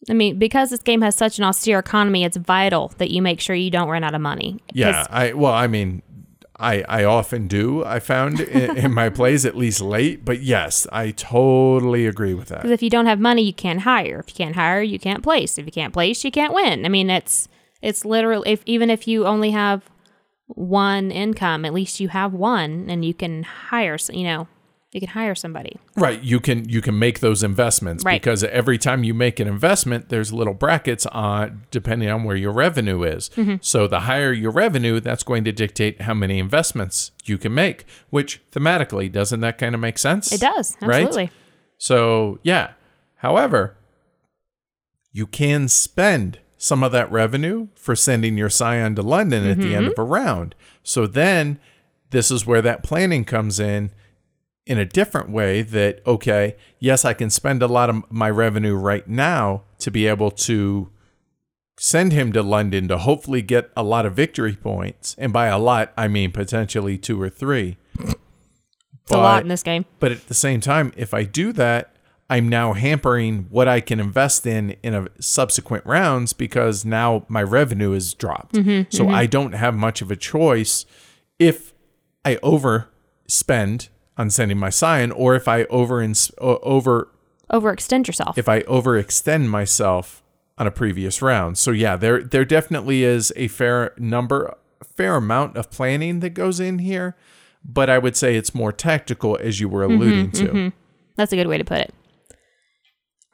I 0.09 0.13
mean, 0.13 0.39
because 0.39 0.71
this 0.71 0.83
game 0.83 1.01
has 1.03 1.17
such 1.17 1.39
an 1.39 1.45
austere 1.45 1.81
economy, 1.81 2.23
it's 2.23 2.37
vital 2.37 2.93
that 2.99 3.11
you 3.11 3.21
make 3.21 3.41
sure 3.41 3.57
you 3.57 3.71
don't 3.71 3.89
run 3.89 4.05
out 4.05 4.15
of 4.15 4.21
money. 4.21 4.61
Yeah, 4.73 5.05
I 5.11 5.33
well, 5.33 5.53
I 5.53 5.67
mean, 5.67 6.03
I 6.61 6.85
I 6.89 7.03
often 7.05 7.49
do. 7.49 7.85
I 7.85 7.99
found 7.99 8.39
in, 8.39 8.77
in 8.77 8.95
my 8.95 9.09
plays 9.09 9.45
at 9.45 9.57
least 9.57 9.81
late, 9.81 10.25
but 10.25 10.41
yes, 10.43 10.87
I 10.93 11.11
totally 11.11 12.07
agree 12.07 12.35
with 12.35 12.49
that. 12.49 12.59
Because 12.59 12.71
if 12.71 12.83
you 12.85 12.91
don't 12.91 13.07
have 13.07 13.19
money, 13.19 13.43
you 13.43 13.53
can't 13.53 13.81
hire. 13.81 14.21
If 14.21 14.29
you 14.29 14.37
can't 14.37 14.55
hire, 14.55 14.81
you 14.81 15.01
can't 15.01 15.25
place. 15.25 15.59
If 15.59 15.67
you 15.67 15.73
can't 15.73 15.93
place, 15.93 16.23
you 16.23 16.31
can't 16.31 16.55
win. 16.55 16.87
I 16.87 16.89
mean, 16.89 17.11
it's 17.11 17.49
it's 17.83 18.05
literally 18.05 18.51
if 18.53 18.63
even 18.67 18.91
if 18.91 19.07
you 19.09 19.27
only 19.27 19.51
have 19.51 19.83
one 20.49 21.11
income, 21.11 21.65
at 21.65 21.75
least 21.75 22.01
you 22.01 22.09
have 22.09 22.33
one, 22.33 22.87
and 22.89 23.05
you 23.05 23.15
can 23.15 23.43
hire. 23.43 23.97
You 24.13 24.25
know, 24.25 24.49
you 24.93 25.01
can 25.01 25.09
hire 25.11 25.35
somebody. 25.35 25.77
Right, 25.97 26.23
you 26.23 26.39
can 26.41 26.69
you 26.69 26.81
can 26.81 26.99
make 26.99 27.19
those 27.21 27.43
investments 27.43 28.05
Right. 28.05 28.21
because 28.21 28.45
every 28.45 28.79
time 28.79 29.03
you 29.05 29.13
make 29.13 29.41
an 29.41 29.49
investment, 29.49 30.09
there's 30.09 30.33
little 30.33 30.55
brackets 30.55 31.05
on 31.07 31.65
depending 31.71 32.09
on 32.09 32.25
where 32.25 32.37
your 32.37 32.53
revenue 32.53 33.03
is. 33.03 33.29
Mm-hmm. 33.31 33.57
So 33.61 33.87
the 33.89 34.01
higher 34.01 34.33
your 34.33 34.53
revenue, 34.53 35.01
that's 35.01 35.23
going 35.25 35.45
to 35.45 35.53
dictate 35.53 36.03
how 36.03 36.15
many 36.15 36.39
investments 36.39 37.11
you 37.25 37.39
can 37.39 37.53
make. 37.53 37.85
Which 38.11 38.41
thematically, 38.53 39.11
doesn't 39.11 39.41
that 39.41 39.59
kind 39.59 39.75
of 39.75 39.81
make 39.81 39.99
sense? 39.99 40.33
It 40.33 40.41
does 40.41 40.77
Right? 40.81 41.03
absolutely. 41.05 41.31
So, 41.79 42.39
yeah. 42.43 42.73
However, 43.17 43.77
you 45.13 45.27
can 45.27 45.69
spend 45.69 46.39
some 46.59 46.83
of 46.83 46.93
that 46.93 47.11
revenue 47.11 47.69
for 47.75 47.95
sending 47.95 48.39
your 48.39 48.51
scion 48.51 48.95
to 48.95 49.03
London 49.03 49.47
at 49.47 49.59
the 49.59 49.75
end 49.75 49.87
of 49.87 49.93
mm-hmm. 49.93 50.01
a 50.01 50.05
round. 50.05 50.55
So 50.83 51.07
then 51.07 51.59
this 52.11 52.31
is 52.31 52.47
where 52.47 52.63
that 52.63 52.83
planning 52.83 53.25
comes 53.25 53.61
in 53.61 53.91
in 54.67 54.79
a 54.79 54.85
different 54.85 55.31
way 55.31 55.63
that 55.63 56.05
okay, 56.07 56.57
yes, 56.79 57.05
I 57.05 57.15
can 57.15 57.31
spend 57.31 57.63
a 57.63 57.69
lot 57.69 57.91
of 57.91 58.03
my 58.11 58.31
revenue 58.31 58.75
right 58.75 59.07
now 59.07 59.63
to 59.79 59.91
be 59.91 60.07
able 60.07 60.31
to 60.31 60.91
send 61.79 62.13
him 62.13 62.33
to 62.33 62.43
London 62.43 62.89
to 62.89 62.99
hopefully 62.99 63.43
get 63.43 63.71
a 63.77 63.83
lot 63.83 64.07
of 64.07 64.15
victory 64.15 64.55
points. 64.55 65.15
And 65.19 65.33
by 65.33 65.47
a 65.47 65.59
lot, 65.59 65.93
I 65.97 66.09
mean 66.09 66.33
potentially 66.33 66.97
2 66.97 67.21
or 67.21 67.29
3. 67.29 67.77
It's 67.99 69.13
a 69.13 69.19
lot 69.19 69.43
in 69.43 69.49
this 69.49 69.63
game. 69.63 69.85
But 70.01 70.13
at 70.13 70.27
the 70.27 70.35
same 70.35 70.61
time, 70.61 70.93
if 70.97 71.15
I 71.15 71.23
do 71.23 71.53
that, 71.53 71.96
I'm 72.29 72.49
now 72.49 72.73
hampering 72.73 73.47
what 73.51 73.69
I 73.69 73.81
can 73.81 74.01
invest 74.01 74.47
in 74.47 74.77
in 74.83 74.95
a 74.95 75.07
subsequent 75.21 75.87
rounds 75.87 76.33
because 76.33 76.85
now 76.85 77.25
my 77.29 77.43
revenue 77.43 77.93
is 77.93 78.15
dropped. 78.15 78.57
Mm-hmm, 78.57 78.91
so 78.91 79.05
mm-hmm. 79.05 79.15
I 79.15 79.27
don't 79.27 79.53
have 79.53 79.75
much 79.75 80.03
of 80.03 80.11
a 80.11 80.17
choice 80.17 80.87
if 81.39 81.73
I 82.25 82.37
overspend 82.37 83.89
on 84.19 84.31
sending 84.31 84.59
my 84.59 84.71
sign 84.71 85.13
or 85.13 85.37
if 85.37 85.47
I 85.47 85.65
over 85.65 86.05
over 86.41 87.09
Overextend 87.53 88.09
yourself. 88.09 88.37
if 88.37 88.49
I 88.49 88.63
overextend 88.63 89.47
myself 89.47 90.25
on 90.59 90.67
a 90.67 90.73
previous 90.73 91.23
round. 91.23 91.59
So 91.59 91.71
yeah, 91.71 91.97
there 91.97 92.23
there 92.23 92.45
definitely 92.45 93.05
is 93.05 93.33
a 93.37 93.47
fair 93.49 93.93
number 93.99 94.57
fair 94.97 95.15
amount 95.15 95.57
of 95.57 95.71
planning 95.71 96.21
that 96.21 96.31
goes 96.31 96.59
in 96.59 96.81
here, 96.81 97.15
but 97.65 97.89
I 97.89 97.99
would 97.99 98.17
say 98.17 98.35
it's 98.35 98.53
more 98.53 98.73
tactical 98.73 99.39
as 99.41 99.61
you 99.61 99.69
were 99.69 99.87
mm-hmm, 99.87 100.03
alluding 100.03 100.31
to. 100.33 100.73
That's 101.15 101.33
a 101.33 101.37
good 101.37 101.47
way 101.47 101.59
to 101.59 101.65
put 101.65 101.79
it. 101.79 101.95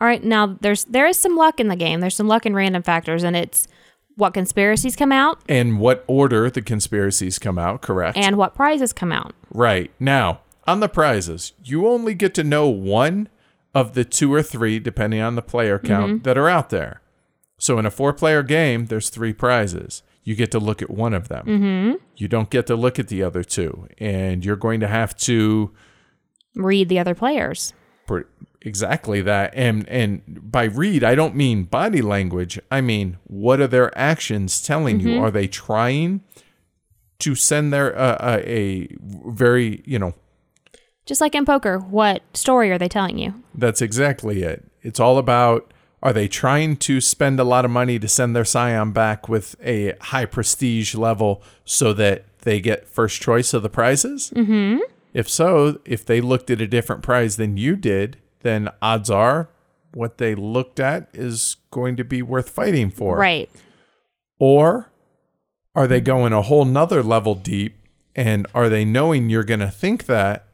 All 0.03 0.09
right, 0.09 0.25
now 0.25 0.59
there's 0.61 0.83
there 0.87 1.07
is 1.07 1.17
some 1.17 1.37
luck 1.37 1.61
in 1.61 1.69
the 1.69 1.77
game. 1.77 2.01
There's 2.01 2.17
some 2.17 2.27
luck 2.27 2.45
in 2.45 2.57
random 2.57 2.83
factors, 2.83 3.23
and 3.23 3.37
it's 3.37 3.69
what 4.17 4.35
conspiracies 4.35 4.97
come 4.97 5.13
out 5.13 5.41
And 5.49 5.79
what 5.79 6.03
order 6.09 6.51
the 6.51 6.61
conspiracies 6.61 7.39
come 7.39 7.57
out, 7.57 7.83
correct? 7.83 8.19
and 8.19 8.37
what 8.37 8.53
prizes 8.53 8.93
come 8.93 9.13
out. 9.13 9.33
right. 9.53 9.93
Now, 10.01 10.41
on 10.67 10.81
the 10.81 10.89
prizes, 10.89 11.53
you 11.63 11.87
only 11.87 12.15
get 12.15 12.35
to 12.35 12.43
know 12.43 12.69
one 12.69 13.29
of 13.77 13.95
the 13.95 14.05
two 14.05 14.35
or 14.35 14.43
three, 14.43 14.81
depending 14.81 15.21
on 15.21 15.37
the 15.37 15.41
player 15.41 15.79
count, 15.79 16.25
that 16.25 16.37
are 16.37 16.49
out 16.49 16.71
there. 16.71 17.01
So 17.59 17.79
in 17.79 17.87
a 17.87 17.91
four 17.91 18.13
player 18.13 18.43
game, 18.43 18.87
there's 18.87 19.09
three 19.09 19.33
prizes. 19.33 20.03
You 20.25 20.35
get 20.35 20.51
to 20.51 20.59
look 20.59 20.83
at 20.83 20.91
one 20.91 21.15
of 21.15 21.29
them. 21.29 21.47
Mm-hmm. 21.47 22.05
You 22.17 22.27
don't 22.27 22.51
get 22.51 22.67
to 22.67 22.75
look 22.75 22.99
at 22.99 23.07
the 23.07 23.23
other 23.23 23.45
two. 23.45 23.87
And 23.99 24.45
you're 24.45 24.57
going 24.57 24.81
to 24.81 24.89
have 24.89 25.17
to 25.19 25.71
Read 26.57 26.89
the 26.89 26.99
other 26.99 27.15
players. 27.15 27.73
Exactly 28.65 29.21
that. 29.23 29.53
And 29.55 29.89
and 29.89 30.23
by 30.51 30.65
read, 30.65 31.05
I 31.05 31.15
don't 31.15 31.35
mean 31.35 31.65
body 31.65 32.03
language. 32.03 32.59
I 32.71 32.81
mean 32.81 33.19
what 33.25 33.61
are 33.61 33.67
their 33.67 33.97
actions 33.99 34.63
telling 34.63 35.01
you? 35.01 35.21
Are 35.23 35.31
they 35.31 35.47
trying 35.49 36.23
to 37.19 37.35
send 37.35 37.73
their 37.73 37.97
uh, 37.97 38.17
uh, 38.17 38.41
a 38.45 38.89
very 39.01 39.83
you 39.85 39.99
know 39.99 40.15
Just 41.07 41.21
like 41.21 41.35
in 41.35 41.45
poker, 41.45 41.79
what 41.79 42.23
story 42.35 42.71
are 42.71 42.79
they 42.79 42.89
telling 42.89 43.19
you? 43.19 43.35
That's 43.55 43.83
exactly 43.83 44.43
it. 44.43 44.65
It's 44.83 45.01
all 45.01 45.19
about 45.19 45.73
are 46.03 46.13
they 46.13 46.27
trying 46.27 46.77
to 46.79 47.01
spend 47.01 47.39
a 47.39 47.45
lot 47.45 47.65
of 47.65 47.71
money 47.71 47.99
to 47.99 48.09
send 48.09 48.35
their 48.35 48.45
scion 48.45 48.91
back 48.91 49.29
with 49.29 49.55
a 49.63 49.95
high 50.01 50.25
prestige 50.25 50.97
level 50.97 51.43
so 51.65 51.93
that 51.93 52.25
they 52.41 52.61
get 52.61 52.89
first 52.89 53.23
choice 53.23 53.55
of 53.55 53.63
the 53.63 53.71
prizes? 53.71 54.33
Mm-hmm. 54.35 54.81
If 55.15 55.29
so, 55.29 55.79
if 55.85 56.05
they 56.05 56.21
looked 56.21 56.51
at 56.51 56.61
a 56.61 56.67
different 56.67 57.03
prize 57.03 57.37
than 57.37 57.57
you 57.57 57.77
did, 57.77 58.17
then 58.43 58.69
odds 58.81 59.11
are 59.11 59.49
what 59.95 60.19
they 60.19 60.35
looked 60.35 60.81
at 60.81 61.09
is 61.13 61.57
going 61.71 61.97
to 61.97 62.05
be 62.05 62.23
worth 62.23 62.51
fighting 62.51 62.91
for. 62.91 63.17
Right. 63.17 63.51
Or 64.39 64.91
are 65.75 65.87
they 65.87 66.01
going 66.01 66.33
a 66.33 66.43
whole 66.43 66.65
nother 66.65 67.03
level 67.03 67.35
deep 67.35 67.77
and 68.15 68.47
are 68.55 68.69
they 68.69 68.85
knowing 68.85 69.31
you're 69.31 69.45
going 69.45 69.61
to 69.61 69.71
think 69.71 70.07
that? 70.07 70.47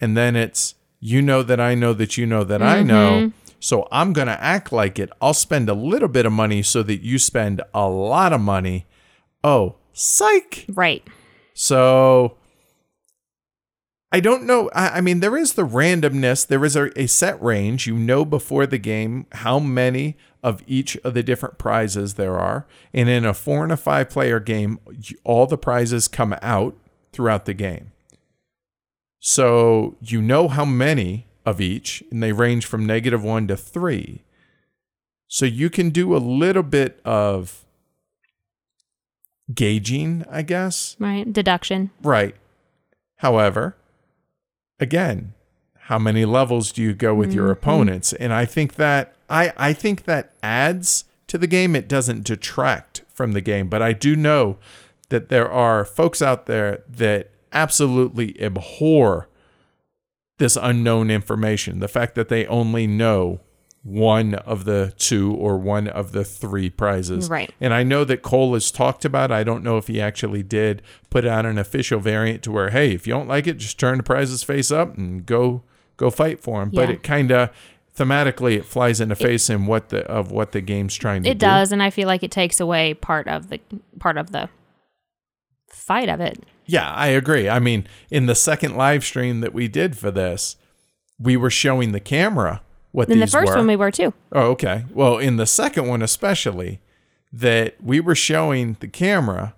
And 0.00 0.16
then 0.16 0.36
it's, 0.36 0.74
you 0.98 1.22
know 1.22 1.42
that 1.42 1.60
I 1.60 1.74
know 1.74 1.92
that 1.94 2.16
you 2.16 2.26
know 2.26 2.44
that 2.44 2.62
I 2.62 2.82
know. 2.82 3.10
Mm-hmm. 3.10 3.36
So 3.58 3.88
I'm 3.90 4.12
going 4.12 4.26
to 4.26 4.42
act 4.42 4.72
like 4.72 4.98
it. 4.98 5.10
I'll 5.20 5.34
spend 5.34 5.68
a 5.68 5.74
little 5.74 6.08
bit 6.08 6.26
of 6.26 6.32
money 6.32 6.62
so 6.62 6.82
that 6.82 7.02
you 7.02 7.18
spend 7.18 7.62
a 7.74 7.88
lot 7.88 8.32
of 8.32 8.40
money. 8.40 8.86
Oh, 9.44 9.76
psych. 9.92 10.66
Right. 10.68 11.06
So 11.54 12.36
I 14.12 14.20
don't 14.20 14.44
know. 14.44 14.68
I, 14.74 14.98
I 14.98 15.00
mean, 15.00 15.20
there 15.20 15.36
is 15.36 15.52
the 15.52 15.66
randomness. 15.66 16.46
There 16.46 16.64
is 16.64 16.74
a, 16.74 16.98
a 17.00 17.06
set 17.06 17.40
range. 17.42 17.86
You 17.86 17.96
know 17.96 18.24
before 18.24 18.66
the 18.66 18.78
game 18.78 19.26
how 19.32 19.58
many 19.58 20.16
of 20.42 20.62
each 20.66 20.96
of 20.98 21.14
the 21.14 21.22
different 21.22 21.58
prizes 21.58 22.14
there 22.14 22.38
are. 22.38 22.66
And 22.92 23.08
in 23.08 23.24
a 23.24 23.34
four 23.34 23.62
and 23.62 23.72
a 23.72 23.76
five 23.76 24.10
player 24.10 24.40
game, 24.40 24.80
all 25.24 25.46
the 25.46 25.58
prizes 25.58 26.08
come 26.08 26.34
out 26.42 26.76
throughout 27.12 27.44
the 27.44 27.54
game. 27.54 27.92
So 29.20 29.96
you 30.00 30.22
know 30.22 30.48
how 30.48 30.64
many 30.64 31.26
of 31.44 31.60
each, 31.60 32.02
and 32.10 32.22
they 32.22 32.32
range 32.32 32.66
from 32.66 32.86
negative 32.86 33.22
one 33.22 33.46
to 33.48 33.56
three. 33.56 34.24
So 35.28 35.44
you 35.44 35.70
can 35.70 35.90
do 35.90 36.16
a 36.16 36.18
little 36.18 36.62
bit 36.62 37.00
of 37.04 37.64
gauging, 39.54 40.24
I 40.30 40.42
guess. 40.42 40.96
Right. 40.98 41.30
Deduction. 41.30 41.90
Right. 42.02 42.34
However, 43.16 43.76
again, 44.80 45.34
how 45.74 45.98
many 45.98 46.24
levels 46.24 46.72
do 46.72 46.82
you 46.82 46.94
go 46.94 47.14
with 47.14 47.32
your 47.32 47.44
mm-hmm. 47.44 47.52
opponents? 47.52 48.12
And 48.14 48.32
I 48.32 48.44
think 48.44 48.74
that 48.74 49.14
I 49.28 49.52
I 49.56 49.72
think 49.72 50.04
that 50.04 50.32
adds 50.42 51.04
to 51.28 51.38
the 51.38 51.46
game. 51.46 51.76
It 51.76 51.88
doesn't 51.88 52.24
detract 52.24 53.02
from 53.12 53.32
the 53.32 53.40
game, 53.40 53.68
but 53.68 53.82
I 53.82 53.92
do 53.92 54.16
know 54.16 54.56
that 55.10 55.28
there 55.28 55.50
are 55.50 55.84
folks 55.84 56.22
out 56.22 56.46
there 56.46 56.82
that 56.88 57.30
absolutely 57.52 58.40
abhor 58.42 59.28
this 60.38 60.56
unknown 60.60 61.10
information. 61.10 61.80
The 61.80 61.88
fact 61.88 62.14
that 62.14 62.28
they 62.28 62.46
only 62.46 62.86
know 62.86 63.40
one 63.82 64.34
of 64.34 64.64
the 64.64 64.92
two 64.98 65.34
or 65.34 65.56
one 65.56 65.88
of 65.88 66.12
the 66.12 66.24
three 66.24 66.68
prizes. 66.68 67.30
Right. 67.30 67.52
And 67.60 67.72
I 67.72 67.82
know 67.82 68.04
that 68.04 68.22
Cole 68.22 68.52
has 68.54 68.70
talked 68.70 69.04
about, 69.04 69.32
I 69.32 69.42
don't 69.42 69.64
know 69.64 69.78
if 69.78 69.86
he 69.86 70.00
actually 70.00 70.42
did 70.42 70.82
put 71.08 71.24
out 71.24 71.46
an 71.46 71.56
official 71.56 71.98
variant 71.98 72.42
to 72.42 72.52
where, 72.52 72.70
hey, 72.70 72.92
if 72.92 73.06
you 73.06 73.14
don't 73.14 73.28
like 73.28 73.46
it, 73.46 73.56
just 73.56 73.78
turn 73.78 73.96
the 73.98 74.02
prizes 74.02 74.42
face 74.42 74.70
up 74.70 74.96
and 74.98 75.24
go 75.24 75.62
go 75.96 76.10
fight 76.10 76.40
for 76.40 76.60
them. 76.60 76.70
But 76.70 76.90
it 76.90 77.02
kind 77.02 77.30
of 77.30 77.50
thematically 77.96 78.56
it 78.56 78.64
flies 78.64 79.00
in 79.00 79.08
the 79.08 79.16
face 79.16 79.50
in 79.50 79.66
what 79.66 79.88
the 79.88 80.04
of 80.06 80.30
what 80.30 80.52
the 80.52 80.60
game's 80.60 80.94
trying 80.96 81.22
to 81.22 81.30
It 81.30 81.38
do. 81.38 81.46
It 81.46 81.48
does, 81.48 81.72
and 81.72 81.82
I 81.82 81.90
feel 81.90 82.06
like 82.06 82.22
it 82.22 82.30
takes 82.30 82.60
away 82.60 82.94
part 82.94 83.28
of 83.28 83.48
the 83.48 83.60
part 83.98 84.18
of 84.18 84.32
the 84.32 84.48
fight 85.68 86.08
of 86.08 86.20
it. 86.20 86.42
Yeah, 86.66 86.92
I 86.92 87.08
agree. 87.08 87.48
I 87.48 87.58
mean, 87.58 87.86
in 88.10 88.26
the 88.26 88.34
second 88.34 88.76
live 88.76 89.04
stream 89.04 89.40
that 89.40 89.52
we 89.52 89.68
did 89.68 89.96
for 89.96 90.10
this, 90.10 90.56
we 91.18 91.36
were 91.36 91.50
showing 91.50 91.92
the 91.92 92.00
camera 92.00 92.62
what 92.92 93.08
In 93.10 93.20
the 93.20 93.26
first 93.26 93.50
were. 93.52 93.56
one 93.58 93.66
we 93.66 93.76
were 93.76 93.90
too. 93.90 94.12
Oh, 94.32 94.50
okay. 94.52 94.84
Well, 94.92 95.18
in 95.18 95.36
the 95.36 95.46
second 95.46 95.86
one, 95.88 96.02
especially, 96.02 96.80
that 97.32 97.76
we 97.82 98.00
were 98.00 98.14
showing 98.14 98.76
the 98.80 98.88
camera, 98.88 99.54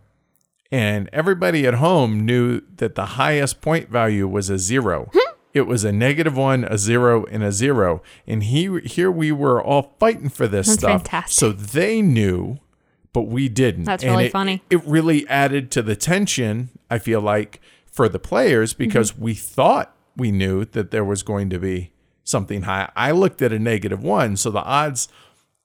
and 0.70 1.08
everybody 1.12 1.66
at 1.66 1.74
home 1.74 2.24
knew 2.26 2.62
that 2.76 2.94
the 2.94 3.06
highest 3.06 3.60
point 3.60 3.88
value 3.88 4.26
was 4.28 4.50
a 4.50 4.58
zero. 4.58 5.10
it 5.54 5.62
was 5.66 5.84
a 5.84 5.92
negative 5.92 6.36
one, 6.36 6.64
a 6.64 6.78
zero, 6.78 7.24
and 7.26 7.42
a 7.42 7.52
zero. 7.52 8.02
And 8.26 8.42
he 8.44 8.80
here 8.84 9.10
we 9.10 9.32
were 9.32 9.62
all 9.62 9.94
fighting 9.98 10.28
for 10.30 10.48
this 10.48 10.66
That's 10.66 10.78
stuff. 10.80 11.02
fantastic. 11.02 11.38
So 11.38 11.52
they 11.52 12.00
knew, 12.02 12.58
but 13.12 13.22
we 13.22 13.48
didn't. 13.48 13.84
That's 13.84 14.02
And 14.02 14.12
really 14.12 14.26
it- 14.26 14.32
funny. 14.32 14.62
It 14.70 14.82
really 14.86 15.28
added 15.28 15.70
to 15.72 15.82
the 15.82 15.96
tension. 15.96 16.70
I 16.90 16.98
feel 16.98 17.20
like 17.20 17.60
for 17.86 18.08
the 18.08 18.18
players 18.18 18.72
because 18.74 19.12
Mm-hmm. 19.12 19.22
we 19.24 19.34
thought 19.34 19.94
we 20.16 20.30
knew 20.30 20.64
that 20.66 20.90
there 20.90 21.04
was 21.04 21.22
going 21.22 21.48
to 21.50 21.58
be 21.58 21.91
something 22.24 22.62
high. 22.62 22.90
I 22.96 23.10
looked 23.10 23.42
at 23.42 23.52
a 23.52 23.58
negative 23.58 24.02
one, 24.02 24.36
so 24.36 24.50
the 24.50 24.62
odds 24.62 25.08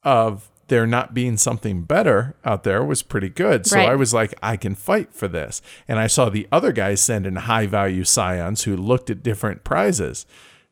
of 0.04 0.50
there 0.68 0.86
not 0.86 1.14
being 1.14 1.38
something 1.38 1.84
better 1.84 2.36
out 2.44 2.64
there 2.64 2.84
was 2.84 3.02
pretty 3.02 3.30
good. 3.30 3.66
So 3.66 3.78
Right. 3.78 3.90
I 3.90 3.96
was 3.96 4.14
like, 4.14 4.34
I 4.44 4.58
can 4.58 4.76
fight 4.76 5.14
for 5.14 5.28
this. 5.28 5.62
And 5.88 5.98
I 5.98 6.08
saw 6.08 6.30
the 6.30 6.48
other 6.52 6.72
guys 6.72 7.02
send 7.02 7.26
in 7.26 7.36
high 7.38 7.68
value 7.68 8.04
scions 8.04 8.64
who 8.64 8.76
looked 8.76 9.10
at 9.10 9.24
different 9.24 9.64
prizes. 9.64 10.26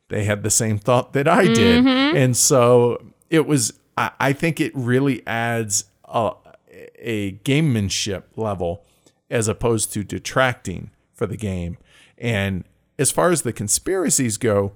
They 0.10 0.26
had 0.26 0.44
the 0.44 0.50
same 0.50 0.78
thought 0.78 1.14
that 1.14 1.28
I 1.28 1.46
did. 1.46 1.84
Mm-hmm. 1.86 2.18
And 2.18 2.38
so 2.38 3.02
it 3.30 3.48
was, 3.48 3.74
I, 3.98 4.12
I 4.20 4.34
think 4.34 4.60
it 4.60 4.76
really 4.76 5.26
adds 5.26 5.86
a, 6.04 6.34
a 7.00 7.34
gamemanship 7.44 8.24
level 8.36 8.84
as 9.30 9.48
opposed 9.48 9.94
to 9.94 10.04
detracting 10.04 10.92
for 11.14 11.26
the 11.26 11.38
game. 11.38 11.78
And 12.18 12.66
as 13.00 13.12
far 13.12 13.32
as 13.32 13.42
the 13.44 13.54
conspiracies 13.54 14.38
go, 14.38 14.74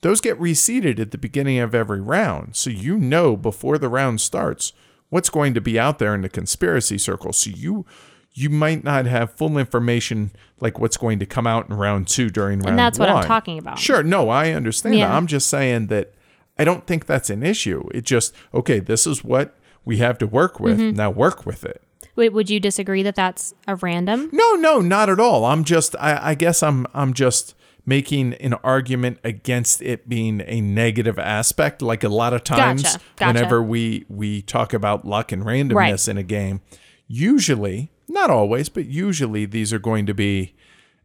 those 0.00 0.20
get 0.20 0.38
reseeded 0.38 0.98
at 1.00 1.10
the 1.10 1.18
beginning 1.18 1.58
of 1.58 1.74
every 1.74 2.00
round. 2.00 2.56
So 2.56 2.70
you 2.70 2.98
know 2.98 3.36
before 3.36 3.78
the 3.78 3.88
round 3.88 4.20
starts 4.20 4.72
what's 5.10 5.30
going 5.30 5.54
to 5.54 5.60
be 5.60 5.78
out 5.78 5.98
there 5.98 6.14
in 6.14 6.22
the 6.22 6.28
conspiracy 6.28 6.98
circle. 6.98 7.32
So 7.32 7.50
you 7.50 7.86
you 8.32 8.50
might 8.50 8.84
not 8.84 9.06
have 9.06 9.32
full 9.32 9.58
information 9.58 10.30
like 10.60 10.78
what's 10.78 10.96
going 10.96 11.18
to 11.18 11.26
come 11.26 11.46
out 11.46 11.68
in 11.68 11.76
round 11.76 12.06
two 12.06 12.30
during 12.30 12.58
round 12.58 12.64
one. 12.64 12.70
And 12.70 12.78
that's 12.78 12.98
what 12.98 13.08
I'm 13.08 13.24
talking 13.24 13.58
about. 13.58 13.78
Sure, 13.78 14.02
no, 14.02 14.28
I 14.28 14.52
understand 14.52 14.94
that. 14.94 14.98
Yeah. 14.98 15.16
I'm 15.16 15.26
just 15.26 15.48
saying 15.48 15.88
that 15.88 16.14
I 16.58 16.64
don't 16.64 16.86
think 16.86 17.06
that's 17.06 17.30
an 17.30 17.42
issue. 17.42 17.88
It 17.92 18.04
just 18.04 18.34
okay, 18.54 18.78
this 18.78 19.06
is 19.06 19.24
what 19.24 19.56
we 19.84 19.96
have 19.98 20.18
to 20.18 20.26
work 20.26 20.60
with. 20.60 20.78
Mm-hmm. 20.78 20.96
Now 20.96 21.10
work 21.10 21.46
with 21.46 21.64
it. 21.64 21.82
Wait, 22.14 22.32
would 22.32 22.50
you 22.50 22.60
disagree 22.60 23.02
that 23.04 23.14
that's 23.14 23.54
a 23.66 23.76
random? 23.76 24.28
No, 24.32 24.54
no, 24.54 24.80
not 24.80 25.08
at 25.08 25.20
all. 25.20 25.44
I'm 25.44 25.64
just 25.64 25.96
I, 25.98 26.30
I 26.30 26.34
guess 26.34 26.62
I'm 26.62 26.86
I'm 26.94 27.14
just 27.14 27.54
making 27.88 28.34
an 28.34 28.52
argument 28.62 29.18
against 29.24 29.80
it 29.80 30.06
being 30.10 30.42
a 30.46 30.60
negative 30.60 31.18
aspect. 31.18 31.80
Like 31.80 32.04
a 32.04 32.10
lot 32.10 32.34
of 32.34 32.44
times 32.44 32.82
Gotcha, 32.82 32.98
gotcha. 33.16 33.32
whenever 33.32 33.62
we 33.62 34.04
we 34.10 34.42
talk 34.42 34.74
about 34.74 35.06
luck 35.06 35.32
and 35.32 35.42
randomness 35.42 35.74
Right. 35.74 36.08
in 36.08 36.18
a 36.18 36.22
game, 36.22 36.60
usually, 37.06 37.90
not 38.06 38.28
always, 38.30 38.68
but 38.68 38.84
usually 38.84 39.46
these 39.46 39.72
are 39.72 39.78
going 39.78 40.04
to 40.04 40.12
be 40.12 40.54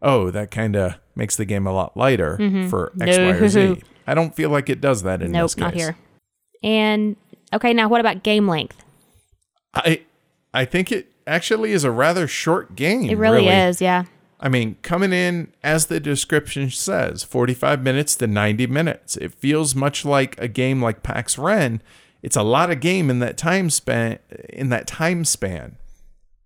oh, 0.01 0.29
that 0.31 0.51
kind 0.51 0.75
of 0.75 0.95
makes 1.15 1.37
the 1.37 1.45
game 1.45 1.65
a 1.65 1.71
lot 1.71 1.95
lighter 1.95 2.35
for 2.69 2.91
X, 3.01 3.17
Y, 3.17 3.23
or 3.23 3.47
Z. 3.47 3.59
Mm-hmm. 3.59 3.73
No. 4.05 4.11
I 4.11 4.13
don't 4.15 4.35
feel 4.35 4.49
like 4.49 4.69
it 4.69 4.81
does 4.81 5.03
that 5.03 5.21
in 5.21 5.31
Nope, 5.31 5.43
this 5.45 5.55
case. 5.55 5.61
not 5.61 5.73
here. 5.75 5.95
And 6.61 7.15
okay, 7.53 7.73
now 7.73 7.87
what 7.87 8.01
about 8.01 8.21
game 8.21 8.49
length? 8.49 8.83
I 9.73 10.01
I 10.53 10.65
think 10.65 10.91
it 10.91 11.09
actually 11.25 11.71
is 11.71 11.85
a 11.85 11.91
rather 11.91 12.27
short 12.27 12.75
game. 12.75 13.09
It 13.09 13.17
really, 13.17 13.47
is, 13.47 13.79
yeah. 13.79 14.03
I 14.43 14.49
mean, 14.49 14.75
coming 14.81 15.13
in 15.13 15.53
as 15.63 15.85
the 15.85 16.01
description 16.01 16.69
says, 16.69 17.23
45 17.23 17.81
minutes 17.81 18.13
to 18.17 18.27
90 18.27 18.67
minutes. 18.67 19.15
It 19.15 19.33
feels 19.33 19.73
much 19.73 20.03
like 20.03 20.37
a 20.37 20.49
game 20.49 20.81
like 20.81 21.01
PAX 21.01 21.37
Ren. 21.37 21.81
It's 22.21 22.35
a 22.35 22.43
lot 22.43 22.69
of 22.69 22.81
game 22.81 23.09
in 23.09 23.19
that 23.19 23.37
time 23.37 23.69
span 23.69 24.19
in 24.49 24.67
that 24.67 24.85
time 24.85 25.23
span. 25.23 25.77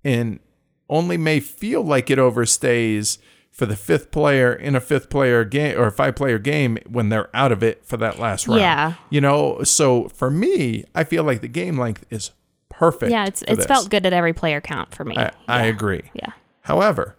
And 0.03 0.39
only 0.87 1.17
may 1.17 1.39
feel 1.39 1.81
like 1.81 2.11
it 2.11 2.19
overstays 2.19 3.17
for 3.51 3.65
the 3.65 3.75
fifth 3.75 4.11
player 4.11 4.53
in 4.53 4.75
a 4.75 4.79
fifth 4.79 5.09
player 5.09 5.43
game 5.43 5.75
or 5.75 5.87
a 5.87 5.91
five 5.91 6.15
player 6.15 6.37
game 6.37 6.77
when 6.87 7.09
they're 7.09 7.35
out 7.35 7.51
of 7.51 7.63
it 7.63 7.83
for 7.83 7.97
that 7.97 8.19
last 8.19 8.47
round. 8.47 8.61
Yeah. 8.61 8.93
You 9.09 9.21
know, 9.21 9.63
so 9.63 10.07
for 10.09 10.29
me, 10.29 10.85
I 10.93 11.03
feel 11.03 11.23
like 11.23 11.41
the 11.41 11.47
game 11.47 11.79
length 11.79 12.05
is 12.11 12.29
perfect. 12.69 13.11
Yeah, 13.11 13.25
it's 13.25 13.41
it's 13.41 13.57
this. 13.57 13.65
felt 13.65 13.89
good 13.89 14.05
at 14.05 14.13
every 14.13 14.33
player 14.33 14.61
count 14.61 14.93
for 14.93 15.03
me. 15.03 15.17
I, 15.17 15.31
I 15.47 15.63
agree. 15.63 16.03
Yeah. 16.13 16.33
However, 16.61 17.16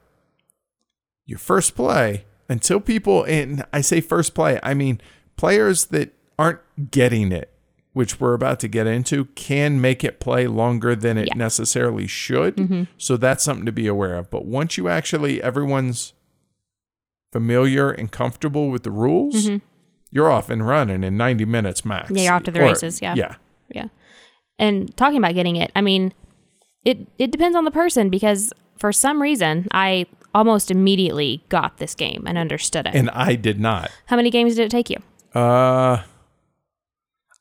your 1.29 1.39
first 1.39 1.77
play, 1.77 2.25
until 2.49 2.81
people, 2.81 3.23
and 3.25 3.65
I 3.73 3.83
say 3.83 4.01
first 4.01 4.35
play, 4.35 4.59
I 4.65 4.75
mean 4.75 5.01
players 5.37 5.85
that 5.87 6.13
aren't 6.39 6.91
getting 6.91 7.31
it, 7.31 7.53
which 7.93 8.19
we're 8.19 8.35
about 8.35 8.59
to 8.61 8.69
get 8.69 8.87
into, 8.89 9.27
can 9.37 9.81
make 9.81 10.03
it 10.03 10.19
play 10.19 10.47
longer 10.49 10.97
than 10.97 11.17
it 11.19 11.27
Yeah. 11.29 11.33
Mm-hmm. 11.35 11.39
necessarily 11.39 12.07
should. 12.09 12.89
So 12.97 13.17
that's 13.17 13.45
something 13.45 13.67
to 13.67 13.73
be 13.73 13.87
aware 13.87 14.15
of. 14.17 14.31
But 14.31 14.47
once 14.47 14.77
you 14.79 14.89
actually, 14.89 15.41
everyone's 15.43 16.15
familiar 17.33 17.91
and 17.91 18.11
comfortable 18.11 18.71
with 18.71 18.83
the 18.83 18.91
rules, 18.91 19.51
you're 20.11 20.31
off 20.31 20.49
and 20.49 20.67
running 20.67 21.05
in 21.05 21.17
90 21.17 21.45
minutes 21.45 21.85
max. 21.85 22.07
Mm-hmm. 22.07 22.17
Yeah, 22.17 22.23
you're 22.25 22.33
off 22.35 22.43
to 22.45 22.51
the 22.51 22.61
Or- 22.61 22.69
races, 22.69 23.03
yeah. 23.03 23.15
Yeah. 23.15 23.35
Yeah. 23.69 23.89
And 24.59 24.97
talking 24.97 25.19
about 25.19 25.35
getting 25.35 25.57
it, 25.57 25.71
I 25.77 25.83
mean, 25.83 26.13
it 26.85 27.07
it 27.19 27.31
depends 27.31 27.57
on 27.57 27.65
the 27.65 27.71
person 27.71 28.09
because 28.09 28.53
for 28.79 28.93
some 28.93 29.21
reason 29.21 29.67
I 29.73 30.07
almost 30.35 30.71
immediately 30.71 31.43
got 31.49 31.79
this 31.79 31.95
game 31.95 32.25
and 32.27 32.39
understood 32.39 32.87
it. 32.87 32.95
And 32.95 33.11
I 33.11 33.35
did 33.35 33.59
not. 33.59 33.91
How 34.07 34.17
many 34.17 34.31
games 34.31 34.57
did 34.57 34.67
it 34.67 34.71
take 34.71 34.91
you? 34.91 34.99
Uh, 35.35 36.03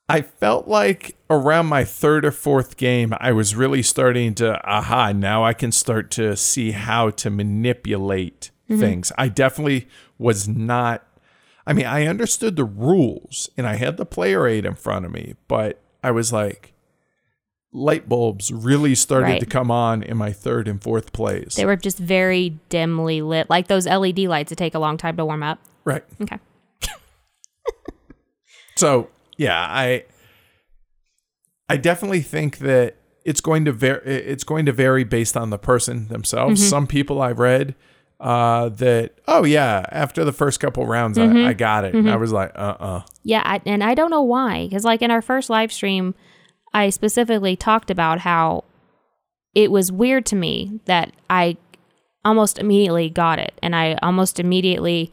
I 0.08 0.22
felt 0.22 0.66
like 0.68 1.16
around 1.28 1.66
my 1.66 1.84
third 1.84 2.24
or 2.24 2.32
fourth 2.32 2.76
game, 2.76 3.14
I 3.20 3.32
was 3.32 3.54
really 3.54 3.82
starting 3.82 4.34
to, 4.36 4.58
aha, 4.68 5.12
now 5.12 5.44
I 5.44 5.52
can 5.52 5.70
start 5.70 6.10
to 6.12 6.36
see 6.36 6.70
how 6.70 7.10
to 7.10 7.30
manipulate 7.30 8.50
things. 8.68 9.12
I 9.16 9.28
definitely 9.28 9.88
was 10.18 10.46
not, 10.46 11.06
I 11.66 11.72
mean, 11.72 11.86
I 11.86 12.06
understood 12.06 12.56
the 12.56 12.64
rules 12.64 13.48
and 13.56 13.66
I 13.66 13.76
had 13.76 13.96
the 13.96 14.04
player 14.06 14.46
aid 14.46 14.66
in 14.66 14.74
front 14.74 15.06
of 15.06 15.12
me, 15.12 15.36
but 15.46 15.80
I 16.02 16.10
was 16.10 16.32
like, 16.32 16.74
light 17.72 18.08
bulbs 18.08 18.50
really 18.50 18.94
started 18.94 19.26
Right. 19.26 19.40
to 19.40 19.46
come 19.46 19.70
on 19.70 20.02
in 20.02 20.16
my 20.16 20.32
third 20.32 20.66
and 20.68 20.82
fourth 20.82 21.12
plays. 21.12 21.54
They 21.56 21.66
were 21.66 21.76
just 21.76 21.98
very 21.98 22.58
dimly 22.70 23.20
lit, 23.22 23.50
like 23.50 23.68
those 23.68 23.86
LED 23.86 24.20
lights 24.20 24.48
that 24.50 24.56
take 24.56 24.74
a 24.74 24.78
long 24.78 24.96
time 24.96 25.16
to 25.18 25.24
warm 25.24 25.42
up. 25.42 25.58
right. 25.84 26.04
Okay. 26.22 26.38
So 28.76 29.08
yeah, 29.36 29.58
I 29.60 30.04
I 31.68 31.76
definitely 31.76 32.20
think 32.20 32.58
that 32.58 32.94
it's 33.24 33.40
going 33.40 33.64
to 33.64 33.72
vary. 33.72 34.00
It's 34.04 34.44
going 34.44 34.66
to 34.66 34.72
vary 34.72 35.02
based 35.04 35.36
on 35.36 35.50
the 35.50 35.58
person 35.58 36.08
themselves. 36.08 36.60
Mm-hmm. 36.60 36.68
Some 36.70 36.86
people 36.86 37.20
I've 37.20 37.40
read 37.40 37.74
uh, 38.20 38.68
that 38.70 39.14
oh 39.26 39.44
yeah, 39.44 39.84
after 39.90 40.24
the 40.24 40.32
first 40.32 40.60
couple 40.60 40.86
rounds 40.86 41.18
Mm-hmm. 41.18 41.38
I, 41.38 41.48
I 41.48 41.52
got 41.54 41.84
it. 41.84 41.94
And 41.94 42.08
I 42.08 42.16
was 42.16 42.32
like 42.32 42.52
uh 42.54 42.76
uh 42.78 43.02
Yeah, 43.24 43.42
I, 43.44 43.60
and 43.66 43.82
I 43.82 43.94
don't 43.94 44.10
know 44.10 44.22
why, 44.22 44.66
because 44.68 44.84
like 44.84 45.02
in 45.02 45.10
our 45.10 45.22
first 45.22 45.50
live 45.50 45.72
stream, 45.72 46.14
I 46.74 46.90
specifically 46.90 47.56
talked 47.56 47.90
about 47.90 48.20
how 48.20 48.64
it 49.54 49.70
was 49.70 49.90
weird 49.90 50.26
to 50.26 50.36
me 50.36 50.80
that 50.84 51.12
I 51.30 51.56
almost 52.24 52.58
immediately 52.58 53.08
got 53.10 53.38
it, 53.38 53.58
and 53.62 53.74
I 53.74 53.94
almost 54.02 54.38
immediately 54.38 55.10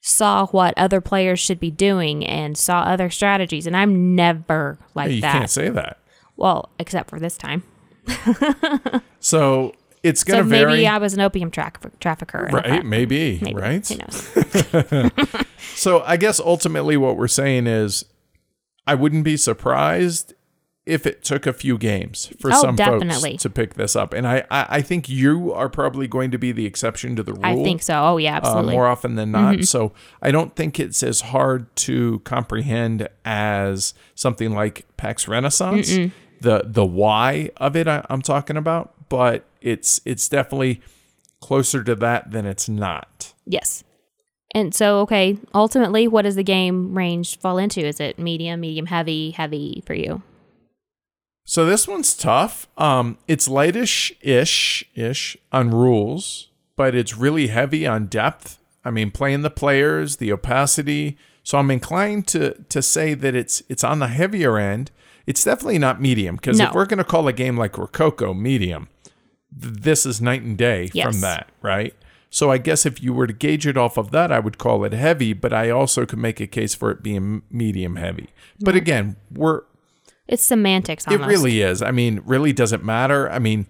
saw 0.00 0.46
what 0.48 0.72
other 0.76 1.00
players 1.00 1.40
should 1.40 1.58
be 1.58 1.70
doing 1.70 2.24
and 2.24 2.56
saw 2.56 2.80
other 2.82 3.10
strategies, 3.10 3.66
and 3.66 3.76
I'm 3.76 4.14
never 4.14 4.78
like 4.94 5.10
you 5.10 5.20
that. 5.22 5.34
You 5.34 5.38
can't 5.40 5.50
say 5.50 5.68
that. 5.70 5.98
well, 6.36 6.70
except 6.78 7.10
for 7.10 7.18
this 7.18 7.36
time. 7.36 7.62
So 9.18 9.74
it's 10.04 10.22
gonna 10.22 10.44
maybe 10.44 10.64
vary. 10.64 10.86
I 10.86 10.98
was 10.98 11.14
an 11.14 11.20
opium 11.20 11.50
traff- 11.50 11.90
trafficker. 11.98 12.48
Right, 12.52 12.84
maybe, 12.86 13.40
maybe, 13.42 13.56
right? 13.60 13.88
Who 13.88 13.96
knows? 13.96 15.10
So 15.74 16.02
I 16.06 16.16
guess 16.16 16.38
ultimately 16.38 16.96
what 16.96 17.16
we're 17.16 17.26
saying 17.26 17.66
is 17.66 18.04
I 18.86 18.94
wouldn't 18.94 19.24
be 19.24 19.36
surprised 19.36 20.32
if 20.86 21.04
it 21.04 21.24
took 21.24 21.46
a 21.46 21.52
few 21.52 21.76
games 21.76 22.32
for 22.40 22.52
Oh, 22.52 22.60
some 22.60 22.76
definitely. 22.76 23.32
folks 23.32 23.42
to 23.42 23.50
pick 23.50 23.74
this 23.74 23.96
up. 23.96 24.12
And 24.14 24.26
I, 24.26 24.44
I, 24.50 24.66
I 24.68 24.82
think 24.82 25.08
you 25.08 25.52
are 25.52 25.68
probably 25.68 26.06
going 26.06 26.30
to 26.30 26.38
be 26.38 26.52
the 26.52 26.64
exception 26.64 27.16
to 27.16 27.24
the 27.24 27.32
rule. 27.34 27.44
I 27.44 27.62
think 27.62 27.82
so. 27.82 27.94
Oh 28.00 28.16
yeah, 28.18 28.34
uh, 28.34 28.36
absolutely. 28.38 28.74
more 28.74 28.86
often 28.86 29.16
than 29.16 29.32
not. 29.32 29.54
Mm-hmm. 29.54 29.62
So 29.62 29.92
I 30.22 30.30
don't 30.30 30.54
think 30.54 30.78
it's 30.78 31.02
as 31.02 31.22
hard 31.22 31.74
to 31.76 32.20
comprehend 32.20 33.08
as 33.24 33.94
something 34.14 34.52
like 34.54 34.86
PAX 34.96 35.26
Renaissance. 35.26 35.88
The 36.40 36.62
the 36.64 36.84
why 36.86 37.50
of 37.56 37.74
it 37.76 37.88
I, 37.88 38.04
I'm 38.08 38.22
talking 38.22 38.56
about, 38.56 39.08
but 39.08 39.44
it's 39.60 40.00
it's 40.04 40.28
definitely 40.28 40.80
closer 41.40 41.82
to 41.82 41.94
that 41.96 42.30
than 42.30 42.46
it's 42.46 42.68
not. 42.68 43.32
Yes. 43.44 43.82
And 44.54 44.74
so, 44.74 45.00
okay, 45.00 45.36
ultimately, 45.54 46.06
what 46.08 46.22
does 46.22 46.36
the 46.36 46.42
game 46.44 46.96
range 46.96 47.38
fall 47.40 47.58
into? 47.58 47.80
Is 47.84 48.00
it 48.00 48.18
medium, 48.18 48.60
medium, 48.60 48.86
heavy, 48.86 49.32
heavy 49.32 49.82
for 49.84 49.94
you? 49.94 50.22
So 51.48 51.64
this 51.64 51.86
one's 51.86 52.14
tough. 52.14 52.66
Um, 52.76 53.18
it's 53.28 53.46
lightish 53.48 54.12
ish 54.20 54.84
ish 54.96 55.36
on 55.52 55.70
rules, 55.70 56.48
but 56.74 56.94
it's 56.94 57.16
really 57.16 57.46
heavy 57.46 57.86
on 57.86 58.06
depth. 58.06 58.58
I 58.84 58.90
mean, 58.90 59.10
playing 59.12 59.42
the 59.42 59.50
players, 59.50 60.16
the 60.16 60.32
opacity. 60.32 61.16
So 61.44 61.56
I'm 61.58 61.70
inclined 61.70 62.26
to 62.28 62.54
to 62.68 62.82
say 62.82 63.14
that 63.14 63.34
it's 63.36 63.62
it's 63.68 63.84
on 63.84 64.00
the 64.00 64.08
heavier 64.08 64.58
end. 64.58 64.90
It's 65.24 65.44
definitely 65.44 65.78
not 65.78 66.00
medium 66.00 66.34
because 66.36 66.58
No. 66.58 66.66
if 66.66 66.74
we're 66.74 66.84
going 66.86 66.98
to 66.98 67.04
call 67.04 67.26
a 67.28 67.32
game 67.32 67.56
like 67.56 67.72
Rococo 67.78 68.34
medium, 68.34 68.88
th- 69.60 69.74
this 69.74 70.04
is 70.04 70.20
night 70.20 70.42
and 70.42 70.58
day 70.58 70.90
Yes. 70.92 71.06
from 71.12 71.20
that, 71.20 71.50
right? 71.62 71.94
So 72.30 72.50
I 72.50 72.58
guess 72.58 72.84
if 72.84 73.00
you 73.02 73.12
were 73.12 73.26
to 73.28 73.32
gauge 73.32 73.66
it 73.68 73.76
off 73.76 73.96
of 73.96 74.10
that, 74.10 74.30
I 74.32 74.40
would 74.40 74.58
call 74.58 74.84
it 74.84 74.92
heavy, 74.92 75.32
but 75.32 75.52
I 75.52 75.70
also 75.70 76.04
could 76.06 76.18
make 76.18 76.40
a 76.40 76.46
case 76.48 76.74
for 76.74 76.90
it 76.90 77.02
being 77.02 77.42
medium 77.50 77.96
heavy. 77.96 78.28
But 78.60 78.74
again, 78.76 79.16
we're 79.32 79.62
It's 80.28 80.42
semantics 80.42 81.06
almost. 81.06 81.24
it 81.24 81.26
really 81.26 81.60
is. 81.62 81.82
I 81.82 81.90
mean, 81.90 82.20
really 82.24 82.52
doesn't 82.52 82.84
matter. 82.84 83.30
I 83.30 83.38
mean, 83.38 83.66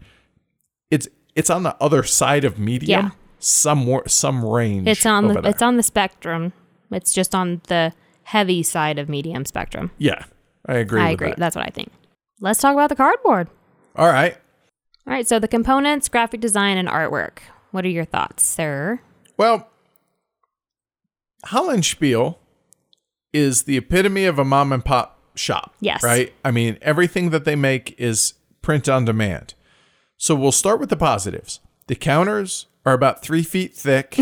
it's 0.91 1.09
it's 1.35 1.51
on 1.51 1.63
the 1.63 1.77
other 1.83 2.03
side 2.03 2.45
of 2.45 2.59
medium. 2.59 3.07
Yeah. 3.07 3.11
Some 3.39 3.79
more 3.79 4.09
some 4.09 4.45
range. 4.45 4.89
It's 4.89 5.05
on 5.05 5.29
the 5.29 5.35
there. 5.35 5.51
it's 5.51 5.63
on 5.63 5.77
the 5.77 5.83
spectrum. 5.83 6.53
It's 6.91 7.13
just 7.13 7.35
on 7.35 7.61
the 7.69 7.93
heavy 8.23 8.63
side 8.63 8.99
of 8.99 9.09
medium 9.09 9.45
spectrum. 9.45 9.91
yeah, 9.99 10.25
I 10.67 10.75
agree. 10.77 11.01
I 11.01 11.07
with 11.07 11.15
agree. 11.15 11.29
That. 11.31 11.39
That's 11.39 11.57
what 11.57 11.67
I 11.67 11.71
think. 11.71 11.91
Let's 12.41 12.61
talk 12.61 12.73
about 12.73 12.89
the 12.89 12.97
cardboard. 12.97 13.49
All 13.95 14.07
right. 14.09 14.37
All 15.07 15.13
right, 15.13 15.27
so 15.27 15.39
the 15.39 15.47
components, 15.47 16.09
graphic 16.09 16.41
design, 16.41 16.77
and 16.79 16.89
artwork. 16.89 17.39
What 17.71 17.85
are 17.85 17.89
your 17.89 18.05
thoughts, 18.05 18.45
sir? 18.45 19.01
Well, 19.37 19.69
Hollandspiele 21.47 22.37
is 23.33 23.63
the 23.65 23.77
epitome 23.77 24.25
of 24.25 24.39
a 24.39 24.45
mom 24.45 24.73
and 24.73 24.85
pop 24.85 25.16
shop. 25.39 25.75
Yes. 25.81 26.03
Right? 26.03 26.33
I 26.45 26.51
mean, 26.51 26.79
everything 26.83 27.31
that 27.31 27.45
they 27.45 27.57
make 27.57 27.99
is 27.99 28.35
print 28.63 28.89
on 28.89 29.05
demand. 29.05 29.55
So 30.17 30.35
we'll 30.35 30.53
start 30.53 30.81
with 30.81 30.89
the 30.89 30.97
positives. 30.97 31.61
The 31.87 31.95
counters 31.95 32.67
are 32.85 32.95
about 32.95 33.23
three 33.23 33.43
feet 33.43 33.75
thick, 33.75 34.17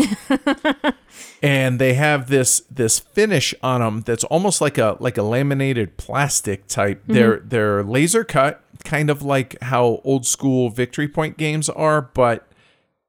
and 1.41 1.79
they 1.79 1.93
have 1.93 2.27
this 2.27 2.61
this 2.69 2.99
finish 2.99 3.53
on 3.61 3.81
them 3.81 4.01
that's 4.01 4.23
almost 4.25 4.59
like 4.59 4.77
a 4.77 4.97
like 4.99 5.17
a 5.17 5.23
laminated 5.23 5.97
plastic 5.97 6.67
type. 6.67 7.01
Mm-hmm. 7.03 7.13
They're 7.13 7.39
they're 7.39 7.83
laser 7.83 8.23
cut, 8.23 8.61
kind 8.83 9.09
of 9.09 9.21
like 9.21 9.59
how 9.61 10.01
old 10.03 10.25
school 10.25 10.69
Victory 10.69 11.07
Point 11.07 11.37
games 11.37 11.69
are, 11.69 12.01
but 12.01 12.47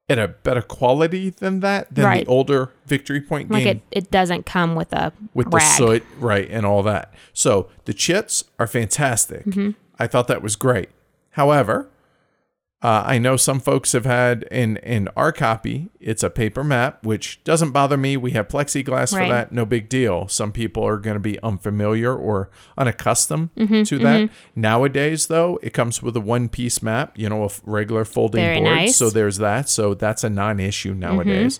at 0.09 0.17
a 0.17 0.27
better 0.29 0.61
quality 0.61 1.29
than 1.29 1.59
that 1.59 1.93
than 1.93 2.05
Right. 2.05 2.25
the 2.25 2.31
older 2.31 2.71
Victory 2.85 3.19
Point 3.21 3.51
Like 3.51 3.63
game 3.65 3.81
it, 3.91 4.05
it 4.05 4.11
doesn't 4.11 4.45
come 4.45 4.73
with 4.75 4.93
a 4.93 5.11
with 5.33 5.51
the 5.51 5.57
rag. 5.57 5.77
soot, 5.77 6.05
right, 6.19 6.47
and 6.49 6.65
all 6.65 6.81
that. 6.83 7.13
So 7.33 7.69
the 7.85 7.93
chits 7.93 8.45
are 8.57 8.67
fantastic. 8.67 9.45
Mm-hmm. 9.45 9.71
I 9.99 10.07
thought 10.07 10.27
that 10.27 10.41
was 10.41 10.55
great. 10.55 10.89
However, 11.31 11.89
uh, 12.83 13.03
I 13.07 13.17
know 13.17 13.37
some 13.37 13.59
folks 13.59 13.93
have 13.93 14.05
had 14.05 14.43
in 14.51 14.77
in 14.77 15.07
our 15.15 15.31
copy. 15.31 15.89
It's 15.99 16.21
a 16.21 16.29
paper 16.29 16.63
map, 16.63 17.03
which 17.03 17.43
doesn't 17.43 17.71
bother 17.71 17.97
me. 17.97 18.17
We 18.17 18.31
have 18.31 18.47
plexiglass 18.47 19.09
for 19.17 19.27
that, 19.27 19.51
no 19.51 19.65
big 19.65 19.89
deal. 19.89 20.27
Some 20.27 20.51
people 20.51 20.83
are 20.83 20.97
going 20.97 21.15
to 21.15 21.19
be 21.19 21.41
unfamiliar 21.41 22.15
or 22.15 22.51
unaccustomed 22.77 23.49
Mm-hmm, 23.55 23.83
to 23.83 23.99
that. 23.99 24.29
Nowadays, 24.55 25.25
though, 25.25 25.59
it 25.63 25.73
comes 25.73 26.03
with 26.03 26.15
a 26.15 26.21
one 26.21 26.49
piece 26.49 26.83
map. 26.83 27.17
You 27.17 27.29
know, 27.29 27.45
a 27.45 27.49
regular 27.63 28.05
folding 28.05 28.41
Very 28.43 28.59
board. 28.59 28.75
nice. 28.75 28.95
So 28.95 29.09
there's 29.09 29.37
that. 29.37 29.69
So 29.69 29.95
that's 29.95 30.23
a 30.23 30.29
non 30.29 30.59
issue 30.59 30.93
nowadays. 30.93 31.59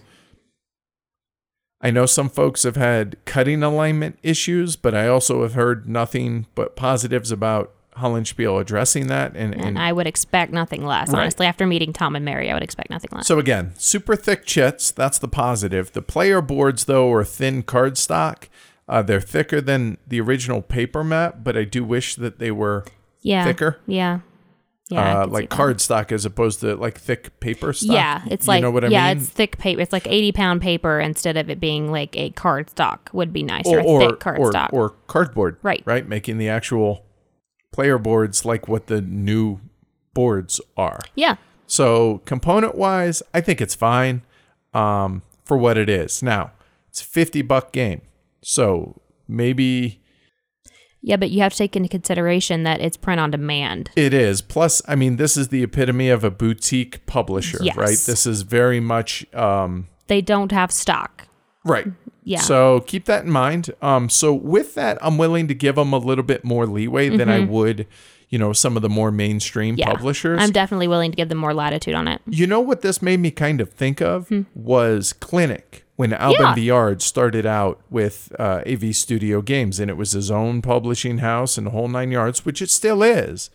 I 1.80 1.92
know 1.92 2.06
some 2.08 2.30
folks 2.30 2.64
have 2.64 2.76
had 2.76 3.18
cutting 3.26 3.62
alignment 3.62 4.18
issues, 4.24 4.76
but 4.76 4.96
I 4.96 5.08
also 5.08 5.44
have 5.44 5.54
heard 5.54 5.88
nothing 5.88 6.48
but 6.56 6.76
positives 6.76 7.32
about 7.32 7.72
Hollandspiele 7.98 8.60
addressing 8.62 9.08
that. 9.08 9.36
And, 9.36 9.54
and, 9.54 9.64
And 9.64 9.80
I 9.80 9.92
would 9.92 10.08
expect 10.08 10.52
nothing 10.52 10.86
less. 10.86 11.10
Right. 11.10 11.22
Honestly, 11.22 11.46
after 11.46 11.66
meeting 11.66 11.94
Tom 11.94 12.16
and 12.16 12.24
Mary, 12.24 12.50
I 12.50 12.54
would 12.54 12.64
expect 12.64 12.90
nothing 12.90 13.10
less. 13.14 13.28
so 13.28 13.40
again, 13.40 13.74
super 13.78 14.16
thick 14.16 14.46
chits. 14.46 14.92
That's 14.92 15.20
the 15.20 15.28
positive. 15.28 15.92
The 15.92 16.02
player 16.02 16.42
boards, 16.42 16.86
though, 16.86 17.12
are 17.12 17.24
thin 17.24 17.64
cardstock. 17.64 18.48
Uh, 18.90 19.02
they're 19.02 19.22
thicker 19.22 19.60
than 19.60 19.98
the 20.08 20.22
original 20.22 20.62
paper 20.62 21.04
map, 21.04 21.40
but 21.44 21.58
I 21.58 21.66
do 21.66 21.84
wish 21.84 22.16
that 22.16 22.40
they 22.40 22.52
were 22.52 22.86
yeah. 23.22 23.44
thicker. 23.44 23.80
Yeah. 23.86 24.20
Yeah. 24.90 25.24
Uh, 25.24 25.28
like 25.28 25.50
cardstock 25.50 26.14
as 26.14 26.24
opposed 26.24 26.62
to 26.62 26.76
like 26.76 26.98
thick 26.98 27.38
paper 27.42 27.74
stuff. 27.74 27.94
Yeah, 27.94 28.22
it's 28.30 28.46
you 28.48 28.52
like 28.52 28.62
know 28.62 28.72
what 28.72 28.86
I 28.86 28.88
yeah, 28.88 29.10
mean? 29.10 29.18
it's 29.18 29.30
thick 29.30 29.58
paper. 29.58 29.82
It's 29.82 29.92
like 29.92 30.08
eighty 30.08 30.32
pound 30.32 30.62
paper 30.62 31.00
instead 31.00 31.36
of 31.36 31.50
it 31.50 31.60
being 31.60 31.92
like 31.92 32.16
a 32.16 32.32
cardstock 32.32 33.12
would 33.12 33.34
be 33.34 33.44
nicer. 33.44 33.82
or 33.82 33.82
or, 33.82 34.00
thick 34.00 34.20
card 34.22 34.40
or, 34.40 34.70
or 34.72 34.90
cardboard. 35.08 35.58
Right. 35.62 35.84
Right. 35.86 36.08
Making 36.08 36.38
the 36.38 36.48
actual 36.48 37.04
player 37.72 37.98
boards 37.98 38.46
like 38.46 38.68
what 38.68 38.88
the 38.88 39.02
new 39.02 39.60
boards 40.14 40.60
are. 40.76 41.00
yeah, 41.16 41.36
So 41.68 42.22
component 42.26 42.76
wise, 42.76 43.22
I 43.34 43.42
think 43.42 43.62
it's 43.62 43.76
fine 43.76 44.24
um, 44.74 45.22
for 45.46 45.58
what 45.58 45.78
it 45.78 45.90
is. 45.90 46.24
Now 46.24 46.52
it's 46.90 47.02
a 47.02 47.06
fifty 47.06 47.42
buck 47.42 47.72
game, 47.72 48.02
so 48.42 49.02
maybe 49.28 50.02
yeah, 51.02 51.16
but 51.16 51.30
you 51.30 51.42
have 51.42 51.52
to 51.54 51.58
take 51.60 51.76
into 51.76 51.88
consideration 51.88 52.64
that 52.64 52.82
it's 52.82 52.98
print 52.98 53.20
on 53.22 53.30
demand. 53.32 53.92
it 53.96 54.14
is. 54.14 54.42
Plus, 54.42 54.82
I 54.88 54.96
mean, 54.96 55.18
this 55.18 55.38
is 55.38 55.50
the 55.50 55.62
epitome 55.64 56.10
of 56.10 56.24
a 56.24 56.32
boutique 56.32 57.06
publisher, 57.06 57.60
Yes. 57.62 57.78
right? 57.78 57.98
This 58.06 58.26
is 58.26 58.42
very 58.42 58.80
much 58.80 59.32
um, 59.34 59.88
They 60.08 60.22
don't 60.22 60.52
have 60.52 60.72
stock. 60.72 61.28
right. 61.64 61.86
Yeah. 62.28 62.42
So 62.42 62.82
keep 62.82 63.06
that 63.06 63.24
in 63.24 63.32
mind. 63.32 63.72
Um, 63.82 64.10
so 64.10 64.34
with 64.34 64.76
that, 64.76 64.98
I'm 65.02 65.18
willing 65.18 65.48
to 65.48 65.54
give 65.54 65.76
them 65.76 65.94
a 65.94 65.98
little 65.98 66.24
bit 66.26 66.44
more 66.44 66.66
leeway 66.66 67.10
than 67.10 67.30
I 67.30 67.40
would, 67.46 67.88
you 68.30 68.38
know, 68.38 68.52
some 68.54 68.76
of 68.76 68.82
the 68.82 68.90
more 68.90 69.12
mainstream 69.12 69.76
Mm-hmm. 69.76 69.80
Yeah, 69.90 69.94
publishers. 69.96 70.40
I'm 70.42 70.52
definitely 70.52 70.88
willing 70.90 71.12
to 71.12 71.16
give 71.16 71.30
them 71.30 71.38
more 71.38 71.54
latitude 71.54 71.96
on 71.96 72.08
it. 72.08 72.22
You 72.28 72.46
know 72.46 72.60
what 72.60 72.82
this 72.82 73.02
made 73.02 73.20
me 73.22 73.32
kind 73.32 73.62
of 73.62 73.72
think 73.72 74.02
of 74.02 74.30
was 74.54 75.14
Clinic 75.14 75.86
when 75.96 76.12
Hmm. 76.12 76.30
Yeah. 76.32 76.54
Viard 76.56 77.02
started 77.02 77.46
out 77.46 77.80
with 77.90 78.32
uh, 78.38 78.62
AV 78.68 78.94
Studio 78.96 79.42
Games, 79.42 79.80
and 79.80 79.90
it 79.90 79.96
was 79.96 80.12
his 80.12 80.30
own 80.30 80.62
publishing 80.62 81.20
house 81.20 81.58
and 81.58 81.68
the 81.68 81.72
whole 81.72 81.88
nine 81.88 82.12
yards, 82.12 82.46
which 82.46 82.62
it 82.62 82.70
still 82.70 83.02
is. 83.02 83.50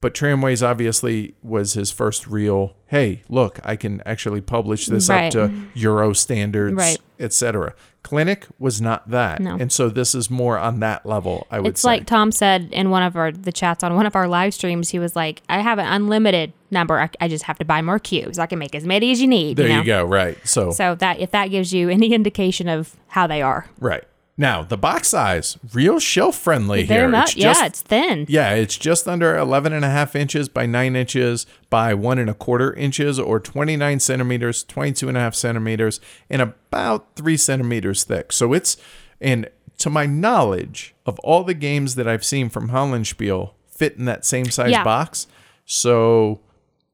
But 0.00 0.14
Tramways 0.14 0.62
obviously 0.62 1.34
was 1.42 1.72
his 1.72 1.90
first 1.90 2.26
real. 2.26 2.74
Hey, 2.86 3.22
look, 3.28 3.60
I 3.64 3.76
can 3.76 4.02
actually 4.04 4.40
publish 4.42 4.86
this 4.86 5.08
Right. 5.08 5.34
up 5.34 5.50
to 5.50 5.54
Euro 5.74 6.12
standards, 6.12 6.74
Right. 6.76 6.98
etc. 7.18 7.74
Clinic 8.06 8.46
was 8.60 8.80
not 8.80 9.10
that, 9.10 9.40
No. 9.40 9.56
and 9.58 9.72
so 9.72 9.88
this 9.88 10.14
is 10.14 10.30
more 10.30 10.58
on 10.58 10.78
that 10.78 11.04
level. 11.04 11.44
I 11.50 11.58
would 11.58 11.66
say. 11.66 11.70
It's 11.70 11.80
say. 11.80 11.88
like 11.88 12.06
Tom 12.06 12.30
said 12.30 12.68
in 12.70 12.90
one 12.90 13.02
of 13.02 13.16
our 13.16 13.32
the 13.32 13.50
chats 13.50 13.82
on 13.82 13.96
one 13.96 14.06
of 14.06 14.14
our 14.14 14.28
live 14.28 14.54
streams. 14.54 14.90
He 14.90 15.00
was 15.00 15.16
like, 15.16 15.42
"I 15.48 15.58
have 15.58 15.80
an 15.80 15.86
unlimited 15.86 16.52
number. 16.70 17.00
I, 17.00 17.10
I 17.20 17.26
just 17.26 17.42
have 17.44 17.58
to 17.58 17.64
buy 17.64 17.82
more 17.82 17.98
cubes. 17.98 18.38
I 18.38 18.46
can 18.46 18.60
make 18.60 18.76
as 18.76 18.84
many 18.84 19.10
as 19.10 19.20
you 19.20 19.26
need." 19.26 19.56
there 19.56 19.66
you, 19.66 19.78
you, 19.78 19.84
go, 19.84 20.04
right? 20.04 20.38
So 20.46 20.70
So 20.70 20.94
that 20.94 21.18
if 21.18 21.32
that 21.32 21.48
gives 21.48 21.74
you 21.74 21.88
any 21.88 22.14
indication 22.14 22.68
of 22.68 22.94
how 23.08 23.26
they 23.26 23.42
are, 23.42 23.66
right 23.80 24.04
now 24.36 24.62
the 24.62 24.76
box 24.76 25.08
size, 25.08 25.56
real 25.72 25.98
shelf 25.98 26.36
friendly 26.36 26.84
here. 26.84 27.08
much. 27.08 27.34
It's 27.34 27.42
just- 27.42 27.60
yeah, 27.60 27.66
it's 27.66 27.80
thin. 27.82 28.26
Yeah, 28.28 28.50
it's 28.54 28.76
just 28.76 29.08
under 29.08 29.36
11 29.36 29.72
and 29.72 29.84
a 29.84 29.90
half 29.90 30.14
inches 30.14 30.48
by 30.48 30.66
9 30.66 30.94
inches 30.96 31.46
by 31.70 31.94
one 31.94 32.18
and 32.18 32.28
a 32.30 32.34
quarter 32.34 32.72
inches, 32.74 33.18
or 33.18 33.40
29 33.40 33.98
centimeters, 34.00 34.62
22 34.64 35.08
and 35.08 35.16
a 35.16 35.20
half 35.20 35.34
centimeters, 35.34 36.00
and 36.28 36.42
about 36.42 37.14
three 37.16 37.36
centimeters 37.36 38.04
thick. 38.04 38.32
So 38.32 38.52
it's, 38.52 38.76
and 39.20 39.48
to 39.78 39.90
my 39.90 40.06
knowledge 40.06 40.94
of 41.06 41.18
all 41.20 41.44
the 41.44 41.54
games 41.54 41.94
that 41.96 42.06
I've 42.08 42.24
seen 42.24 42.48
from 42.48 42.68
Hollandspiele, 42.70 43.50
fit 43.68 43.96
in 43.96 44.04
that 44.06 44.24
same 44.24 44.46
size 44.50 44.70
Yeah. 44.70 44.84
box. 44.84 45.26
So 45.66 46.40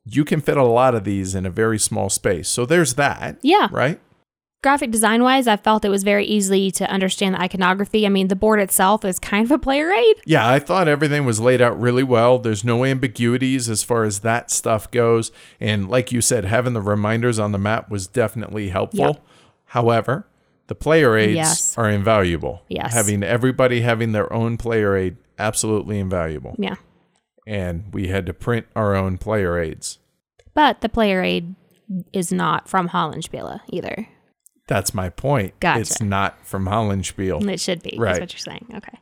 you 0.05 0.25
can 0.25 0.41
fit 0.41 0.57
a 0.57 0.65
lot 0.65 0.95
of 0.95 1.05
these 1.05 1.35
in 1.35 1.47
a 1.47 1.51
very 1.51 1.79
small 1.79 2.09
space. 2.11 2.49
So 2.49 2.67
there's 2.67 2.95
that. 2.95 3.37
Yeah. 3.43 3.69
Right? 3.71 4.01
Graphic 4.63 4.93
design 4.93 5.25
wise, 5.25 5.49
I 5.49 5.57
felt 5.57 5.85
it 5.85 5.89
was 5.89 6.05
very 6.05 6.25
easy 6.25 6.71
to 6.73 6.89
understand 6.89 7.35
the 7.35 7.41
iconography. 7.41 8.07
I 8.07 8.09
mean, 8.09 8.29
the 8.29 8.37
board 8.37 8.61
itself 8.61 9.05
is 9.05 9.19
kind 9.19 9.45
of 9.45 9.51
a 9.51 9.59
player 9.59 9.91
aid. 9.91 10.17
Yeah, 10.25 10.49
I 10.49 10.61
thought 10.61 10.87
everything 10.87 11.25
was 11.25 11.41
laid 11.41 11.61
out 11.61 11.81
really 11.81 12.05
well. 12.05 12.39
There's 12.39 12.63
no 12.63 12.85
ambiguities 12.85 13.69
as 13.69 13.83
far 13.83 14.05
as 14.05 14.21
that 14.21 14.53
stuff 14.53 14.89
goes. 14.93 15.33
And 15.59 15.89
like 15.91 16.13
you 16.13 16.21
said, 16.21 16.45
having 16.45 16.75
the 16.75 16.81
reminders 16.81 17.41
on 17.41 17.51
the 17.51 17.59
map 17.59 17.91
was 17.91 18.07
definitely 18.07 18.69
helpful. 18.69 19.01
Yep. 19.05 19.25
However, 19.67 20.29
the 20.69 20.77
player 20.77 21.17
aids 21.17 21.35
Yes. 21.35 21.77
are 21.77 21.91
invaluable. 21.91 22.63
Yes. 22.69 22.95
Having 22.95 23.25
everybody 23.25 23.81
having 23.81 24.13
their 24.13 24.33
own 24.33 24.57
player 24.59 24.97
aid, 24.97 25.17
absolutely 25.41 25.99
invaluable. 25.99 26.55
Yeah. 26.57 26.77
And 27.49 27.93
we 27.93 28.07
had 28.09 28.27
to 28.27 28.33
print 28.33 28.67
our 28.77 28.95
own 28.95 29.19
player 29.19 29.59
aids. 29.59 29.99
But 30.55 30.83
the 30.83 30.89
player 30.89 31.21
aid 31.21 31.57
is 32.13 32.33
not 32.33 32.69
from 32.69 32.91
Hollandspiele 32.91 33.59
either. 33.69 34.07
That's 34.69 34.95
my 34.95 35.09
point. 35.09 35.59
Gotcha. 35.61 35.81
It's 35.81 36.01
not 36.01 36.45
from 36.47 36.67
Hollandspiele. 36.67 37.49
It 37.51 37.61
should 37.61 37.83
be. 37.83 37.97
Right. 37.99 38.11
That's 38.11 38.21
what 38.21 38.33
you're 38.33 38.39
saying. 38.39 38.67
Okay. 38.75 38.99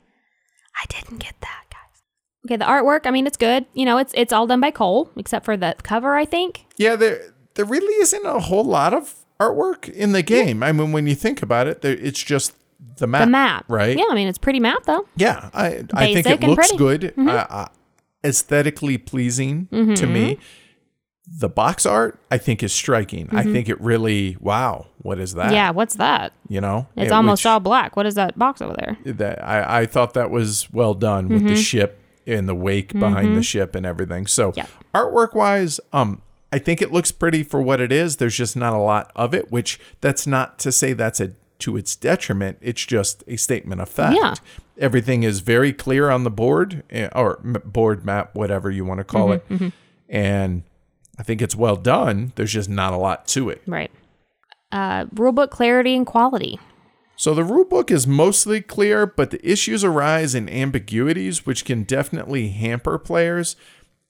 I 0.82 0.86
didn't 0.88 1.18
get 1.18 1.34
that, 1.40 1.64
guys. 1.70 2.02
Okay, 2.46 2.56
the 2.56 2.64
artwork, 2.64 3.00
I 3.04 3.10
mean, 3.10 3.26
it's 3.26 3.36
good. 3.36 3.66
You 3.74 3.84
know, 3.84 3.98
it's 3.98 4.12
it's 4.16 4.32
all 4.32 4.46
done 4.46 4.60
by 4.60 4.70
Cole, 4.70 5.10
except 5.16 5.44
for 5.44 5.56
the 5.56 5.76
cover, 5.82 6.16
I 6.16 6.24
think. 6.24 6.64
Yeah, 6.78 6.96
there 6.96 7.34
there 7.54 7.66
really 7.66 7.92
isn't 8.02 8.24
a 8.24 8.38
whole 8.40 8.64
lot 8.64 8.94
of 8.94 9.14
artwork 9.38 9.88
in 9.90 10.12
the 10.12 10.22
game. 10.22 10.62
I 10.62 10.72
mean, 10.72 10.92
when 10.92 11.06
you 11.06 11.14
think 11.14 11.42
about 11.42 11.66
it, 11.66 11.82
there, 11.82 11.92
it's 11.92 12.22
just 12.22 12.54
the 12.96 13.06
map. 13.06 13.22
The 13.22 13.30
map. 13.30 13.64
right? 13.68 13.96
Yeah, 13.96 14.04
I 14.10 14.14
mean, 14.14 14.28
it's 14.28 14.38
pretty 14.38 14.60
map, 14.60 14.84
though. 14.84 15.06
Yeah, 15.16 15.50
I 15.52 15.84
I 15.92 16.14
think 16.14 16.26
it 16.26 16.42
looks 16.42 16.72
pretty. 16.72 16.82
Mm-hmm. 17.08 17.26
good, 17.26 17.28
uh, 17.28 17.46
uh, 17.50 17.68
aesthetically 18.24 18.96
pleasing 18.96 19.66
to 19.70 20.06
me. 20.06 20.38
The 21.28 21.48
box 21.48 21.86
art, 21.86 22.18
I 22.30 22.38
think, 22.38 22.62
is 22.62 22.72
striking. 22.72 23.28
I 23.30 23.42
think 23.44 23.68
it 23.68 23.80
really, 23.80 24.36
wow, 24.40 24.86
what 24.98 25.20
is 25.20 25.34
that? 25.34 25.46
Mm-hmm. 25.46 25.54
Yeah, 25.54 25.70
what's 25.70 25.94
that? 25.96 26.32
you 26.48 26.60
know, 26.60 26.88
It's 26.96 27.10
Yeah, 27.10 27.16
almost 27.16 27.40
which- 27.42 27.46
all 27.46 27.60
black. 27.60 27.96
What 27.96 28.06
is 28.06 28.14
that 28.16 28.36
box 28.38 28.60
over 28.60 28.74
there? 28.76 28.96
that 29.14 29.44
I, 29.44 29.82
I 29.82 29.86
thought 29.86 30.14
that 30.14 30.30
was 30.30 30.68
well 30.72 30.94
done 30.94 31.28
with 31.28 31.38
Mm-hmm. 31.42 31.48
the 31.48 31.56
ship 31.56 32.00
and 32.26 32.48
the 32.48 32.54
wake 32.54 32.92
behind 32.92 33.36
the 33.36 33.42
ship 33.42 33.74
and 33.74 33.86
everything. 33.86 34.26
So 34.26 34.52
Yeah. 34.56 34.66
artwork 34.94 35.34
wise, 35.34 35.78
um, 35.92 36.22
I 36.52 36.58
think 36.58 36.82
it 36.82 36.92
looks 36.92 37.12
pretty 37.12 37.44
for 37.44 37.62
what 37.62 37.80
it 37.80 37.92
is. 37.92 38.16
There's 38.16 38.36
just 38.36 38.56
not 38.56 38.72
a 38.72 38.78
lot 38.78 39.12
of 39.14 39.32
it, 39.34 39.52
which 39.52 39.78
that's 40.00 40.26
not 40.26 40.58
to 40.60 40.72
say 40.72 40.92
that's 40.94 41.20
a 41.20 41.32
to 41.60 41.76
its 41.76 41.94
detriment. 41.94 42.56
It's 42.62 42.84
just 42.86 43.22
a 43.28 43.36
statement 43.36 43.80
of 43.82 43.88
fact. 43.88 44.16
Yeah. 44.16 44.34
Everything 44.78 45.22
is 45.22 45.40
very 45.40 45.72
clear 45.74 46.08
on 46.10 46.24
the 46.24 46.30
board 46.30 46.82
eh, 46.90 47.08
or 47.14 47.38
board 47.64 48.04
map, 48.04 48.34
whatever 48.34 48.70
you 48.70 48.84
want 48.84 48.98
to 48.98 49.04
call 49.04 49.28
Mm-hmm, 49.28 49.64
it, 49.66 49.72
and 50.08 50.62
I 51.20 51.22
think 51.22 51.42
it's 51.42 51.54
well 51.54 51.76
done. 51.76 52.32
There's 52.36 52.54
just 52.54 52.70
not 52.70 52.94
a 52.94 52.96
lot 52.96 53.28
to 53.28 53.50
it. 53.50 53.60
Right. 53.66 53.90
Uh, 54.72 55.04
rulebook 55.14 55.50
clarity 55.50 55.94
and 55.94 56.06
quality. 56.06 56.58
So 57.14 57.34
the 57.34 57.42
rulebook 57.42 57.90
is 57.90 58.06
mostly 58.06 58.62
clear, 58.62 59.04
but 59.04 59.30
the 59.30 59.46
issues 59.46 59.84
arise 59.84 60.34
in 60.34 60.48
ambiguities, 60.48 61.44
which 61.44 61.66
can 61.66 61.82
definitely 61.82 62.48
hamper 62.48 62.98
players. 62.98 63.54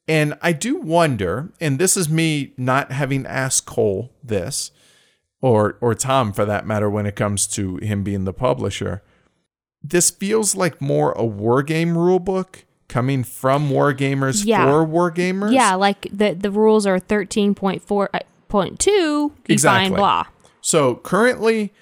And 0.06 0.38
I 0.40 0.52
do 0.52 0.76
wonder, 0.76 1.52
and 1.60 1.80
this 1.80 1.96
is 1.96 2.08
me 2.08 2.52
not 2.56 2.92
having 2.92 3.26
asked 3.26 3.66
Cole 3.66 4.12
this, 4.22 4.70
or 5.40 5.78
or 5.80 5.96
Tom 5.96 6.32
for 6.32 6.44
that 6.44 6.64
matter, 6.64 6.88
when 6.88 7.06
it 7.06 7.16
comes 7.16 7.48
to 7.48 7.78
him 7.78 8.04
being 8.04 8.22
the 8.22 8.32
publisher. 8.32 9.02
This 9.82 10.10
feels 10.10 10.54
like 10.54 10.80
more 10.80 11.10
a 11.12 11.24
wargame 11.24 11.94
rulebook 11.94 12.62
coming 12.90 13.24
from 13.24 13.70
wargamers 13.70 14.44
Yeah. 14.44 14.66
for 14.66 14.84
wargamers. 14.86 15.52
Yeah, 15.54 15.74
like 15.76 16.06
the 16.12 16.34
the 16.34 16.50
rules 16.50 16.84
are 16.86 16.98
thirteen 16.98 17.54
point 17.54 17.80
four 17.82 18.10
uh, 18.12 18.18
point 18.48 18.78
two. 18.78 19.30
Define 19.44 19.52
Exactly. 19.54 19.96
blah. 19.96 20.24
So 20.60 20.96
currently, 20.96 21.72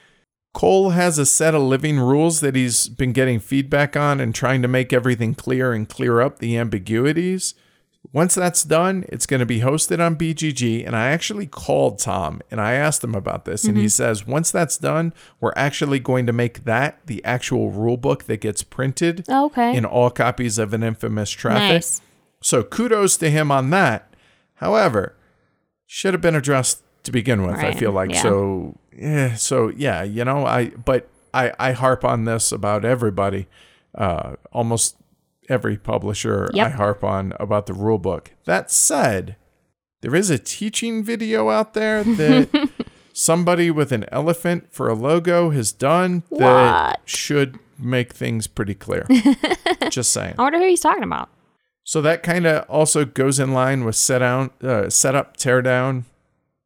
Cole 0.54 0.90
has 0.90 1.18
a 1.18 1.26
set 1.26 1.54
of 1.54 1.62
living 1.62 1.98
rules 1.98 2.40
that 2.40 2.54
he's 2.54 2.88
been 2.88 3.12
getting 3.12 3.40
feedback 3.40 3.96
on 3.96 4.20
and 4.20 4.34
trying 4.34 4.62
to 4.62 4.68
make 4.68 4.92
everything 4.92 5.34
clear 5.34 5.72
and 5.72 5.88
clear 5.88 6.20
up 6.20 6.38
the 6.38 6.56
ambiguities. 6.56 7.54
Once 8.12 8.34
that's 8.34 8.64
done, 8.64 9.04
it's 9.08 9.26
going 9.26 9.40
to 9.40 9.46
be 9.46 9.60
hosted 9.60 10.04
on 10.04 10.16
BGG. 10.16 10.86
And 10.86 10.96
I 10.96 11.08
actually 11.08 11.46
called 11.46 11.98
Tom 11.98 12.40
and 12.50 12.58
I 12.60 12.72
asked 12.72 13.04
him 13.04 13.14
about 13.14 13.44
this. 13.44 13.64
And 13.64 13.76
he 13.76 13.88
says, 13.88 14.26
once 14.26 14.50
that's 14.50 14.78
done, 14.78 15.12
we're 15.40 15.52
actually 15.56 15.98
going 15.98 16.24
to 16.26 16.32
make 16.32 16.64
that 16.64 17.00
the 17.06 17.22
actual 17.24 17.70
rule 17.70 17.98
book 17.98 18.24
that 18.24 18.40
gets 18.40 18.62
printed 18.62 19.24
Oh, 19.28 19.46
Okay. 19.46 19.76
in 19.76 19.84
all 19.84 20.08
copies 20.10 20.56
of 20.58 20.72
an 20.72 20.82
infamous 20.82 21.30
traffic. 21.30 21.60
nice. 21.74 22.00
So 22.40 22.62
kudos 22.62 23.16
to 23.18 23.28
him 23.30 23.50
on 23.50 23.70
that. 23.70 24.14
However, 24.54 25.14
should 25.86 26.14
have 26.14 26.20
been 26.22 26.34
addressed 26.36 26.82
to 27.02 27.12
begin 27.12 27.46
with. 27.46 27.56
I 27.56 27.74
feel 27.74 27.92
like 27.92 28.12
yeah. 28.12 28.22
so. 28.22 28.78
Yeah. 28.96 29.34
So 29.34 29.68
yeah, 29.76 30.02
you 30.02 30.24
know, 30.24 30.46
I 30.46 30.68
but 30.70 31.08
I 31.34 31.52
I 31.58 31.72
harp 31.72 32.04
on 32.04 32.24
this 32.24 32.52
about 32.52 32.84
everybody. 32.84 33.48
Uh, 33.94 34.34
almost 34.52 34.96
every 35.48 35.76
publisher 35.76 36.48
Yep. 36.52 36.66
I 36.66 36.70
harp 36.70 37.04
on 37.04 37.32
about 37.40 37.66
the 37.66 37.72
rule 37.74 37.98
book. 37.98 38.32
That 38.44 38.70
said, 38.70 39.36
there 40.00 40.14
is 40.14 40.30
a 40.30 40.38
teaching 40.38 41.02
video 41.02 41.50
out 41.50 41.74
there 41.74 42.04
that 42.04 42.70
somebody 43.12 43.70
with 43.70 43.92
an 43.92 44.04
elephant 44.12 44.68
for 44.70 44.88
a 44.88 44.94
logo 44.94 45.50
has 45.50 45.72
done 45.72 46.22
that 46.30 46.90
What? 46.96 47.00
should 47.04 47.58
make 47.78 48.12
things 48.12 48.46
pretty 48.46 48.74
clear. 48.74 49.06
Just 49.90 50.12
saying. 50.12 50.34
I 50.38 50.42
wonder 50.42 50.58
who 50.58 50.66
he's 50.66 50.80
talking 50.80 51.02
about. 51.04 51.28
So 51.84 52.02
that 52.02 52.22
kind 52.22 52.46
of 52.46 52.68
also 52.68 53.04
goes 53.04 53.38
in 53.40 53.52
line 53.52 53.84
with 53.84 53.96
set 53.96 54.18
down, 54.18 54.50
uh, 54.62 54.90
set 54.90 55.14
up, 55.14 55.36
tear 55.36 55.62
down, 55.62 56.04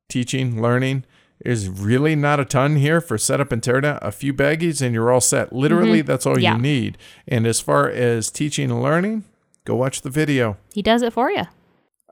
teaching, 0.08 0.60
learning. 0.60 1.04
There's 1.44 1.68
really 1.68 2.14
not 2.14 2.38
a 2.40 2.44
ton 2.44 2.76
here 2.76 3.00
for 3.00 3.18
setup 3.18 3.50
and 3.52 3.60
teardown. 3.60 3.98
A 4.02 4.12
few 4.12 4.32
baggies 4.32 4.80
and 4.80 4.94
you're 4.94 5.10
all 5.10 5.20
set. 5.20 5.52
Literally, 5.52 6.02
that's 6.02 6.24
all 6.26 6.34
Mm-hmm. 6.34 6.42
Yeah. 6.42 6.56
you 6.56 6.62
need. 6.62 6.98
And 7.26 7.46
as 7.46 7.60
far 7.60 7.88
as 7.88 8.30
teaching 8.30 8.70
and 8.70 8.82
learning, 8.82 9.24
go 9.64 9.74
watch 9.74 10.02
the 10.02 10.10
video. 10.10 10.56
He 10.72 10.82
does 10.82 11.02
it 11.02 11.12
for 11.12 11.30
you. 11.30 11.42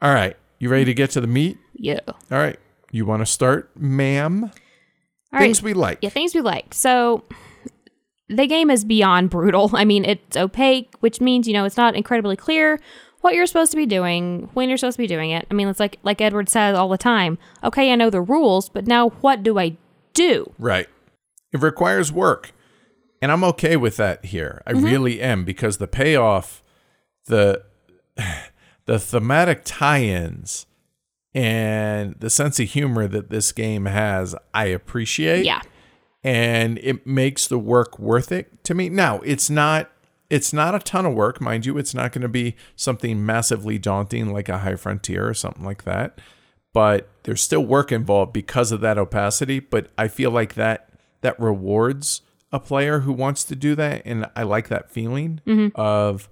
All 0.03 0.13
right, 0.15 0.37
you 0.59 0.69
ready 0.69 0.85
to 0.87 0.95
get 0.95 1.11
to 1.11 1.21
the 1.21 1.27
meat? 1.27 1.59
Yeah. 1.75 2.01
All 2.07 2.15
right, 2.39 2.59
you 2.91 3.07
want 3.07 3.21
to 3.21 3.27
start, 3.27 3.71
ma'am? 3.77 4.45
All 4.45 4.51
right. 5.33 5.41
Things 5.43 5.63
we 5.63 5.75
like. 5.75 5.99
Yeah, 6.03 6.09
things 6.11 6.35
we 6.35 6.41
like. 6.41 6.75
So 6.75 7.23
the 8.29 8.47
game 8.47 8.71
is 8.71 8.85
beyond 8.85 9.31
brutal. 9.31 9.71
I 9.75 9.85
mean, 9.85 10.05
it's 10.05 10.37
opaque, 10.37 10.91
which 11.01 11.21
means, 11.21 11.47
you 11.47 11.53
know, 11.53 11.65
it's 11.65 11.77
not 11.77 11.95
incredibly 11.95 12.37
clear 12.37 12.81
what 13.21 13.35
you're 13.35 13.47
supposed 13.47 13.71
to 13.73 13.77
be 13.77 13.87
doing, 13.87 14.49
when 14.55 14.69
you're 14.69 14.79
supposed 14.79 14.97
to 14.97 15.03
be 15.03 15.07
doing 15.07 15.31
it. 15.31 15.47
I 15.51 15.55
mean, 15.55 15.69
it's 15.69 15.81
like 15.81 15.99
like 16.03 16.21
Edward 16.21 16.49
says 16.49 16.77
all 16.77 16.89
the 16.89 16.99
time. 16.99 17.39
Okay, 17.63 17.93
I 17.93 17.97
know 17.97 18.11
the 18.11 18.21
rules, 18.21 18.69
but 18.69 18.87
now 18.87 19.11
what 19.21 19.43
do 19.43 19.59
I 19.59 19.77
do? 20.15 20.53
Right. 20.59 20.89
It 21.53 21.61
requires 21.61 22.13
work. 22.13 22.53
And 23.23 23.31
I'm 23.31 23.45
okay 23.45 23.77
with 23.77 23.97
that 23.97 24.27
here. 24.27 24.63
I 24.67 24.73
mm-hmm. 24.73 24.85
really 24.85 25.21
am 25.21 25.45
because 25.45 25.77
the 25.77 25.89
payoff, 25.89 26.63
the 27.27 27.65
the 28.87 28.99
thematic 28.99 29.63
tie-ins 29.65 30.67
and 31.35 32.17
the 32.19 32.31
sense 32.31 32.59
of 32.59 32.69
humor 32.69 33.07
that 33.07 33.31
this 33.31 33.53
game 33.53 33.87
has, 33.87 34.35
I 34.53 34.67
appreciate. 34.67 35.45
Yeah. 35.45 35.61
And 36.25 36.79
it 36.79 37.07
makes 37.07 37.47
the 37.47 37.59
work 37.59 37.99
worth 37.99 38.33
it 38.33 38.65
to 38.65 38.75
me. 38.75 38.89
Now, 38.89 39.21
it's 39.21 39.49
not 39.49 39.91
it's 40.31 40.53
not 40.53 40.75
a 40.75 40.79
ton 40.79 41.05
of 41.05 41.13
work, 41.15 41.41
mind 41.41 41.67
you. 41.67 41.77
It's 41.77 41.93
not 41.95 42.13
going 42.13 42.23
to 42.23 42.29
be 42.29 42.55
something 42.77 43.25
massively 43.27 43.79
daunting 43.79 44.33
like 44.33 44.49
a 44.49 44.59
High 44.59 44.77
Frontier 44.77 45.29
or 45.29 45.35
something 45.35 45.65
like 45.65 45.85
that. 45.85 46.21
But 46.73 47.09
there's 47.25 47.43
still 47.43 47.65
work 47.67 47.91
involved 47.91 48.33
because 48.33 48.71
of 48.71 48.81
that 48.83 48.97
opacity. 48.97 49.59
But 49.59 49.91
I 49.99 50.07
feel 50.09 50.31
like 50.31 50.55
that 50.55 50.89
that 51.23 51.39
rewards 51.41 52.23
a 52.53 52.61
player 52.61 53.01
who 53.01 53.13
wants 53.13 53.45
to 53.45 53.55
do 53.57 53.75
that, 53.75 54.03
and 54.05 54.27
I 54.35 54.45
like 54.45 54.69
that 54.69 54.91
feeling 54.91 55.41
of, 55.75 56.29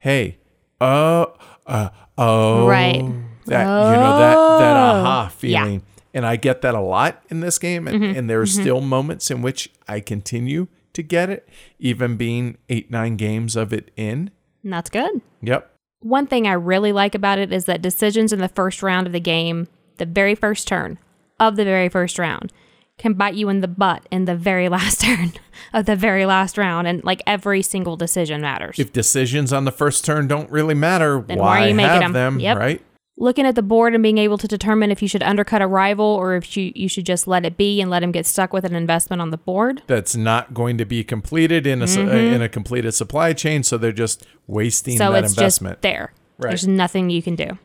hey, 0.00 0.38
oh, 0.80 1.34
uh, 1.66 1.88
oh, 2.18 2.66
Right. 2.66 3.02
That 3.46 3.62
you 3.62 3.96
know 3.96 4.18
that 4.18 4.58
that 4.58 4.76
Oh. 4.76 5.00
aha 5.00 5.22
Yeah. 5.40 5.62
feeling, 5.62 5.82
and 6.12 6.26
I 6.26 6.36
get 6.36 6.62
that 6.62 6.74
a 6.74 6.80
lot 6.80 7.22
in 7.30 7.40
this 7.40 7.58
game, 7.58 7.86
and, 7.88 8.02
Mm-hmm. 8.02 8.18
and 8.18 8.28
there 8.30 8.40
are 8.40 8.46
still 8.46 8.80
moments 8.80 9.30
in 9.30 9.40
which 9.42 9.70
I 9.88 10.00
continue 10.00 10.66
to 10.96 11.02
get 11.02 11.30
it, 11.30 11.48
even 11.78 12.16
being 12.16 12.58
eight 12.68 12.90
nine 12.90 13.16
games 13.16 13.56
of 13.56 13.72
it 13.72 13.90
in. 13.96 14.30
And 14.62 14.72
that's 14.72 14.90
good. 14.90 15.20
Yep. 15.42 15.70
One 16.00 16.26
thing 16.26 16.46
I 16.46 16.52
really 16.52 16.92
like 16.92 17.14
about 17.14 17.38
it 17.38 17.52
is 17.52 17.64
that 17.64 17.80
decisions 17.82 18.32
in 18.32 18.40
the 18.40 18.48
first 18.48 18.82
round 18.82 19.06
of 19.06 19.12
the 19.12 19.20
game, 19.20 19.68
the 19.98 20.06
very 20.06 20.34
first 20.34 20.68
turn 20.68 20.98
of 21.40 21.56
the 21.56 21.64
very 21.64 21.88
first 21.88 22.18
round, 22.18 22.52
can 22.98 23.14
bite 23.14 23.34
you 23.34 23.48
in 23.48 23.60
the 23.60 23.68
butt 23.68 24.06
in 24.10 24.24
the 24.24 24.34
very 24.36 24.68
last 24.76 25.00
turn 25.02 25.32
of 25.72 25.86
the 25.86 25.96
very 25.96 26.26
last 26.26 26.58
round. 26.58 26.86
And 26.86 27.02
like 27.04 27.22
every 27.26 27.62
single 27.62 27.96
decision 27.96 28.40
matters. 28.40 28.78
If 28.78 28.92
decisions 28.92 29.52
on 29.52 29.64
the 29.64 29.72
first 29.72 30.04
turn 30.04 30.28
don't 30.28 30.50
really 30.50 30.74
matter, 30.74 31.20
Then 31.26 31.38
why 31.38 31.44
why 31.44 31.64
are 31.64 31.68
you 31.68 31.74
making 31.74 31.90
have 31.90 32.12
them? 32.12 32.12
them? 32.12 32.40
Yep. 32.40 32.56
Right. 32.58 32.82
Looking 33.18 33.46
at 33.46 33.54
the 33.54 33.62
board 33.62 33.94
and 33.94 34.02
being 34.02 34.18
able 34.18 34.36
to 34.36 34.46
determine 34.46 34.90
if 34.90 35.00
you 35.00 35.08
should 35.08 35.22
undercut 35.22 35.62
a 35.62 35.66
rival 35.66 36.04
or 36.04 36.36
if 36.36 36.54
you, 36.54 36.70
you 36.74 36.86
should 36.86 37.06
just 37.06 37.26
let 37.26 37.46
it 37.46 37.56
be 37.56 37.80
and 37.80 37.90
let 37.90 38.02
him 38.02 38.12
get 38.12 38.26
stuck 38.26 38.52
with 38.52 38.64
an 38.64 38.74
investment 38.74 39.22
on 39.22 39.30
the 39.30 39.38
board. 39.38 39.82
That's 39.86 40.14
not 40.14 40.52
going 40.52 40.76
to 40.76 40.84
be 40.84 41.02
completed 41.02 41.66
in 41.66 41.80
a 41.80 41.86
su- 41.86 42.08
in 42.10 42.42
a 42.42 42.48
completed 42.48 42.92
supply 42.92 43.32
chain, 43.32 43.62
so 43.62 43.78
they're 43.78 43.92
just 43.92 44.26
wasting 44.46 44.94
Mm-hmm. 44.98 45.04
So 45.06 45.12
that 45.12 45.24
it's 45.24 45.32
investment. 45.32 45.76
just 45.76 45.82
there. 45.82 46.12
Right. 46.38 46.50
There's 46.50 46.68
nothing 46.68 47.08
you 47.08 47.22
can 47.22 47.36
do. 47.36 47.58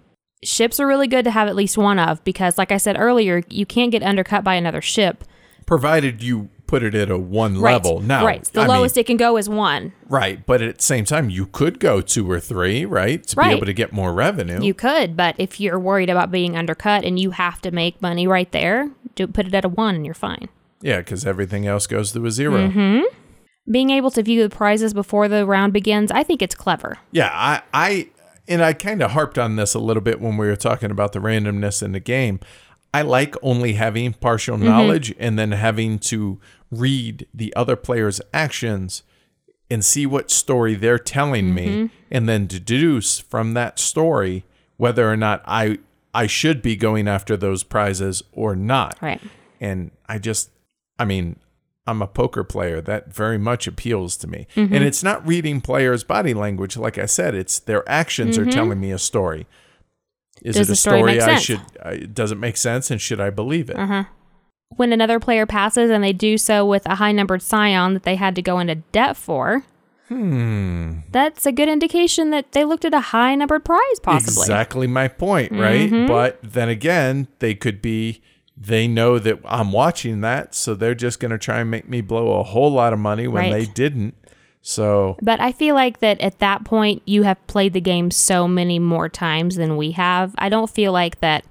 Ships 0.43 0.79
are 0.79 0.87
really 0.87 1.07
good 1.07 1.25
to 1.25 1.31
have 1.31 1.49
at 1.49 1.55
least 1.57 1.77
one 1.77 1.99
of 1.99 2.23
because, 2.23 2.57
like 2.57 2.71
I 2.71 2.77
said 2.77 2.95
earlier, 2.97 3.43
you 3.49 3.65
can't 3.65 3.91
get 3.91 4.01
undercut 4.03 4.45
by 4.45 4.55
another 4.55 4.81
ship. 4.81 5.25
provided 5.65 6.23
you 6.23 6.49
put 6.71 6.83
it 6.83 6.95
at 6.95 7.11
a 7.11 7.17
one 7.17 7.59
level. 7.59 7.99
Right. 7.99 8.07
Now, 8.07 8.25
right. 8.25 8.43
The 8.45 8.61
I 8.61 8.63
mean, 8.63 8.69
lowest 8.77 8.97
it 8.97 9.05
can 9.05 9.17
go 9.17 9.35
is 9.37 9.49
one. 9.49 9.91
right, 10.07 10.43
but 10.45 10.61
at 10.61 10.77
the 10.77 10.83
same 10.83 11.03
time, 11.03 11.29
you 11.29 11.45
could 11.45 11.79
go 11.81 11.99
two 11.99 12.31
or 12.31 12.39
three, 12.39 12.85
right, 12.85 13.21
to 13.27 13.35
be 13.35 13.43
able 13.43 13.65
to 13.65 13.73
get 13.73 13.91
more 13.91 14.13
revenue. 14.13 14.63
You 14.63 14.73
could, 14.73 15.17
but 15.17 15.35
if 15.37 15.59
you're 15.59 15.77
worried 15.77 16.09
about 16.09 16.31
being 16.31 16.55
undercut 16.55 17.03
and 17.03 17.19
you 17.19 17.31
have 17.31 17.61
to 17.63 17.71
make 17.71 18.01
money 18.01 18.25
right 18.25 18.49
there, 18.53 18.89
do 19.15 19.27
put 19.27 19.45
it 19.47 19.53
at 19.53 19.65
a 19.65 19.69
one 19.69 19.95
and 19.95 20.05
you're 20.05 20.13
fine. 20.15 20.47
yeah, 20.81 20.99
because 20.99 21.25
everything 21.25 21.67
else 21.67 21.85
goes 21.87 22.13
to 22.13 22.25
a 22.25 22.31
0 22.31 22.53
Mm-hmm. 22.69 23.01
Being 23.71 23.89
able 23.91 24.09
to 24.11 24.23
view 24.23 24.41
the 24.47 24.55
prizes 24.55 24.93
before 24.93 25.27
the 25.27 25.45
round 25.45 25.73
begins, 25.73 26.09
I 26.11 26.23
think 26.23 26.41
it's 26.41 26.55
clever. 26.55 26.97
Yeah, 27.11 27.29
I, 27.33 27.61
I, 27.73 28.09
and 28.47 28.63
I 28.63 28.73
kind 28.73 29.01
of 29.03 29.11
harped 29.11 29.37
on 29.37 29.55
this 29.55 29.73
a 29.75 29.79
little 29.79 30.01
bit 30.01 30.19
when 30.19 30.35
we 30.37 30.47
were 30.47 30.55
talking 30.55 30.89
about 30.89 31.11
the 31.13 31.19
randomness 31.19 31.83
in 31.83 31.91
the 31.91 31.99
game. 31.99 32.39
I 32.93 33.01
like 33.03 33.35
only 33.41 33.73
having 33.73 34.13
partial 34.13 34.55
Mm-hmm. 34.57 34.65
knowledge 34.65 35.15
and 35.19 35.37
then 35.39 35.51
having 35.53 35.99
to 35.99 36.39
read 36.69 37.27
the 37.33 37.53
other 37.55 37.75
player's 37.75 38.19
actions 38.33 39.03
and 39.69 39.83
see 39.85 40.05
what 40.05 40.29
story 40.29 40.75
they're 40.75 40.99
telling 40.99 41.53
me 41.53 41.67
Mm-hmm. 41.67 41.85
and 42.11 42.27
then 42.29 42.47
deduce 42.47 43.19
from 43.19 43.53
that 43.53 43.79
story 43.79 44.43
whether 44.77 45.09
or 45.09 45.15
not 45.17 45.41
I 45.45 45.77
I 46.13 46.27
should 46.27 46.61
be 46.61 46.75
going 46.75 47.07
after 47.07 47.37
those 47.37 47.63
prizes 47.63 48.21
or 48.33 48.55
not. 48.55 48.97
Right. 49.01 49.21
And 49.61 49.91
I 50.09 50.17
just 50.17 50.49
I 50.99 51.05
mean, 51.05 51.37
I'm 51.87 52.01
a 52.01 52.07
poker 52.07 52.43
player. 52.43 52.81
That 52.81 53.13
very 53.13 53.37
much 53.37 53.65
appeals 53.65 54.17
to 54.17 54.27
me. 54.27 54.45
Mm-hmm. 54.55 54.73
And 54.75 54.83
it's 54.83 55.01
not 55.03 55.25
reading 55.25 55.61
players' 55.61 56.03
body 56.03 56.33
language, 56.33 56.75
like 56.77 56.97
I 56.97 57.05
said. 57.05 57.33
It's 57.33 57.57
their 57.59 57.87
actions 57.89 58.37
are 58.37 58.45
telling 58.45 58.79
me 58.79 58.91
a 58.91 58.99
story. 58.99 59.47
Is. 60.41 60.55
Does 60.55 60.69
it 60.69 60.73
a 60.73 60.75
story 60.75 60.99
story 60.99 61.11
make 61.13 61.21
I 61.21 61.25
sense? 61.25 61.41
should? 61.43 61.61
Uh, 61.81 61.95
does 62.13 62.31
it 62.31 62.37
make 62.37 62.57
sense? 62.57 62.89
And 62.91 62.99
should 63.01 63.21
I 63.21 63.29
believe 63.29 63.69
it? 63.69 63.77
Uh-huh. 63.77 64.05
When 64.77 64.93
another 64.93 65.19
player 65.19 65.45
passes 65.45 65.89
and 65.91 66.03
they 66.03 66.13
do 66.13 66.37
so 66.37 66.65
with 66.65 66.85
a 66.85 66.95
high 66.95 67.11
numbered 67.11 67.41
scion 67.41 67.93
that 67.93 68.03
they 68.03 68.15
had 68.15 68.35
to 68.35 68.41
go 68.41 68.59
into 68.59 68.75
debt 68.75 69.17
for, 69.17 69.63
Hmm. 70.07 70.99
that's 71.11 71.45
a 71.45 71.51
good 71.51 71.69
indication 71.69 72.31
that 72.31 72.51
they 72.51 72.65
looked 72.65 72.83
at 72.85 72.93
a 72.93 72.99
high 72.99 73.33
numbered 73.35 73.63
prize, 73.63 73.99
possibly. 74.03 74.41
Exactly 74.41 74.87
my 74.87 75.07
point, 75.07 75.51
right? 75.53 75.89
Mm-hmm. 75.89 76.07
But 76.07 76.39
then 76.43 76.67
again, 76.69 77.27
they 77.39 77.55
could 77.55 77.81
be. 77.81 78.21
They 78.57 78.87
know 78.87 79.17
that 79.17 79.39
I'm 79.45 79.71
watching 79.71 80.21
that, 80.21 80.53
so 80.53 80.75
they're 80.75 80.93
just 80.93 81.19
going 81.19 81.31
to 81.31 81.37
try 81.39 81.61
and 81.61 81.71
make 81.71 81.89
me 81.89 82.01
blow 82.01 82.39
a 82.39 82.43
whole 82.43 82.71
lot 82.71 82.93
of 82.93 82.99
money 82.99 83.27
when 83.27 83.45
Right. 83.45 83.53
they 83.53 83.65
didn't. 83.65 84.13
So 84.61 85.17
But 85.21 85.39
I 85.39 85.51
feel 85.51 85.73
like 85.75 85.99
that 85.99 86.21
at 86.21 86.39
that 86.39 86.63
point, 86.63 87.01
you 87.05 87.23
have 87.23 87.45
played 87.47 87.73
the 87.73 87.81
game 87.81 88.11
so 88.11 88.47
many 88.47 88.77
more 88.79 89.09
times 89.09 89.55
than 89.55 89.75
we 89.77 89.91
have. 89.91 90.35
I 90.37 90.49
don't 90.49 90.69
feel 90.69 90.91
like 90.91 91.19
that 91.21 91.45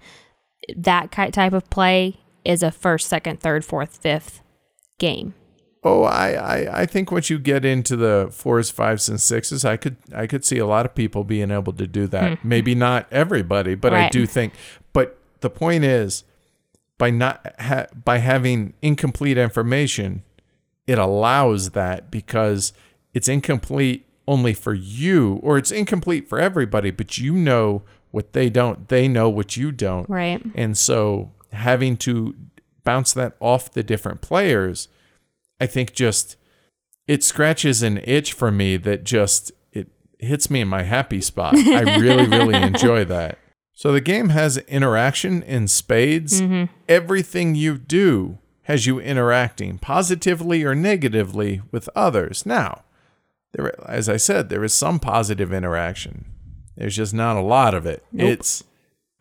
that 0.76 1.10
type 1.10 1.52
of 1.52 1.68
play 1.70 2.18
is 2.44 2.62
a 2.62 2.70
first, 2.70 3.08
second, 3.08 3.40
third, 3.40 3.64
fourth, 3.64 3.96
fifth 3.96 4.40
game. 4.98 5.34
Oh, 5.82 6.04
I, 6.04 6.32
I, 6.32 6.80
I 6.82 6.86
think 6.86 7.10
once 7.10 7.30
you 7.30 7.38
get 7.38 7.64
into 7.64 7.96
the 7.96 8.28
fours, 8.30 8.70
fives, 8.70 9.08
and 9.08 9.18
sixes, 9.20 9.64
I 9.64 9.76
could 9.78 9.96
I 10.14 10.26
could 10.26 10.44
see 10.44 10.58
a 10.58 10.66
lot 10.66 10.84
of 10.86 10.94
people 10.94 11.24
being 11.24 11.50
able 11.50 11.72
to 11.72 11.86
do 11.86 12.06
that. 12.08 12.44
Maybe 12.44 12.74
not 12.74 13.06
everybody, 13.10 13.74
but 13.74 13.94
I 13.94 14.04
Hmm. 14.04 14.10
Do 14.10 14.26
think. 14.26 14.52
But 14.92 15.18
the 15.40 15.48
point 15.50 15.84
is, 15.84 16.22
by 16.98 17.10
not 17.10 17.54
ha- 17.58 17.86
by 18.04 18.18
having 18.18 18.74
incomplete 18.82 19.38
information, 19.38 20.22
it 20.86 20.98
allows 20.98 21.70
that 21.70 22.10
because 22.10 22.74
it's 23.14 23.28
incomplete 23.28 24.06
only 24.28 24.54
for 24.54 24.74
you, 24.74 25.40
or 25.42 25.58
it's 25.58 25.70
incomplete 25.70 26.28
for 26.28 26.38
everybody. 26.38 26.90
But 26.90 27.18
you 27.18 27.34
know 27.34 27.82
what 28.10 28.32
they 28.32 28.50
don't. 28.50 28.88
They 28.88 29.08
know 29.08 29.28
what 29.28 29.56
you 29.56 29.72
don't. 29.72 30.08
Right. 30.08 30.42
And 30.54 30.76
so 30.76 31.32
having 31.52 31.96
to 31.98 32.34
bounce 32.84 33.12
that 33.12 33.36
off 33.40 33.72
the 33.72 33.82
different 33.82 34.20
players, 34.20 34.88
I 35.60 35.66
think 35.66 35.92
just 35.92 36.36
it 37.06 37.24
scratches 37.24 37.82
an 37.82 37.98
itch 38.04 38.32
for 38.32 38.50
me 38.50 38.76
that 38.78 39.04
just 39.04 39.52
it 39.72 39.88
hits 40.18 40.50
me 40.50 40.60
in 40.60 40.68
my 40.68 40.82
happy 40.82 41.20
spot. 41.20 41.56
I 41.56 41.98
really, 41.98 42.26
really 42.26 42.54
enjoy 42.62 43.04
that. 43.06 43.38
So 43.72 43.92
the 43.92 44.00
game 44.00 44.28
has 44.28 44.58
interaction 44.58 45.42
in 45.42 45.66
spades. 45.66 46.40
Mm-hmm. 46.40 46.72
Everything 46.88 47.54
you 47.54 47.78
do 47.78 48.38
has 48.64 48.86
you 48.86 49.00
interacting 49.00 49.78
positively 49.78 50.64
or 50.64 50.74
negatively 50.74 51.62
with 51.72 51.88
others. 51.96 52.44
Now, 52.44 52.84
there, 53.52 53.74
as 53.88 54.08
I 54.08 54.16
said, 54.16 54.48
there 54.48 54.64
is 54.64 54.72
some 54.72 54.98
positive 54.98 55.52
interaction. 55.52 56.26
There's 56.76 56.96
just 56.96 57.12
not 57.14 57.36
a 57.36 57.40
lot 57.42 57.74
of 57.74 57.84
it. 57.86 58.04
It's 58.12 58.64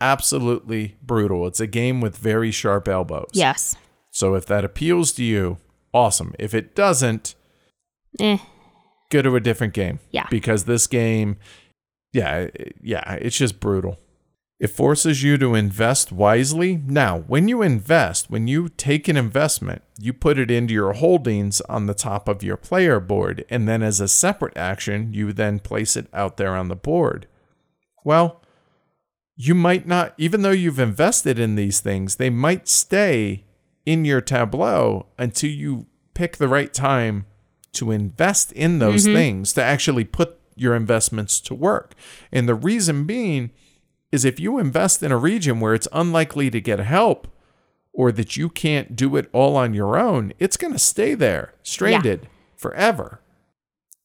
absolutely 0.01 0.95
brutal. 1.01 1.45
It's 1.47 1.59
a 1.59 1.67
game 1.67 1.99
with 2.01 2.17
very 2.17 2.51
sharp 2.51 2.87
elbows. 2.87 3.29
Yes. 3.33 3.75
So 4.11 4.35
if 4.35 4.45
that 4.45 4.63
appeals 4.65 5.11
to 5.13 5.23
you, 5.23 5.57
awesome. 5.93 6.33
If 6.39 6.53
it 6.53 6.75
doesn't, 6.75 7.35
Eh. 8.19 8.37
go 9.11 9.21
to 9.21 9.35
a 9.35 9.39
different 9.39 9.73
game. 9.73 9.99
Yeah. 10.11 10.25
Because 10.31 10.63
this 10.65 10.87
game, 10.87 11.37
yeah, 12.13 12.47
yeah, 12.81 13.13
it's 13.15 13.37
just 13.37 13.59
brutal. 13.59 13.99
It 14.59 14.67
forces 14.67 15.23
you 15.23 15.37
to 15.37 15.55
invest 15.55 16.11
wisely. 16.11 16.81
Now, 16.85 17.19
when 17.19 17.47
you 17.47 17.61
invest, 17.61 18.29
when 18.29 18.47
you 18.47 18.67
take 18.67 19.07
an 19.07 19.15
investment, 19.15 19.83
you 19.97 20.11
put 20.11 20.37
it 20.37 20.51
into 20.51 20.73
your 20.73 20.93
holdings 20.93 21.61
on 21.61 21.85
the 21.85 21.93
top 21.93 22.27
of 22.27 22.43
your 22.43 22.57
player 22.57 22.99
board, 22.99 23.45
and 23.49 23.69
then 23.69 23.81
as 23.81 24.01
a 24.01 24.07
separate 24.09 24.57
action, 24.57 25.13
you 25.13 25.31
then 25.31 25.59
place 25.59 25.95
it 25.95 26.07
out 26.13 26.35
there 26.35 26.55
on 26.55 26.67
the 26.67 26.75
board. 26.75 27.25
Well, 28.03 28.41
you 29.37 29.55
might 29.55 29.87
not, 29.87 30.13
even 30.17 30.41
though 30.41 30.51
you've 30.51 30.79
invested 30.79 31.39
in 31.39 31.55
these 31.55 31.79
things, 31.79 32.17
they 32.17 32.29
might 32.29 32.67
stay 32.67 33.45
in 33.85 34.03
your 34.03 34.19
tableau 34.19 35.07
until 35.17 35.49
you 35.49 35.87
pick 36.13 36.35
the 36.35 36.49
right 36.49 36.73
time 36.73 37.25
to 37.71 37.91
invest 37.91 38.51
in 38.51 38.79
those 38.79 39.05
mm-hmm. 39.05 39.15
things 39.15 39.53
to 39.53 39.63
actually 39.63 40.03
put 40.03 40.37
your 40.55 40.75
investments 40.75 41.39
to 41.39 41.55
work. 41.55 41.95
And 42.29 42.49
the 42.49 42.55
reason 42.55 43.05
being 43.05 43.51
is 44.11 44.25
if 44.25 44.39
you 44.39 44.57
invest 44.57 45.03
in 45.03 45.11
a 45.11 45.17
region 45.17 45.59
where 45.59 45.73
it's 45.73 45.87
unlikely 45.91 46.49
to 46.51 46.59
get 46.61 46.79
help 46.79 47.27
or 47.93 48.11
that 48.11 48.35
you 48.37 48.49
can't 48.49 48.95
do 48.95 49.15
it 49.15 49.29
all 49.33 49.55
on 49.55 49.73
your 49.73 49.97
own, 49.97 50.33
it's 50.39 50.57
going 50.57 50.73
to 50.73 50.79
stay 50.79 51.13
there 51.15 51.53
stranded 51.63 52.27
forever. 52.55 53.21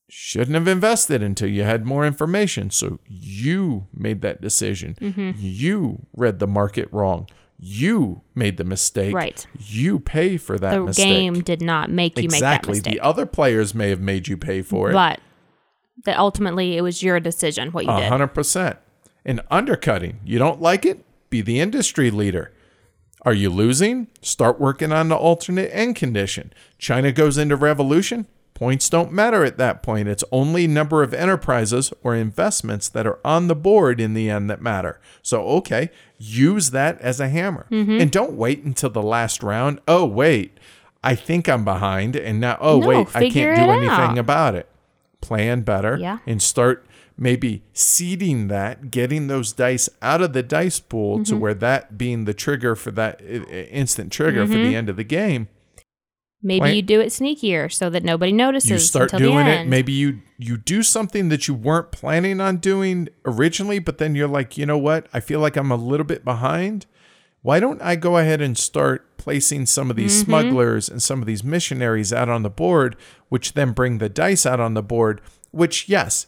Shouldn't 0.09 0.55
have 0.55 0.69
invested 0.69 1.23
until 1.23 1.49
you 1.49 1.63
had 1.65 1.87
more 1.87 2.07
information. 2.07 2.71
So 2.71 3.01
you 3.09 3.87
made 3.95 4.21
that 4.23 4.41
decision. 4.41 4.97
Mm-hmm. 5.01 5.33
You 5.39 6.07
read 6.15 6.39
the 6.39 6.47
market 6.47 6.89
wrong. 6.93 7.29
You 7.59 8.23
made 8.35 8.57
the 8.59 8.65
mistake. 8.65 9.15
Right. 9.15 9.45
You 9.59 9.99
pay 9.99 10.37
for 10.37 10.59
that 10.59 10.75
The 10.75 10.81
mistake. 10.85 11.05
game 11.07 11.35
did 11.41 11.63
not 11.63 11.91
make 11.91 12.17
you 12.19 12.29
make 12.29 12.41
that 12.41 12.67
mistake. 12.67 12.77
exactly. 12.79 12.93
The 12.93 13.01
other 13.01 13.27
players 13.27 13.75
may 13.75 13.89
have 13.91 14.01
made 14.01 14.29
you 14.29 14.37
pay 14.37 14.61
for 14.63 14.91
it. 14.91 14.93
but 14.93 15.21
that 16.05 16.19
ultimately 16.19 16.77
it 16.77 16.83
was 16.83 17.03
your 17.03 17.19
decision 17.21 17.71
what 17.73 17.85
you 17.87 17.91
A 17.91 18.01
did. 18.01 18.09
hundred 18.09 18.29
percent. 18.29 18.77
And 19.25 19.41
undercutting. 19.51 20.21
You 20.25 20.39
don't 20.39 20.61
like 20.61 20.85
it? 20.85 21.05
Be 21.31 21.41
the 21.41 21.61
industry 21.61 22.11
leader. 22.11 22.53
Are 23.23 23.33
you 23.33 23.49
losing? 23.49 24.09
Start 24.21 24.61
working 24.61 24.93
on 24.93 25.09
the 25.09 25.17
alternate 25.17 25.71
end 25.75 25.97
condition. 25.97 26.53
China 26.79 27.11
goes 27.11 27.39
into 27.39 27.57
revolution. 27.57 28.27
Points 28.53 28.89
don't 28.89 29.11
matter 29.13 29.43
at 29.45 29.59
that 29.59 29.83
point. 29.83 30.07
It's 30.09 30.23
only 30.31 30.69
number 30.69 31.03
of 31.03 31.13
enterprises 31.15 31.93
or 32.05 32.15
investments 32.15 32.89
that 32.91 33.07
are 33.07 33.19
on 33.25 33.49
the 33.49 33.57
board 33.57 33.99
in 34.01 34.15
the 34.15 34.31
end 34.31 34.49
that 34.51 34.61
matter. 34.63 35.01
So, 35.23 35.43
okay, 35.49 35.91
use 36.19 36.71
that 36.71 37.01
as 37.01 37.19
a 37.19 37.29
hammer. 37.29 37.67
Mm-hmm. 37.71 38.01
And 38.01 38.13
don't 38.13 38.35
wait 38.37 38.63
until 38.63 38.91
the 38.91 39.03
last 39.03 39.43
round. 39.43 39.81
Oh, 39.89 40.05
wait, 40.05 40.57
I 41.03 41.17
think 41.17 41.49
I'm 41.49 41.65
behind. 41.65 42.15
And 42.15 42.39
now, 42.41 42.57
oh, 42.61 42.79
No, 42.79 42.87
wait, 42.87 43.09
I 43.17 43.29
can't 43.31 43.57
do 43.57 43.71
anything 43.73 43.89
out. 43.91 44.19
about 44.19 44.55
it. 44.55 44.69
Plan 45.21 45.63
better 45.63 45.97
Yeah. 45.97 46.19
and 46.27 46.41
start 46.41 46.87
maybe 47.17 47.63
seeding 47.73 48.49
that, 48.49 48.91
getting 48.91 49.27
those 49.29 49.53
dice 49.53 49.89
out 50.03 50.21
of 50.21 50.33
the 50.33 50.43
dice 50.43 50.81
pool 50.81 51.17
Mm-hmm. 51.19 51.25
to 51.25 51.37
where 51.37 51.55
that 51.55 51.97
being 51.97 52.25
the 52.25 52.35
trigger 52.35 52.75
for 52.75 52.91
that 52.93 53.21
instant 53.23 54.13
trigger 54.13 54.47
for 54.47 54.55
Mm-hmm. 54.55 54.63
the 54.65 54.77
end 54.77 54.89
of 54.89 54.97
the 54.97 55.05
game. 55.05 55.49
Maybe 56.47 56.73
you 56.77 56.83
do 56.83 57.01
it 57.01 57.07
sneakier 57.07 57.73
so 57.73 57.89
that 57.89 58.05
nobody 58.05 58.31
notices 58.31 58.71
You 58.71 58.79
start 58.79 59.13
doing 59.13 59.47
it. 59.47 59.67
Maybe 59.67 59.93
you 59.95 60.21
you 60.37 60.59
do 60.59 60.83
something 60.83 61.31
that 61.31 61.49
you 61.49 61.55
weren't 61.55 61.91
planning 61.91 62.39
on 62.41 62.59
doing 62.59 63.09
originally, 63.25 63.79
but 63.79 63.97
then 63.97 64.15
you're 64.15 64.29
like, 64.29 64.59
you 64.59 64.67
know 64.67 64.77
what? 64.77 65.07
I 65.15 65.21
feel 65.21 65.41
like 65.41 65.57
I'm 65.57 65.71
a 65.71 65.77
little 65.77 66.05
bit 66.05 66.23
behind. 66.23 66.85
Why 67.41 67.61
don't 67.61 67.81
I 67.81 67.97
go 67.97 68.19
ahead 68.19 68.43
and 68.43 68.59
start 68.59 69.17
placing 69.17 69.65
some 69.67 69.89
of 69.89 69.97
these 69.97 70.13
Mm-hmm. 70.21 70.25
smugglers 70.31 70.89
and 70.91 71.03
some 71.03 71.21
of 71.21 71.27
these 71.27 71.43
missionaries 71.45 72.13
out 72.13 72.29
on 72.29 72.43
the 72.43 72.51
board, 72.51 72.97
which 73.31 73.55
then 73.55 73.73
bring 73.73 73.97
the 73.97 74.11
dice 74.11 74.45
out 74.45 74.61
on 74.61 74.75
the 74.75 74.83
board, 74.83 75.23
which 75.51 75.89
yes, 75.89 76.27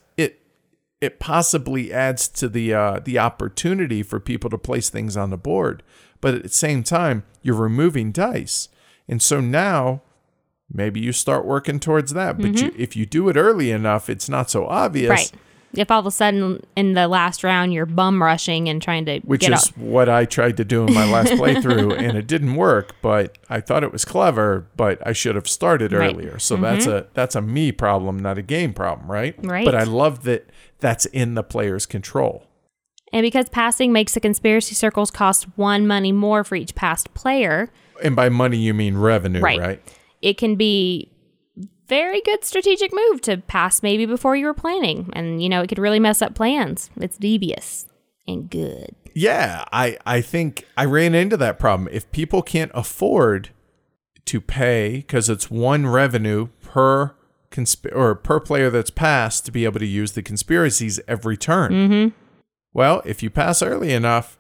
it 1.01 1.21
possibly 1.21 1.93
adds 1.93 2.27
to 2.29 2.49
the 2.49 2.73
uh, 2.75 3.01
the 3.05 3.19
opportunity 3.19 4.03
for 4.03 4.19
people 4.21 4.51
to 4.51 4.59
place 4.59 4.89
things 4.89 5.17
on 5.17 5.31
the 5.31 5.37
board, 5.37 5.83
but 6.21 6.35
at 6.35 6.43
the 6.43 6.49
same 6.49 6.83
time, 6.83 7.25
you're 7.43 7.55
removing 7.57 8.13
dice, 8.13 8.69
and 9.09 9.21
so 9.21 9.41
now 9.41 10.03
maybe 10.73 10.99
you 11.01 11.13
start 11.13 11.45
working 11.45 11.79
towards 11.79 12.13
that. 12.15 12.39
But 12.39 12.61
you, 12.61 12.73
if 12.77 12.97
you 12.97 13.07
do 13.07 13.29
it 13.29 13.37
early 13.37 13.71
enough, 13.71 14.09
it's 14.11 14.29
not 14.29 14.51
so 14.51 14.67
obvious. 14.67 15.05
Mm-hmm. 15.11 15.37
right. 15.37 15.43
If 15.75 15.91
all 15.91 16.01
of 16.01 16.07
a 16.07 16.11
sudden 16.11 16.65
in 16.75 16.95
the 16.95 17.07
last 17.07 17.45
round 17.45 17.75
you're 17.75 17.85
bum 17.85 18.23
rushing 18.23 18.67
and 18.69 18.81
trying 18.81 19.05
to 19.07 19.19
Which 19.21 19.47
is 19.47 19.69
up. 19.69 19.77
what 19.77 20.09
I 20.09 20.25
tried 20.25 20.57
to 20.57 20.65
do 20.65 20.87
in 20.87 20.95
my 20.95 21.05
last 21.11 21.33
playthrough, 21.33 21.99
and 21.99 22.17
it 22.17 22.27
didn't 22.27 22.55
work. 22.55 22.95
But 23.03 23.37
I 23.51 23.61
thought 23.61 23.85
it 23.85 23.93
was 23.93 24.05
clever, 24.05 24.67
but 24.77 25.07
I 25.07 25.13
should 25.13 25.35
have 25.35 25.47
started 25.49 25.93
Right. 25.93 26.15
earlier. 26.15 26.39
So 26.39 26.57
that's 26.57 26.87
a 26.87 27.09
that's 27.13 27.35
a 27.35 27.43
me 27.43 27.73
problem, 27.73 28.19
not 28.19 28.39
a 28.39 28.43
game 28.43 28.73
problem, 28.73 29.11
right? 29.11 29.35
Right. 29.45 29.67
But 29.67 29.75
I 29.75 29.83
love 29.83 30.23
that 30.23 30.49
that's 30.81 31.07
in 31.07 31.35
the 31.35 31.43
player's 31.43 31.87
control. 31.87 32.45
And 33.13 33.23
because 33.23 33.49
passing 33.49 33.93
makes 33.93 34.15
the 34.15 34.21
conspiracy 34.21 34.75
circles 34.75 35.11
cost 35.11 35.45
one 35.57 35.87
money 35.87 36.13
more 36.13 36.43
for 36.45 36.57
each 36.57 36.75
passed 36.75 37.15
player, 37.15 37.71
And 38.03 38.15
by 38.17 38.29
money, 38.29 38.59
you 38.59 38.75
mean 38.75 38.97
revenue, 38.99 39.41
Right. 39.41 39.59
right? 39.61 39.83
it 40.23 40.37
can 40.39 40.57
be 40.57 41.13
very 41.89 42.21
good 42.23 42.43
strategic 42.45 42.91
move 42.93 43.21
to 43.21 43.37
pass 43.37 43.83
maybe 43.83 44.07
before 44.07 44.35
you 44.35 44.47
were 44.47 44.55
planning. 44.55 45.09
And 45.13 45.43
you 45.43 45.49
know, 45.49 45.61
it 45.63 45.69
could 45.69 45.79
really 45.79 46.01
mess 46.01 46.21
up 46.21 46.35
plans. 46.35 46.91
It's 46.97 47.17
devious 47.17 47.87
and 48.27 48.51
good. 48.51 48.95
Yeah, 49.15 49.65
I 49.73 49.97
I 50.05 50.21
think 50.21 50.67
I 50.77 50.85
ran 50.85 51.15
into 51.15 51.37
that 51.37 51.59
problem. 51.61 51.89
If 51.93 52.11
people 52.11 52.43
can't 52.43 52.73
afford 52.75 53.51
to 54.25 54.41
pay 54.41 54.97
because 54.97 55.31
it's 55.31 55.49
one 55.51 55.87
revenue 55.87 56.49
per 56.61 57.15
consp- 57.57 57.95
or 57.95 58.15
per 58.15 58.39
player 58.41 58.71
that's 58.71 58.91
passed 58.91 59.47
to 59.47 59.53
be 59.53 59.65
able 59.65 59.81
to 59.81 59.87
use 59.87 60.13
the 60.13 60.23
conspiracies 60.23 61.01
every 61.09 61.37
turn. 61.37 61.73
Mm-hmm. 61.73 62.17
Well, 62.73 63.03
if 63.05 63.23
you 63.23 63.31
pass 63.31 63.63
early 63.63 63.93
enough, 63.93 64.39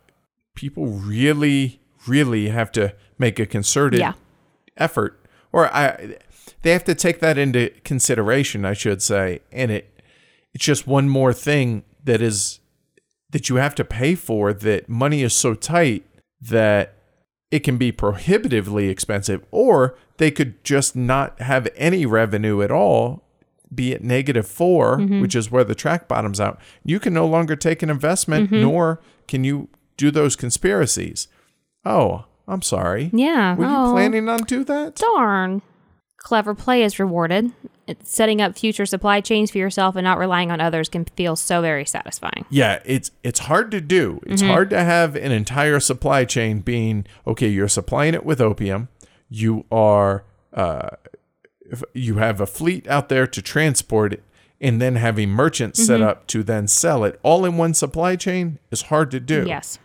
people 0.54 0.86
really, 0.86 1.80
really 2.06 2.48
have 2.48 2.70
to 2.72 2.94
make 3.18 3.38
a 3.38 3.46
concerted 3.46 4.00
Yeah. 4.00 4.12
effort, 4.76 5.18
or 5.52 5.74
I, 5.74 6.16
they 6.62 6.72
have 6.72 6.84
to 6.84 6.94
take 6.94 7.20
that 7.20 7.38
into 7.38 7.70
consideration, 7.84 8.64
I 8.64 8.74
should 8.74 9.00
say. 9.02 9.40
And 9.50 9.70
it, 9.70 10.00
it's 10.52 10.64
just 10.64 10.86
one 10.86 11.08
more 11.08 11.32
thing 11.32 11.84
that 12.04 12.20
is 12.20 12.60
that 13.30 13.48
you 13.48 13.56
have 13.56 13.74
to 13.76 13.84
pay 13.84 14.14
for. 14.14 14.52
That 14.52 14.88
money 14.88 15.22
is 15.22 15.34
so 15.34 15.54
tight 15.54 16.04
that 16.40 16.95
it 17.50 17.60
can 17.60 17.76
be 17.78 17.92
prohibitively 17.92 18.88
expensive, 18.88 19.44
or 19.50 19.96
they 20.16 20.30
could 20.30 20.62
just 20.64 20.96
not 20.96 21.40
have 21.40 21.68
any 21.76 22.04
revenue 22.06 22.62
at 22.62 22.70
all, 22.70 23.22
be 23.74 23.92
it 23.92 24.02
negative 24.02 24.46
4 24.46 24.98
mm-hmm. 24.98 25.20
which 25.20 25.34
is 25.34 25.50
where 25.50 25.64
the 25.64 25.74
track 25.74 26.08
bottoms 26.08 26.40
out. 26.40 26.60
You 26.84 27.00
can 27.00 27.12
no 27.12 27.26
longer 27.26 27.56
take 27.56 27.82
an 27.82 27.90
investment, 27.90 28.50
mm-hmm. 28.50 28.62
nor 28.62 29.00
can 29.28 29.44
you 29.44 29.68
do 29.96 30.10
those 30.10 30.36
conspiracies. 30.36 31.28
Oh, 31.84 32.26
I'm 32.48 32.62
sorry. 32.62 33.10
Yeah. 33.12 33.54
Were 33.56 33.64
you 33.64 33.76
oh, 33.76 33.92
planning 33.92 34.28
on 34.28 34.40
do 34.40 34.64
that? 34.64 34.96
Darn. 34.96 35.62
Clever 36.26 36.56
play 36.56 36.82
is 36.82 36.98
rewarded. 36.98 37.52
It's 37.86 38.12
setting 38.12 38.40
up 38.40 38.58
future 38.58 38.84
supply 38.84 39.20
chains 39.20 39.52
for 39.52 39.58
yourself 39.58 39.94
and 39.94 40.02
not 40.02 40.18
relying 40.18 40.50
on 40.50 40.60
others 40.60 40.88
can 40.88 41.04
feel 41.04 41.36
so 41.36 41.62
very 41.62 41.84
satisfying. 41.84 42.44
Yeah, 42.50 42.80
it's 42.84 43.12
it's 43.22 43.38
hard 43.38 43.70
to 43.70 43.80
do. 43.80 44.20
It's 44.26 44.42
hard 44.42 44.68
to 44.70 44.82
have 44.82 45.14
an 45.14 45.30
entire 45.30 45.78
supply 45.78 46.24
chain 46.24 46.62
being 46.62 47.06
okay. 47.28 47.46
You're 47.46 47.68
supplying 47.68 48.12
it 48.12 48.26
with 48.26 48.40
opium. 48.40 48.88
You 49.28 49.66
are 49.70 50.24
uh, 50.52 50.88
if 51.60 51.84
you 51.94 52.16
have 52.16 52.40
a 52.40 52.46
fleet 52.46 52.88
out 52.88 53.08
there 53.08 53.28
to 53.28 53.40
transport 53.40 54.14
it, 54.14 54.24
and 54.60 54.82
then 54.82 54.96
having 54.96 55.28
merchants 55.28 55.86
set 55.86 56.02
up 56.02 56.26
to 56.26 56.42
then 56.42 56.66
sell 56.66 57.04
it 57.04 57.20
all 57.22 57.44
in 57.44 57.56
one 57.56 57.72
supply 57.72 58.16
chain 58.16 58.58
is 58.72 58.82
hard 58.82 59.12
to 59.12 59.20
do. 59.20 59.44
Yes. 59.46 59.78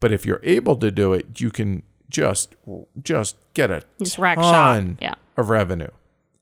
But 0.00 0.10
if 0.10 0.26
you're 0.26 0.40
able 0.42 0.74
to 0.78 0.90
do 0.90 1.12
it, 1.12 1.40
you 1.40 1.52
can 1.52 1.84
just 2.10 2.56
just 3.00 3.36
get 3.54 3.70
a 3.70 3.84
Just 4.00 4.18
rack 4.18 4.36
ton 4.36 4.96
shot. 4.96 5.02
Yeah. 5.02 5.14
Of 5.36 5.50
revenue. 5.50 5.90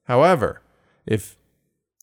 However, 0.04 0.60
if 1.06 1.36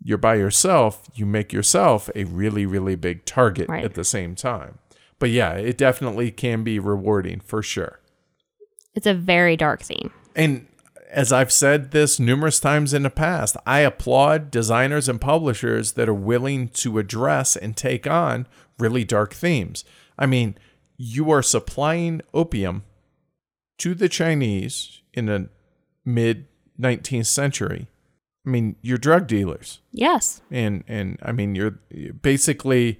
you're 0.04 0.18
by 0.18 0.36
yourself, 0.36 1.08
you 1.14 1.26
make 1.26 1.54
yourself 1.54 2.10
a 2.16 2.24
really, 2.26 2.66
really 2.66 2.96
big 2.96 3.26
target 3.26 3.70
Right. 3.70 3.84
at 3.86 3.94
the 3.94 4.04
same 4.04 4.36
time. 4.36 4.80
But 5.20 5.30
yeah, 5.30 5.54
it 5.54 5.78
definitely 5.78 6.32
can 6.32 6.64
be 6.64 6.80
rewarding 6.80 7.40
for 7.42 7.62
sure. 7.62 8.00
It's 8.96 9.06
a 9.06 9.14
very 9.14 9.56
dark 9.56 9.82
theme. 9.84 10.12
And 10.36 10.66
as 11.12 11.32
I've 11.32 11.52
said 11.52 11.92
this 11.92 12.20
numerous 12.20 12.60
times 12.60 12.94
in 12.94 13.04
the 13.04 13.10
past, 13.10 13.56
I 13.66 13.82
applaud 13.82 14.50
designers 14.50 15.08
and 15.08 15.22
publishers 15.22 15.94
that 15.94 16.10
are 16.10 16.14
willing 16.14 16.70
to 16.70 16.98
address 16.98 17.56
and 17.56 17.78
take 17.78 18.08
on 18.08 18.48
really 18.80 19.04
dark 19.04 19.34
themes. 19.34 19.86
I 20.18 20.26
mean, 20.26 20.58
you 20.98 21.30
are 21.32 21.44
supplying 21.44 22.22
opium 22.34 22.84
to 23.80 23.94
the 23.94 24.10
Chinese 24.10 25.02
in 25.14 25.26
the 25.26 25.50
mid 26.06 26.48
19th 26.82 27.28
century. 27.28 27.88
I 28.46 28.50
mean, 28.50 28.76
you're 28.82 28.98
drug 28.98 29.28
dealers. 29.28 29.82
Yes. 29.92 30.42
And 30.50 30.84
and 30.88 31.20
I 31.22 31.32
mean, 31.32 31.54
you're 31.56 31.80
basically 32.22 33.00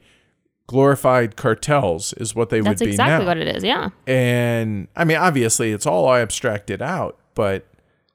glorified 0.68 1.36
cartels 1.36 2.14
is 2.14 2.34
what 2.36 2.50
they 2.50 2.62
That's 2.62 2.80
would 2.80 2.86
be 2.86 2.92
exactly 2.92 3.26
now. 3.26 3.30
what 3.30 3.38
it 3.38 3.48
is. 3.56 3.64
Yeah. 3.64 3.90
and 4.08 4.88
I 4.96 5.04
mean, 5.04 5.18
obviously, 5.18 5.72
it's 5.72 5.86
all 5.86 6.14
abstracted 6.14 6.82
out, 6.82 7.18
but 7.36 7.66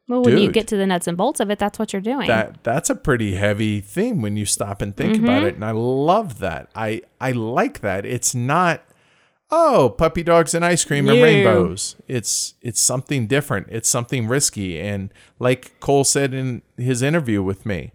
Well, 0.08 0.22
when 0.22 0.38
you 0.38 0.50
get 0.50 0.66
to 0.68 0.76
the 0.76 0.86
nuts 0.86 1.06
and 1.06 1.16
bolts 1.18 1.40
of 1.40 1.50
it, 1.50 1.58
that's 1.58 1.78
what 1.78 1.92
you're 1.92 2.00
doing. 2.00 2.28
that 2.28 2.62
that's 2.64 2.88
a 2.88 2.94
pretty 2.94 3.34
heavy 3.34 3.80
theme 3.80 4.22
when 4.22 4.36
you 4.36 4.46
stop 4.46 4.80
and 4.80 4.96
think 4.96 5.14
Mm-hmm. 5.16 5.24
about 5.24 5.42
it 5.42 5.54
and 5.56 5.64
i 5.64 5.70
love 5.72 6.38
that 6.38 6.68
i 6.74 7.02
i 7.20 7.32
like 7.32 7.80
that 7.80 8.06
it's 8.06 8.34
not 8.34 8.82
oh, 9.51 9.94
puppy 9.97 10.22
dogs 10.22 10.55
and 10.55 10.64
ice 10.64 10.84
cream 10.84 11.09
and 11.09 11.22
rainbows. 11.22 11.97
It's 12.09 12.55
it's 12.61 12.80
something 12.80 13.26
different. 13.26 13.68
It's 13.70 13.88
something 13.88 14.26
risky. 14.28 14.80
And 14.80 15.12
like 15.38 15.78
Cole 15.80 16.05
said 16.05 16.34
in 16.34 16.62
his 16.76 17.03
interview 17.03 17.42
with 17.42 17.66
me, 17.66 17.92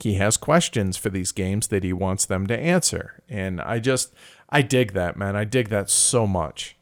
he 0.00 0.14
has 0.14 0.36
questions 0.36 0.96
for 0.96 1.10
these 1.10 1.32
games 1.32 1.68
that 1.68 1.84
he 1.84 1.92
wants 1.92 2.24
them 2.24 2.46
to 2.46 2.58
answer. 2.58 3.22
And 3.28 3.60
I 3.60 3.78
just 3.78 4.12
I 4.48 4.62
dig 4.62 4.92
that, 4.92 5.16
man. 5.16 5.36
I 5.36 5.44
dig 5.44 5.68
that 5.68 5.90
so 5.90 6.26
much. 6.26 6.76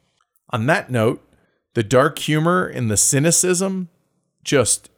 On 0.51 0.67
that 0.67 0.91
note, 0.91 1.23
the 1.75 1.83
dark 1.83 2.19
humor 2.19 2.67
and 2.67 2.91
the 2.91 2.97
cynicism 2.97 3.89
just 4.43 4.91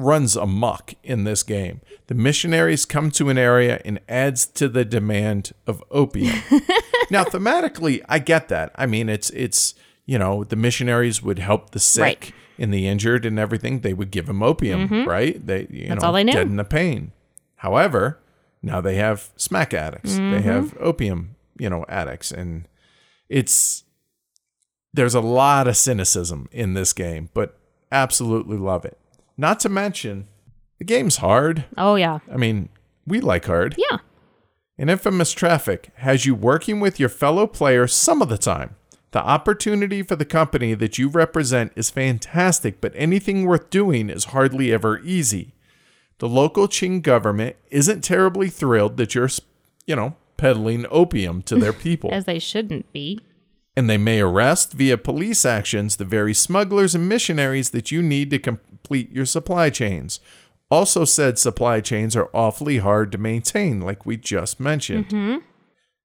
runs 0.00 0.36
amok 0.36 0.94
in 1.02 1.24
this 1.24 1.42
game. 1.42 1.80
The 2.08 2.14
missionaries 2.14 2.84
come 2.84 3.10
to 3.12 3.28
an 3.28 3.38
area 3.38 3.80
and 3.84 4.00
adds 4.08 4.46
to 4.46 4.68
the 4.68 4.84
demand 4.84 5.52
of 5.66 5.82
opium. 5.90 6.36
now, 7.10 7.24
thematically, 7.24 8.02
I 8.08 8.18
get 8.18 8.48
that. 8.48 8.72
I 8.74 8.86
mean, 8.86 9.08
it's 9.08 9.30
it's 9.30 9.74
you 10.06 10.18
know 10.18 10.42
the 10.44 10.56
missionaries 10.56 11.22
would 11.22 11.38
help 11.38 11.70
the 11.70 11.78
sick 11.80 12.02
Right. 12.02 12.32
and 12.58 12.74
the 12.74 12.86
injured 12.88 13.24
and 13.26 13.38
everything. 13.38 13.80
They 13.80 13.94
would 13.94 14.10
give 14.10 14.26
them 14.26 14.42
opium, 14.42 15.06
right? 15.06 15.44
They 15.46 15.60
you 15.60 15.66
Mm-hmm. 15.66 15.88
That's 15.90 16.02
know 16.02 16.06
all 16.08 16.12
they 16.14 16.24
knew. 16.24 16.32
deaden 16.32 16.56
the 16.56 16.64
pain. 16.64 17.12
However, 17.56 18.18
now 18.62 18.80
they 18.80 18.96
have 18.96 19.30
smack 19.36 19.72
addicts. 19.74 20.14
Mm-hmm. 20.14 20.30
They 20.32 20.42
have 20.42 20.76
opium, 20.80 21.36
you 21.58 21.70
know, 21.70 21.84
addicts, 21.88 22.30
and 22.32 22.66
it's 23.28 23.84
there's 24.92 25.14
a 25.14 25.20
lot 25.20 25.68
of 25.68 25.76
cynicism 25.76 26.48
in 26.50 26.74
this 26.74 26.92
game, 26.92 27.28
but 27.34 27.56
absolutely 27.92 28.56
love 28.56 28.84
it. 28.84 28.98
Not 29.40 29.58
to 29.60 29.70
mention, 29.70 30.26
the 30.76 30.84
game's 30.84 31.16
hard. 31.16 31.64
Oh 31.78 31.94
yeah. 31.94 32.18
I 32.30 32.36
mean, 32.36 32.68
we 33.06 33.20
like 33.20 33.46
hard. 33.46 33.74
Yeah. 33.78 33.98
And 34.76 34.90
Infamous 34.90 35.32
Traffic 35.32 35.88
has 35.96 36.26
you 36.26 36.34
working 36.34 36.78
with 36.78 37.00
your 37.00 37.08
fellow 37.08 37.46
players 37.46 37.94
some 37.94 38.20
of 38.20 38.28
the 38.28 38.36
time. 38.36 38.76
The 39.12 39.22
opportunity 39.24 40.02
for 40.02 40.14
the 40.14 40.26
company 40.26 40.74
that 40.74 40.98
you 40.98 41.08
represent 41.08 41.72
is 41.74 41.88
fantastic, 41.88 42.82
but 42.82 42.92
anything 42.94 43.46
worth 43.46 43.70
doing 43.70 44.10
is 44.10 44.26
hardly 44.26 44.72
ever 44.74 44.98
easy. 45.00 45.54
The 46.18 46.28
local 46.28 46.68
Qing 46.68 47.00
government 47.00 47.56
isn't 47.70 48.04
terribly 48.04 48.50
thrilled 48.50 48.98
that 48.98 49.14
you're, 49.14 49.30
you 49.86 49.96
know, 49.96 50.16
peddling 50.36 50.84
opium 50.90 51.40
to 51.44 51.56
their 51.56 51.72
people. 51.86 52.10
As 52.12 52.26
they 52.26 52.38
shouldn't 52.38 52.92
be. 52.92 53.18
and 53.74 53.88
they 53.88 53.96
may 53.96 54.20
arrest 54.20 54.74
via 54.74 54.98
police 54.98 55.46
actions 55.46 55.96
the 55.96 56.04
very 56.04 56.34
smugglers 56.34 56.94
and 56.94 57.08
missionaries 57.08 57.70
that 57.70 57.90
you 57.90 58.02
need 58.02 58.28
to 58.30 58.38
complete 58.90 59.12
your 59.14 59.26
supply 59.26 59.70
chains. 59.70 60.18
Also, 60.68 61.04
said 61.04 61.38
supply 61.38 61.80
chains 61.80 62.16
are 62.16 62.28
awfully 62.34 62.78
hard 62.78 63.12
to 63.12 63.18
maintain, 63.18 63.80
like 63.80 64.04
we 64.04 64.16
just 64.16 64.58
mentioned. 64.60 65.08
Mm-hmm. 65.08 65.38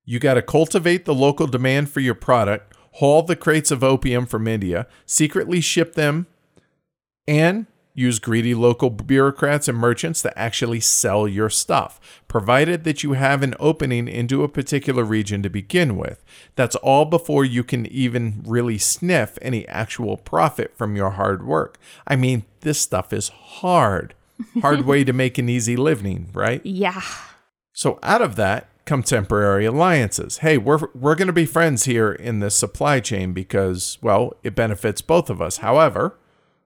You 0.05 0.19
got 0.19 0.35
to 0.35 0.41
cultivate 0.41 1.05
the 1.05 1.13
local 1.13 1.47
demand 1.47 1.89
for 1.89 1.99
your 1.99 2.15
product, 2.15 2.75
haul 2.93 3.23
the 3.23 3.35
crates 3.35 3.71
of 3.71 3.83
opium 3.83 4.27
from 4.27 4.47
India, 4.47 4.87
secretly 5.05 5.61
ship 5.61 5.95
them, 5.95 6.27
and 7.27 7.65
use 7.95 8.19
greedy 8.19 8.53
local 8.53 8.91
bureaucrats 8.91 9.67
and 9.67 9.77
merchants 9.77 10.21
to 10.21 10.37
actually 10.37 10.81
sell 10.81 11.27
your 11.27 11.49
stuff, 11.49 12.21
provided 12.27 12.83
that 12.83 13.01
you 13.01 13.13
have 13.13 13.41
an 13.41 13.55
opening 13.59 14.07
into 14.07 14.43
a 14.43 14.49
particular 14.49 15.03
region 15.03 15.41
to 15.41 15.49
begin 15.49 15.95
with. 15.97 16.23
That's 16.55 16.75
all 16.77 17.05
before 17.05 17.45
you 17.45 17.63
can 17.63 17.87
even 17.87 18.43
really 18.45 18.77
sniff 18.77 19.39
any 19.41 19.67
actual 19.69 20.17
profit 20.17 20.75
from 20.77 20.95
your 20.95 21.11
hard 21.11 21.47
work. 21.47 21.79
I 22.05 22.17
mean, 22.17 22.43
this 22.59 22.79
stuff 22.79 23.11
is 23.11 23.29
hard. 23.29 24.13
Hard 24.61 24.85
way 24.85 25.05
to 25.05 25.13
make 25.13 25.37
an 25.37 25.47
easy 25.47 25.77
living, 25.77 26.29
right? 26.33 26.59
Yeah. 26.65 27.01
So 27.71 27.99
out 28.03 28.21
of 28.21 28.35
that 28.35 28.67
come 28.83 29.01
temporary 29.01 29.65
alliances. 29.65 30.39
Hey, 30.39 30.57
we're 30.57 30.79
we're 30.93 31.15
going 31.15 31.27
to 31.27 31.33
be 31.33 31.45
friends 31.45 31.85
here 31.85 32.11
in 32.11 32.39
this 32.39 32.55
supply 32.55 32.99
chain 32.99 33.31
because 33.31 33.97
well, 34.01 34.33
it 34.43 34.53
benefits 34.53 35.01
both 35.01 35.29
of 35.29 35.41
us. 35.41 35.57
However, 35.57 36.17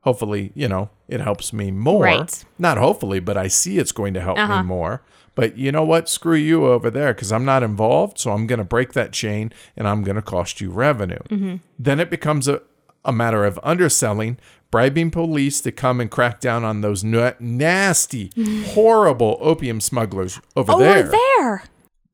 hopefully, 0.02 0.52
you 0.56 0.68
know, 0.68 0.90
it 1.08 1.22
helps 1.22 1.52
me 1.54 1.72
more. 1.72 2.04
Right. 2.04 2.46
Not 2.58 2.78
hopefully, 2.78 3.20
but 3.20 3.38
I 3.38 3.48
see 3.48 3.78
it's 3.78 3.92
going 3.92 4.14
to 4.14 4.22
help 4.22 4.38
Uh-huh. 4.38 4.62
me 4.62 4.68
more. 4.68 5.02
But 5.36 5.58
you 5.58 5.72
know 5.72 5.84
what? 5.84 6.10
Screw 6.10 6.36
you 6.36 6.66
over 6.68 6.90
there 6.90 7.14
because 7.14 7.32
I'm 7.32 7.46
not 7.46 7.64
involved. 7.64 8.20
So 8.20 8.32
I'm 8.32 8.46
going 8.48 8.60
to 8.60 8.66
break 8.66 8.94
that 8.94 9.14
chain 9.14 9.54
and 9.78 9.88
I'm 9.88 10.04
going 10.04 10.16
to 10.18 10.22
cost 10.22 10.60
you 10.60 10.70
revenue. 10.70 11.20
Mm-hmm. 11.30 11.56
Then 11.78 12.00
it 12.02 12.10
becomes 12.10 12.48
a, 12.50 12.62
a 13.06 13.14
matter 13.14 13.46
of 13.46 13.58
underselling, 13.64 14.38
bribing 14.70 15.12
police 15.12 15.62
to 15.62 15.72
come 15.72 16.02
and 16.02 16.12
crack 16.12 16.42
down 16.42 16.66
on 16.66 16.82
those 16.82 17.04
na- 17.06 17.34
nasty, 17.40 18.32
horrible 18.74 19.38
opium 19.40 19.80
smugglers 19.80 20.42
over 20.58 20.74
Oh, 20.74 20.80
there 20.80 21.06
we're 21.06 21.12
there. 21.12 21.64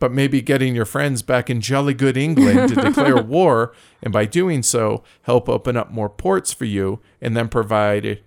But 0.05 0.11
maybe 0.11 0.39
getting 0.39 0.75
your 0.75 0.85
friends 0.85 1.23
back 1.23 1.49
in 1.49 1.59
jolly 1.59 1.95
good 1.95 2.15
England 2.15 2.69
to 2.69 2.75
declare 2.75 3.19
war, 3.23 3.73
and 4.03 4.13
by 4.13 4.23
doing 4.23 4.61
so, 4.61 5.03
help 5.23 5.49
open 5.49 5.75
up 5.75 5.89
more 5.89 6.09
ports 6.09 6.53
for 6.53 6.65
you 6.65 6.99
and 7.19 7.35
then 7.35 7.49
provide 7.49 8.21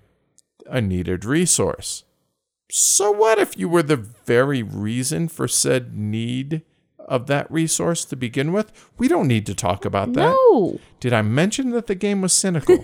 a 0.67 0.81
needed 0.81 1.25
resource. 1.25 2.03
So, 2.69 3.13
what 3.13 3.39
if 3.39 3.57
you 3.57 3.69
were 3.69 3.85
the 3.85 3.95
very 3.97 4.61
reason 4.61 5.29
for 5.29 5.47
said 5.47 5.97
need 5.97 6.63
of 6.99 7.29
that 7.29 7.49
resource 7.49 8.05
to 8.07 8.17
begin 8.17 8.53
with? 8.53 8.73
We 8.99 9.07
don't 9.07 9.29
need 9.29 9.47
to 9.47 9.55
talk 9.55 9.85
about 9.85 10.15
that. 10.15 10.37
No. 10.51 10.81
Did 10.99 11.13
I 11.13 11.23
mention 11.23 11.71
that 11.71 11.87
the 11.87 11.95
game 11.95 12.23
was 12.23 12.33
cynical? 12.33 12.81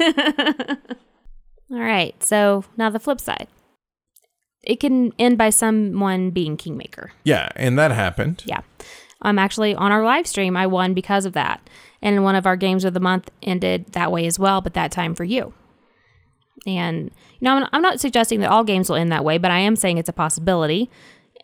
All 1.72 1.80
right. 1.80 2.14
So 2.22 2.64
now 2.76 2.90
the 2.90 3.00
flip 3.00 3.20
side. 3.20 3.48
It 4.66 4.80
can 4.80 5.12
end 5.18 5.38
by 5.38 5.50
someone 5.50 6.30
being 6.30 6.56
kingmaker. 6.56 7.12
yeah, 7.24 7.48
and 7.56 7.78
that 7.78 7.90
happened. 7.90 8.42
Yeah. 8.46 8.60
Um, 9.22 9.38
actually, 9.38 9.74
on 9.74 9.90
our 9.90 10.04
live 10.04 10.26
stream, 10.26 10.56
I 10.56 10.66
won 10.66 10.92
because 10.92 11.24
of 11.24 11.32
that. 11.32 11.68
And 12.02 12.22
one 12.22 12.34
of 12.34 12.46
our 12.46 12.56
games 12.56 12.84
of 12.84 12.92
the 12.92 13.00
month 13.00 13.30
ended 13.42 13.86
that 13.92 14.12
way 14.12 14.26
as 14.26 14.38
well, 14.38 14.60
but 14.60 14.74
that 14.74 14.92
time 14.92 15.14
for 15.14 15.24
you. 15.24 15.54
And, 16.66 17.10
you 17.40 17.44
know, 17.46 17.54
I'm, 17.54 17.68
I'm 17.72 17.82
not 17.82 18.00
suggesting 18.00 18.40
that 18.40 18.50
all 18.50 18.64
games 18.64 18.88
will 18.88 18.96
end 18.96 19.10
that 19.12 19.24
way, 19.24 19.38
but 19.38 19.50
I 19.50 19.60
am 19.60 19.76
saying 19.76 19.98
it's 19.98 20.08
a 20.08 20.14
possibility. 20.14 20.90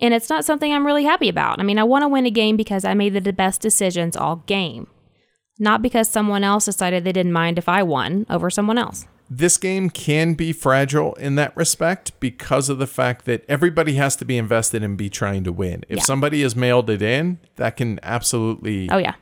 And 0.00 0.14
it's 0.14 0.30
not 0.30 0.44
something 0.44 0.72
I'm 0.72 0.86
really 0.86 1.04
happy 1.04 1.28
about. 1.28 1.60
I 1.60 1.62
mean, 1.62 1.78
I 1.78 1.84
want 1.84 2.02
to 2.02 2.08
win 2.08 2.26
a 2.26 2.30
game 2.30 2.56
because 2.56 2.84
I 2.84 2.94
made 2.94 3.12
the 3.12 3.32
best 3.32 3.60
decisions 3.60 4.16
all 4.16 4.36
game, 4.46 4.86
not 5.58 5.82
because 5.82 6.08
someone 6.08 6.44
else 6.44 6.66
decided 6.66 7.04
they 7.04 7.12
didn't 7.12 7.32
mind 7.32 7.58
if 7.58 7.68
I 7.68 7.82
won 7.82 8.24
over 8.30 8.50
someone 8.50 8.78
else. 8.78 9.06
This 9.32 9.56
game 9.56 9.90
can 9.90 10.34
be 10.34 10.52
fragile 10.52 11.14
in 11.14 11.36
that 11.36 11.56
respect 11.56 12.18
because 12.18 12.68
of 12.68 12.78
the 12.78 12.86
fact 12.86 13.26
that 13.26 13.44
everybody 13.48 13.94
has 13.94 14.16
to 14.16 14.24
be 14.24 14.36
invested 14.36 14.82
and 14.82 14.98
be 14.98 15.08
trying 15.08 15.44
to 15.44 15.52
win. 15.52 15.84
If 15.88 15.98
Yeah. 15.98 16.02
somebody 16.02 16.42
has 16.42 16.56
mailed 16.56 16.90
it 16.90 17.00
in, 17.00 17.38
that 17.54 17.76
can 17.76 18.00
absolutely 18.02 18.90
Oh, 18.90 18.98
yeah. 18.98 19.14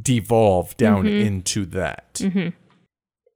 devolve 0.00 0.76
down 0.76 1.04
Mm-hmm. 1.04 1.26
into 1.26 1.66
that. 1.66 2.14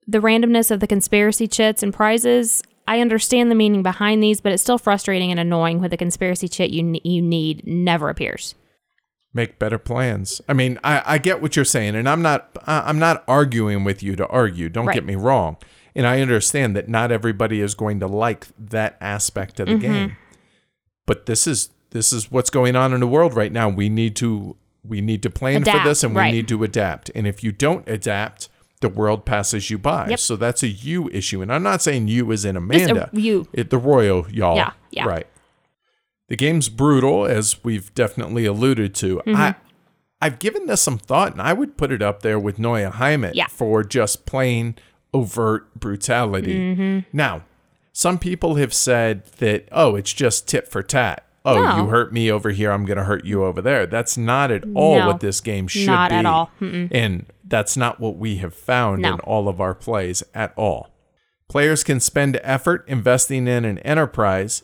the 0.07 0.19
randomness 0.19 0.71
of 0.71 0.81
the 0.81 0.87
conspiracy 0.87 1.47
chits 1.47 1.83
and 1.83 1.93
prizes. 1.93 2.63
I 2.89 3.01
understand 3.01 3.51
the 3.51 3.55
meaning 3.55 3.83
behind 3.83 4.23
these, 4.23 4.41
but 4.41 4.53
it's 4.53 4.63
still 4.63 4.79
frustrating 4.79 5.31
and 5.31 5.39
annoying 5.39 5.81
when 5.81 5.91
the 5.91 5.97
conspiracy 5.97 6.49
chit 6.49 6.71
you 6.71 6.99
you 7.05 7.23
need 7.23 7.67
never 7.67 8.09
appears. 8.09 8.55
Make 9.35 9.59
better 9.59 9.79
plans. 9.79 10.43
I 10.47 10.53
mean, 10.53 10.79
I, 10.85 11.03
I 11.15 11.19
get 11.19 11.41
what 11.41 11.57
you're 11.57 11.65
saying, 11.65 11.95
and 11.95 12.07
I'm 12.09 12.21
not 12.21 12.57
I'm 12.67 12.99
not 12.99 13.25
arguing 13.27 13.83
with 13.83 14.03
you 14.03 14.15
to 14.17 14.27
argue. 14.29 14.69
Don't 14.69 14.87
Right. 14.87 14.95
get 14.95 15.05
me 15.07 15.15
wrong. 15.15 15.57
And 15.95 16.07
I 16.07 16.21
understand 16.21 16.75
that 16.77 16.89
not 16.89 17.11
everybody 17.13 17.61
is 17.61 17.75
going 17.75 18.01
to 18.01 18.07
like 18.07 18.47
that 18.59 18.97
aspect 19.01 19.59
of 19.61 19.67
the 19.69 19.75
Mm-hmm. 19.75 19.81
game. 19.83 20.17
But 21.07 21.27
this 21.27 21.47
is 21.47 21.71
this 21.91 22.13
is 22.13 22.31
what's 22.31 22.51
going 22.51 22.77
on 22.77 22.93
in 22.93 23.01
the 23.01 23.07
world 23.07 23.35
right 23.35 23.53
now. 23.53 23.69
We 23.69 23.89
need 23.89 24.17
to 24.17 24.57
we 24.85 25.01
need 25.01 25.23
to 25.23 25.31
plan 25.31 25.65
for 25.65 25.79
this 25.85 26.03
and 26.03 26.15
we 26.15 26.31
need 26.31 26.49
to 26.49 26.63
adapt. 26.65 27.11
And 27.15 27.27
if 27.27 27.43
you 27.45 27.53
don't 27.53 27.89
adapt, 27.89 28.49
the 28.81 28.89
world 28.89 29.25
passes 29.25 29.71
you 29.71 29.79
by. 29.79 30.09
Yep. 30.09 30.19
So 30.19 30.37
that's 30.37 30.63
a 30.63 30.69
you 30.69 31.09
issue. 31.11 31.41
And 31.41 31.53
I'm 31.53 31.63
not 31.63 31.81
saying 31.83 32.09
you 32.09 32.33
as 32.33 32.45
in 32.45 32.57
Amanda. 32.57 33.09
you. 33.13 33.47
It, 33.53 33.71
the 33.71 33.79
royal 33.79 34.27
y'all. 34.31 34.57
Yeah, 34.57 34.73
yeah. 34.91 35.05
Right. 35.07 35.27
The 36.33 36.37
game's 36.37 36.71
brutal, 36.71 37.27
as 37.27 37.63
we've 37.63 37.93
definitely 37.93 38.47
alluded 38.47 38.95
to. 38.95 39.19
Mm-hmm. 39.19 39.37
I 39.37 39.55
I've 40.19 40.39
given 40.39 40.65
this 40.65 40.81
some 40.81 40.97
thought, 40.97 41.33
and 41.33 41.43
I 41.43 41.53
would 41.53 41.77
put 41.77 41.93
it 41.93 42.01
up 42.01 42.23
there 42.23 42.39
with 42.39 42.59
Neue 42.59 42.89
Heimat 42.91 43.33
Yeah. 43.35 43.49
for 43.49 43.85
just 43.85 44.25
plain 44.25 44.77
overt 45.13 45.79
brutality. 45.79 46.55
Mm-hmm. 46.75 46.99
Now, 47.15 47.43
some 47.93 48.19
people 48.19 48.55
have 48.55 48.73
said 48.73 49.27
that, 49.41 49.69
oh, 49.73 49.95
it's 49.95 50.11
just 50.15 50.49
tit 50.49 50.67
for 50.69 50.83
tat. 50.83 51.27
Oh, 51.45 51.63
No. 51.63 51.77
you 51.83 51.89
hurt 51.91 52.15
me 52.15 52.31
over 52.31 52.49
here, 52.49 52.73
I'm 52.73 52.87
going 52.87 52.97
to 52.97 53.05
hurt 53.05 53.27
you 53.27 53.45
over 53.45 53.61
there. 53.61 53.85
That's 53.85 54.17
not 54.17 54.51
at 54.51 54.65
all 54.75 55.01
No, 55.01 55.09
what 55.09 55.21
this 55.21 55.39
game 55.43 55.67
should 55.69 55.87
not 55.87 56.09
be. 56.09 56.17
at 56.17 56.25
all. 56.25 56.51
And 56.63 57.27
that's 57.45 57.77
not 57.77 58.01
what 58.01 58.17
we 58.17 58.37
have 58.37 58.55
found 58.55 59.03
No. 59.03 59.13
in 59.13 59.21
all 59.21 59.51
of 59.51 59.61
our 59.61 59.75
plays 59.75 60.23
at 60.35 60.55
all. 60.57 60.89
Players 61.49 61.85
can 61.85 62.01
spend 62.01 62.41
effort 62.43 62.85
investing 62.89 63.47
in 63.47 63.67
an 63.67 63.81
enterprise, 63.81 64.63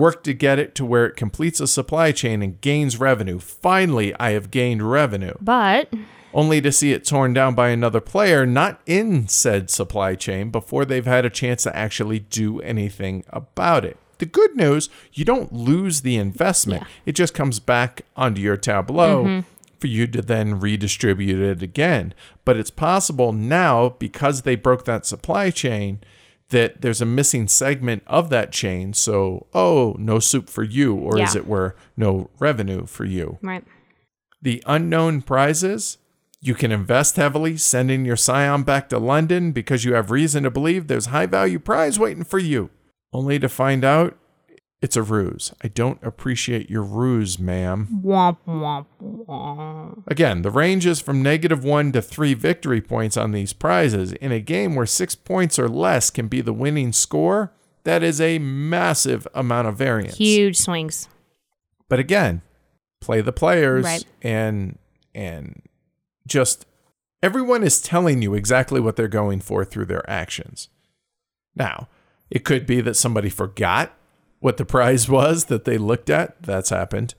work 0.00 0.24
to 0.24 0.34
get 0.34 0.58
it 0.58 0.74
to 0.74 0.84
where 0.84 1.06
it 1.06 1.14
completes 1.14 1.60
a 1.60 1.66
supply 1.68 2.10
chain 2.10 2.42
and 2.42 2.60
gains 2.60 2.98
revenue. 2.98 3.38
Finally, 3.38 4.14
I 4.18 4.30
have 4.30 4.50
gained 4.50 4.90
revenue, 4.90 5.34
But 5.40 5.92
only 6.32 6.60
to 6.60 6.72
see 6.72 6.92
it 6.92 7.04
torn 7.04 7.34
down 7.34 7.54
by 7.54 7.68
another 7.68 8.00
player 8.00 8.46
not 8.46 8.80
in 8.86 9.28
said 9.28 9.68
supply 9.68 10.14
chain 10.14 10.50
before 10.50 10.84
they've 10.84 11.06
had 11.06 11.24
a 11.24 11.30
chance 11.30 11.64
to 11.64 11.76
actually 11.76 12.20
do 12.20 12.60
anything 12.60 13.24
about 13.28 13.84
it. 13.84 13.96
The 14.18 14.26
good 14.26 14.56
news, 14.56 14.88
you 15.12 15.24
don't 15.24 15.52
lose 15.52 16.02
the 16.02 16.16
investment. 16.16 16.84
It 17.06 17.12
just 17.12 17.34
comes 17.34 17.58
back 17.58 18.02
onto 18.16 18.40
your 18.40 18.56
tableau 18.56 19.24
mm-hmm. 19.24 19.48
for 19.78 19.86
you 19.86 20.06
to 20.08 20.22
then 20.22 20.60
redistribute 20.60 21.40
it 21.40 21.62
again. 21.62 22.14
But 22.44 22.56
it's 22.56 22.70
possible 22.70 23.32
now, 23.32 23.90
because 23.98 24.42
they 24.42 24.56
broke 24.56 24.84
that 24.84 25.06
supply 25.06 25.50
chain, 25.50 26.00
that 26.50 26.80
there's 26.82 27.00
a 27.00 27.06
missing 27.06 27.48
segment 27.48 28.02
of 28.06 28.30
that 28.30 28.52
chain. 28.52 28.92
So, 28.92 29.46
oh, 29.54 29.96
no 29.98 30.18
soup 30.18 30.48
for 30.50 30.62
you, 30.62 30.94
or 30.94 31.16
Yeah. 31.18 31.24
as 31.24 31.34
it 31.36 31.46
were, 31.46 31.74
no 31.96 32.30
revenue 32.38 32.86
for 32.86 33.04
you. 33.04 33.38
Right. 33.42 33.64
The 34.42 34.62
unknown 34.66 35.22
prizes. 35.22 35.98
You 36.42 36.54
can 36.54 36.72
invest 36.72 37.16
heavily, 37.16 37.56
sending 37.58 38.04
your 38.06 38.16
scion 38.16 38.62
back 38.62 38.88
to 38.88 38.98
London 38.98 39.52
because 39.52 39.84
you 39.84 39.92
have 39.94 40.10
reason 40.10 40.44
to 40.44 40.50
believe 40.50 40.86
there's 40.86 41.06
high 41.06 41.26
value 41.26 41.58
prize 41.58 41.98
waiting 41.98 42.24
for 42.24 42.38
you, 42.38 42.70
only 43.12 43.38
to 43.38 43.48
find 43.48 43.84
out 43.84 44.16
it's 44.82 44.96
a 44.96 45.02
ruse. 45.02 45.52
I 45.62 45.68
don't 45.68 45.98
appreciate 46.02 46.70
your 46.70 46.82
ruse, 46.82 47.38
ma'am. 47.38 48.00
Womp 48.02 48.38
womp 48.46 48.86
womp. 49.02 50.02
Again, 50.06 50.42
the 50.42 50.50
range 50.50 50.86
is 50.86 51.00
from 51.00 51.22
negative 51.22 51.62
one 51.64 51.92
to 51.92 52.00
three 52.00 52.32
victory 52.34 52.80
points 52.80 53.16
on 53.16 53.32
these 53.32 53.52
prizes. 53.52 54.12
In 54.14 54.32
a 54.32 54.40
game 54.40 54.74
where 54.74 54.86
six 54.86 55.14
points 55.14 55.58
or 55.58 55.68
less 55.68 56.08
can 56.10 56.28
be 56.28 56.40
the 56.40 56.52
winning 56.54 56.92
score, 56.92 57.52
that 57.84 58.02
is 58.02 58.20
a 58.20 58.38
massive 58.38 59.28
amount 59.34 59.68
of 59.68 59.76
variance. 59.76 60.16
Huge 60.16 60.56
swings. 60.56 61.08
But 61.88 61.98
again, 61.98 62.40
play 63.00 63.20
the 63.20 63.32
players 63.32 63.84
Right. 63.84 64.04
and 64.22 64.78
and 65.14 65.60
just 66.26 66.64
everyone 67.22 67.62
is 67.62 67.82
telling 67.82 68.22
you 68.22 68.32
exactly 68.34 68.80
what 68.80 68.96
they're 68.96 69.08
going 69.08 69.40
for 69.40 69.64
through 69.64 69.86
their 69.86 70.08
actions. 70.08 70.68
Now, 71.54 71.88
it 72.30 72.44
could 72.44 72.64
be 72.66 72.80
that 72.80 72.94
somebody 72.94 73.28
forgot 73.28 73.92
what 74.40 74.56
the 74.56 74.64
prize 74.64 75.08
was 75.08 75.44
that 75.46 75.64
they 75.64 75.78
looked 75.78 76.10
at. 76.10 76.42
That's 76.42 76.70
happened. 76.70 77.14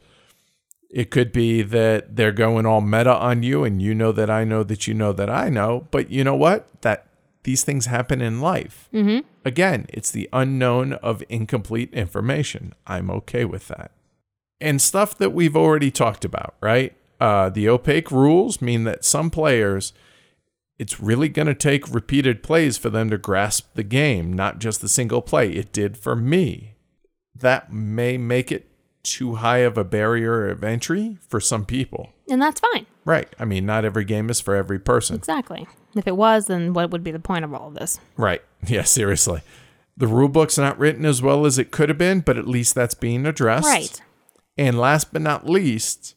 It 0.89 1.09
could 1.09 1.31
be 1.31 1.61
that 1.61 2.17
they're 2.17 2.33
going 2.33 2.65
all 2.65 2.81
meta 2.81 3.15
on 3.15 3.43
you 3.43 3.63
and 3.63 3.81
you 3.81 3.95
know 3.95 4.11
that 4.11 4.29
I 4.29 4.43
know 4.43 4.63
that 4.63 4.87
you 4.87 4.93
know 4.93 5.13
that 5.13 5.29
I 5.29 5.47
know, 5.47 5.87
but 5.89 6.11
you 6.11 6.23
know 6.23 6.35
what? 6.35 6.67
That 6.81 7.07
these 7.43 7.63
things 7.63 7.85
happen 7.85 8.21
in 8.21 8.41
life. 8.41 8.89
Mm-hmm. 8.93 9.25
Again, 9.45 9.85
it's 9.89 10.11
the 10.11 10.29
unknown 10.33 10.93
of 10.93 11.23
incomplete 11.29 11.93
information. 11.93 12.73
I'm 12.85 13.09
okay 13.09 13.45
with 13.45 13.67
that. 13.69 13.91
And 14.59 14.81
stuff 14.81 15.17
that 15.17 15.31
we've 15.31 15.55
already 15.55 15.89
talked 15.89 16.25
about, 16.25 16.55
right? 16.61 16.93
Uh, 17.19 17.49
the 17.49 17.69
opaque 17.69 18.11
rules 18.11 18.61
mean 18.61 18.83
that 18.83 19.05
some 19.05 19.29
players, 19.29 19.93
it's 20.77 20.99
really 20.99 21.29
going 21.29 21.47
to 21.47 21.55
take 21.55 21.91
repeated 21.93 22.43
plays 22.43 22.77
for 22.77 22.89
them 22.89 23.09
to 23.09 23.17
grasp 23.17 23.73
the 23.75 23.83
game, 23.83 24.33
not 24.33 24.59
just 24.59 24.81
the 24.81 24.89
single 24.89 25.21
play. 25.21 25.51
It 25.51 25.71
did 25.71 25.97
for 25.97 26.15
me. 26.15 26.75
That 27.35 27.71
may 27.71 28.17
make 28.17 28.51
it 28.51 28.67
too 29.03 29.35
high 29.35 29.59
of 29.59 29.77
a 29.77 29.83
barrier 29.83 30.47
of 30.49 30.63
entry 30.63 31.17
for 31.27 31.39
some 31.39 31.65
people. 31.65 32.09
And 32.29 32.41
that's 32.41 32.59
fine. 32.59 32.85
Right. 33.03 33.27
I 33.39 33.45
mean, 33.45 33.65
not 33.65 33.83
every 33.83 34.05
game 34.05 34.29
is 34.29 34.39
for 34.39 34.55
every 34.55 34.77
person. 34.79 35.15
Exactly. 35.15 35.67
If 35.95 36.07
it 36.07 36.15
was, 36.15 36.45
then 36.45 36.73
what 36.73 36.91
would 36.91 37.03
be 37.03 37.11
the 37.11 37.19
point 37.19 37.43
of 37.43 37.53
all 37.53 37.67
of 37.69 37.73
this? 37.75 37.99
Right. 38.17 38.41
Yeah, 38.67 38.83
seriously. 38.83 39.41
The 39.97 40.05
rule 40.05 40.27
book's 40.29 40.57
not 40.57 40.77
written 40.77 41.03
as 41.03 41.19
well 41.21 41.47
as 41.47 41.57
it 41.57 41.71
could 41.71 41.89
have 41.89 41.97
been, 41.97 42.19
but 42.19 42.37
at 42.37 42.47
least 42.47 42.75
that's 42.75 42.93
being 42.93 43.25
addressed. 43.25 43.65
Right. 43.67 44.01
And 44.55 44.77
last 44.79 45.11
but 45.11 45.23
not 45.23 45.49
least, 45.49 46.13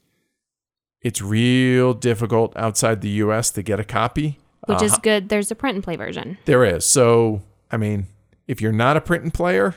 it's 1.01 1.23
real 1.23 1.95
difficult 1.95 2.55
outside 2.55 3.01
the 3.01 3.09
US 3.09 3.51
to 3.53 3.63
get 3.63 3.81
a 3.81 3.85
copy. 3.85 4.39
Which 4.67 4.83
is 4.83 4.93
Uh, 4.95 4.99
good. 5.03 5.29
There's 5.31 5.51
a 5.51 5.55
print 5.55 5.75
and 5.77 5.83
play 5.85 5.97
version. 5.97 6.37
there 6.45 6.65
is. 6.67 6.85
So, 6.85 7.41
I 7.73 7.79
mean, 7.79 8.07
if 8.47 8.61
you're 8.61 8.71
not 8.73 8.97
a 8.99 9.01
print 9.01 9.25
and 9.25 9.33
player, 9.33 9.75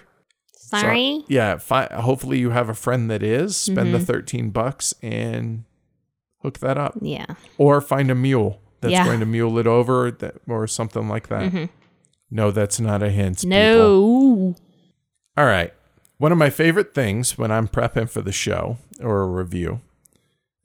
so- 0.69 0.77
Sorry. 0.77 1.23
yeah, 1.27 1.57
fi- 1.57 1.87
hopefully 1.93 2.39
you 2.39 2.49
have 2.51 2.69
a 2.69 2.73
friend 2.73 3.09
that 3.09 3.23
is. 3.23 3.55
Spend 3.55 3.87
Mm-hmm. 3.89 3.91
the 3.99 4.05
13 4.05 4.49
bucks 4.49 4.93
and 5.01 5.63
hook 6.41 6.59
that 6.59 6.77
up. 6.77 6.93
Yeah. 7.01 7.25
Or 7.57 7.79
find 7.81 8.11
a 8.11 8.15
mule 8.15 8.59
that's 8.81 8.91
Yeah. 8.91 9.05
going 9.05 9.19
to 9.21 9.25
mule 9.25 9.57
it 9.59 9.67
over 9.67 10.11
that, 10.11 10.35
or 10.47 10.67
something 10.67 11.07
like 11.07 11.27
that. 11.29 11.69
No, 12.29 12.51
that's 12.51 12.79
not 12.79 13.01
a 13.01 13.09
hint. 13.09 13.37
people. 13.39 13.49
No. 13.49 14.55
All 15.37 15.45
right. 15.45 15.73
One 16.17 16.31
of 16.31 16.37
my 16.37 16.49
favorite 16.49 16.93
things 16.93 17.37
when 17.37 17.51
I'm 17.51 17.67
prepping 17.67 18.09
for 18.09 18.21
the 18.21 18.31
show 18.31 18.77
or 18.99 19.21
a 19.21 19.27
review 19.27 19.81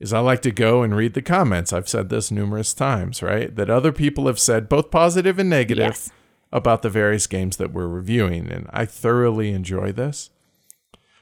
is 0.01 0.13
I 0.13 0.19
like 0.19 0.43
to 0.43 0.51
go 0.51 0.83
and 0.83 0.97
read 0.97 1.15
the 1.15 1.23
comments. 1.23 1.73
I've 1.73 1.89
said 1.89 2.09
this 2.09 2.31
numerous 2.33 2.75
times, 2.75 3.23
right? 3.23 3.55
That 3.55 3.71
other 3.71 3.93
people 3.93 4.27
have 4.27 4.41
said, 4.41 4.69
both 4.69 4.91
positive 4.91 5.39
and 5.39 5.49
negative, 5.49 5.85
Yes. 5.91 6.11
About 6.53 6.83
the 6.83 6.91
various 6.91 7.27
games 7.27 7.57
that 7.57 7.73
we're 7.73 7.89
reviewing. 7.89 8.51
And 8.51 8.69
I 8.73 8.85
thoroughly 8.85 9.51
enjoy 9.53 9.93
this. 9.93 10.31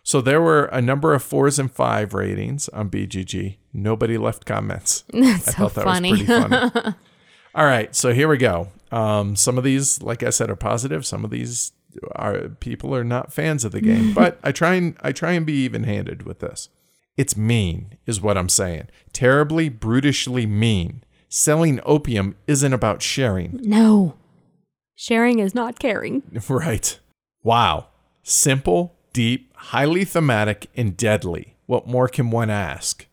So 0.02 0.20
there 0.20 0.40
were 0.40 0.64
a 0.66 0.80
number 0.80 1.14
of 1.14 1.22
fours 1.22 1.58
and 1.58 1.70
five 1.70 2.14
ratings 2.14 2.68
on 2.70 2.90
BGG. 2.90 3.56
Nobody 3.72 4.18
left 4.18 4.44
comments. 4.46 5.04
That's 5.12 5.48
I 5.48 5.52
so 5.52 5.68
thought 5.68 5.74
that 5.74 5.84
funny. 5.84 6.10
was 6.12 6.22
pretty 6.22 6.42
funny. 6.48 6.94
All 7.54 7.66
right, 7.66 7.94
so 7.94 8.12
here 8.12 8.28
we 8.28 8.38
go. 8.38 8.68
Um, 8.92 9.36
some 9.36 9.58
of 9.58 9.64
these, 9.64 10.02
like 10.02 10.22
I 10.22 10.30
said, 10.30 10.50
are 10.50 10.56
positive. 10.56 11.04
Some 11.04 11.24
of 11.24 11.30
these 11.30 11.72
are 12.14 12.48
people 12.60 12.94
are 12.94 13.04
not 13.04 13.32
fans 13.32 13.64
of 13.64 13.72
the 13.72 13.80
game, 13.80 14.14
but 14.14 14.38
I 14.42 14.52
try 14.52 14.74
and 14.74 14.96
I 15.00 15.12
try 15.12 15.32
and 15.32 15.44
be 15.44 15.64
even-handed 15.64 16.22
with 16.22 16.38
this. 16.40 16.68
It's 17.16 17.36
mean, 17.36 17.98
is 18.06 18.20
what 18.20 18.38
I'm 18.38 18.48
saying. 18.48 18.88
Terribly, 19.12 19.68
brutishly 19.68 20.46
mean. 20.46 21.02
Selling 21.28 21.80
opium 21.84 22.36
isn't 22.46 22.72
about 22.72 23.02
sharing. 23.02 23.60
no. 23.62 24.14
Sharing 25.02 25.38
is 25.38 25.54
not 25.54 25.78
caring. 25.78 26.22
Right. 26.50 26.98
Wow. 27.42 27.86
Simple, 28.22 28.98
deep, 29.14 29.50
highly 29.56 30.04
thematic, 30.04 30.66
and 30.76 30.94
deadly. 30.94 31.56
What 31.64 31.86
more 31.86 32.06
can 32.06 32.30
one 32.30 32.50
ask? 32.50 33.06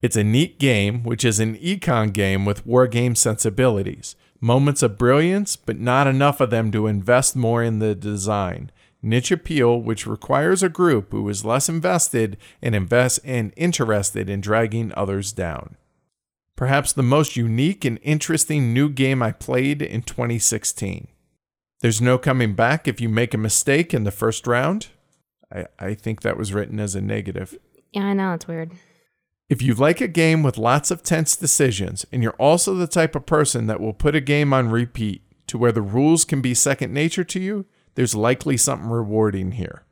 It's 0.00 0.14
a 0.14 0.22
neat 0.22 0.60
game, 0.60 1.02
which 1.02 1.24
is 1.24 1.40
an 1.40 1.56
econ 1.56 2.12
game 2.12 2.44
with 2.44 2.64
war 2.64 2.86
game 2.86 3.16
sensibilities. 3.16 4.14
Moments 4.40 4.84
of 4.84 4.98
brilliance, 4.98 5.56
but 5.56 5.80
not 5.80 6.06
enough 6.06 6.40
of 6.40 6.50
them 6.50 6.70
to 6.70 6.86
invest 6.86 7.34
more 7.34 7.60
in 7.60 7.80
the 7.80 7.96
design. 7.96 8.70
Niche 9.02 9.32
appeal, 9.32 9.80
which 9.80 10.06
requires 10.06 10.62
a 10.62 10.68
group 10.68 11.10
who 11.10 11.28
is 11.28 11.44
less 11.44 11.68
invested 11.68 12.36
and 12.62 12.76
invest 12.76 13.18
and 13.24 13.52
interested 13.56 14.30
in 14.30 14.40
dragging 14.40 14.92
others 14.96 15.32
down. 15.32 15.76
Perhaps 16.54 16.92
the 16.92 17.02
most 17.02 17.34
unique 17.34 17.84
and 17.84 17.98
interesting 18.04 18.72
new 18.72 18.88
game 18.88 19.24
I 19.24 19.32
played 19.32 19.82
in 19.82 20.02
2016. 20.02 21.08
There's 21.80 22.00
no 22.00 22.18
coming 22.18 22.54
back 22.54 22.88
if 22.88 23.00
you 23.00 23.08
make 23.08 23.34
a 23.34 23.38
mistake 23.38 23.92
in 23.92 24.04
the 24.04 24.10
first 24.10 24.46
round. 24.46 24.88
I, 25.52 25.66
I 25.78 25.94
think 25.94 26.22
that 26.22 26.36
was 26.36 26.52
written 26.52 26.80
as 26.80 26.94
a 26.94 27.00
negative. 27.00 27.58
Yeah, 27.92 28.06
I 28.06 28.12
know. 28.14 28.32
It's 28.32 28.48
weird. 28.48 28.72
If 29.48 29.62
you 29.62 29.74
like 29.74 30.00
a 30.00 30.08
game 30.08 30.42
with 30.42 30.58
lots 30.58 30.90
of 30.90 31.02
tense 31.02 31.36
decisions, 31.36 32.04
and 32.10 32.22
you're 32.22 32.32
also 32.32 32.74
the 32.74 32.88
type 32.88 33.14
of 33.14 33.26
person 33.26 33.66
that 33.68 33.80
will 33.80 33.92
put 33.92 34.16
a 34.16 34.20
game 34.20 34.52
on 34.52 34.70
repeat 34.70 35.22
to 35.46 35.56
where 35.56 35.70
the 35.70 35.82
rules 35.82 36.24
can 36.24 36.40
be 36.40 36.52
second 36.52 36.92
nature 36.92 37.24
to 37.24 37.38
you, 37.38 37.66
there's 37.94 38.14
likely 38.14 38.56
something 38.56 38.90
rewarding 38.90 39.52
here. 39.52 39.84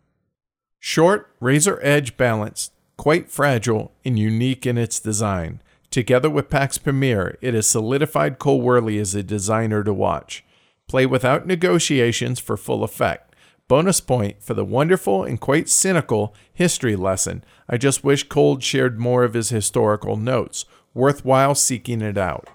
Short, 0.80 1.30
razor 1.40 1.78
edge 1.82 2.16
balanced, 2.16 2.72
quite 2.96 3.30
fragile, 3.30 3.92
and 4.04 4.18
unique 4.18 4.66
in 4.66 4.76
its 4.76 4.98
design. 4.98 5.62
Together 5.90 6.28
with 6.28 6.50
Pax 6.50 6.76
Pamir, 6.76 7.36
it 7.40 7.54
has 7.54 7.68
solidified 7.68 8.40
Cole 8.40 8.60
Wehrle 8.60 9.00
as 9.00 9.14
a 9.14 9.22
designer 9.22 9.84
to 9.84 9.94
watch. 9.94 10.44
Play 10.88 11.06
without 11.06 11.46
negotiations 11.46 12.40
for 12.40 12.56
full 12.56 12.84
effect. 12.84 13.34
Bonus 13.66 14.00
point 14.00 14.42
for 14.42 14.52
the 14.54 14.64
wonderful 14.64 15.24
and 15.24 15.40
quite 15.40 15.68
cynical 15.68 16.34
history 16.52 16.96
lesson. 16.96 17.42
I 17.68 17.78
just 17.78 18.04
wish 18.04 18.28
Cole 18.28 18.60
shared 18.60 19.00
more 19.00 19.24
of 19.24 19.32
his 19.34 19.48
historical 19.48 20.16
notes. 20.16 20.66
Worthwhile 20.92 21.54
seeking 21.54 22.02
it 22.02 22.18
out. 22.18 22.48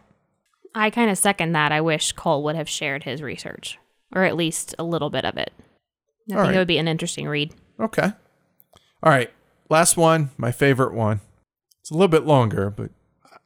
I 0.75 0.91
kind 0.91 1.09
of 1.09 1.17
second 1.17 1.53
that. 1.53 1.71
I 1.71 1.82
wish 1.82 2.11
Cole 2.11 2.43
would 2.43 2.55
have 2.55 2.69
shared 2.69 3.03
his 3.03 3.23
research, 3.23 3.80
or 4.13 4.23
at 4.23 4.36
least 4.36 4.75
a 4.77 4.84
little 4.84 5.09
bit 5.09 5.25
of 5.25 5.36
it. 5.36 5.51
I 6.32 6.36
All 6.36 6.41
think 6.41 6.47
right. 6.49 6.55
it 6.55 6.59
would 6.59 6.67
be 6.67 6.77
an 6.77 6.88
interesting 6.88 7.27
read. 7.27 7.53
Okay. 7.80 8.11
All 9.01 9.11
right. 9.11 9.32
Last 9.67 9.97
one, 9.97 10.30
my 10.38 10.51
favorite 10.51 10.93
one. 10.93 11.21
It's 11.82 11.89
a 11.89 11.95
little 11.95 12.07
bit 12.07 12.25
longer, 12.25 12.69
but 12.69 12.91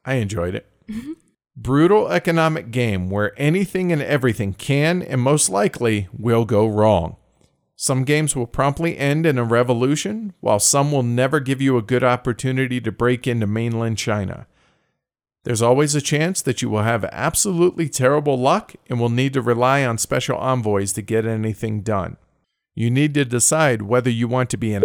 I 0.04 0.14
enjoyed 0.14 0.54
it. 0.54 0.66
Mm-hmm. 0.88 1.12
Brutal 1.56 2.08
economic 2.08 2.72
game 2.72 3.10
where 3.10 3.32
anything 3.36 3.92
and 3.92 4.02
everything 4.02 4.54
can 4.54 5.02
and 5.02 5.20
most 5.20 5.48
likely 5.48 6.08
will 6.12 6.44
go 6.44 6.66
wrong. 6.66 7.16
Some 7.76 8.04
games 8.04 8.34
will 8.34 8.48
promptly 8.48 8.98
end 8.98 9.24
in 9.24 9.38
a 9.38 9.44
revolution, 9.44 10.32
while 10.40 10.58
some 10.58 10.90
will 10.90 11.04
never 11.04 11.38
give 11.38 11.60
you 11.60 11.76
a 11.76 11.82
good 11.82 12.02
opportunity 12.02 12.80
to 12.80 12.90
break 12.90 13.26
into 13.28 13.46
mainland 13.46 13.98
China. 13.98 14.46
There's 15.44 15.62
always 15.62 15.94
a 15.94 16.00
chance 16.00 16.42
that 16.42 16.60
you 16.60 16.70
will 16.70 16.82
have 16.82 17.04
absolutely 17.12 17.88
terrible 17.88 18.36
luck 18.36 18.74
and 18.88 18.98
will 18.98 19.08
need 19.08 19.32
to 19.34 19.42
rely 19.42 19.84
on 19.84 19.98
special 19.98 20.38
envoys 20.38 20.92
to 20.94 21.02
get 21.02 21.24
anything 21.24 21.82
done. 21.82 22.16
You 22.74 22.90
need 22.90 23.14
to 23.14 23.24
decide 23.24 23.82
whether 23.82 24.10
you 24.10 24.26
want 24.26 24.50
to 24.50 24.56
be 24.56 24.74
an 24.74 24.82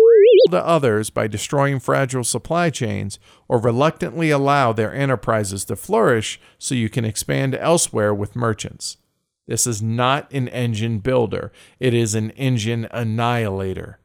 to 0.52 0.66
others 0.66 1.10
by 1.10 1.28
destroying 1.28 1.80
fragile 1.80 2.24
supply 2.24 2.70
chains 2.70 3.20
or 3.48 3.60
reluctantly 3.60 4.30
allow 4.30 4.74
their 4.74 4.94
enterprises 4.94 5.66
to 5.66 5.76
flourish 5.76 6.40
so 6.58 6.76
you 6.76 6.90
can 6.90 7.06
expand 7.06 7.56
elsewhere 7.56 8.14
with 8.14 8.36
merchants. 8.36 8.98
This 9.48 9.66
is 9.66 9.82
not 9.82 10.32
an 10.32 10.48
engine 10.50 11.00
builder, 11.00 11.52
it 11.80 11.94
is 11.94 12.16
an 12.16 12.32
engine 12.32 12.88
annihilator. 12.92 14.00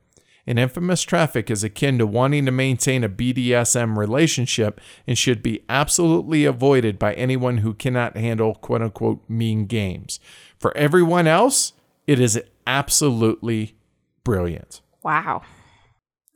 An 0.47 0.59
Infamous 0.59 1.03
Traffic 1.03 1.51
is 1.51 1.65
akin 1.65 1.99
to 1.99 2.07
wanting 2.07 2.45
to 2.45 2.53
maintain 2.53 3.03
a 3.03 3.09
BDSM 3.09 3.97
relationship 3.97 4.81
and 5.07 5.17
should 5.17 5.43
be 5.43 5.65
absolutely 5.71 6.45
avoided 6.45 6.99
by 6.99 7.15
anyone 7.15 7.59
who 7.59 7.73
cannot 7.73 8.17
handle 8.17 8.55
quote 8.55 8.83
unquote 8.83 9.23
mean 9.29 9.65
games. 9.67 10.21
For 10.59 10.77
everyone 10.77 11.27
else, 11.27 11.73
it 12.07 12.21
is 12.21 12.41
absolutely 12.67 13.75
brilliant. 14.23 14.83
Wow. 15.03 15.43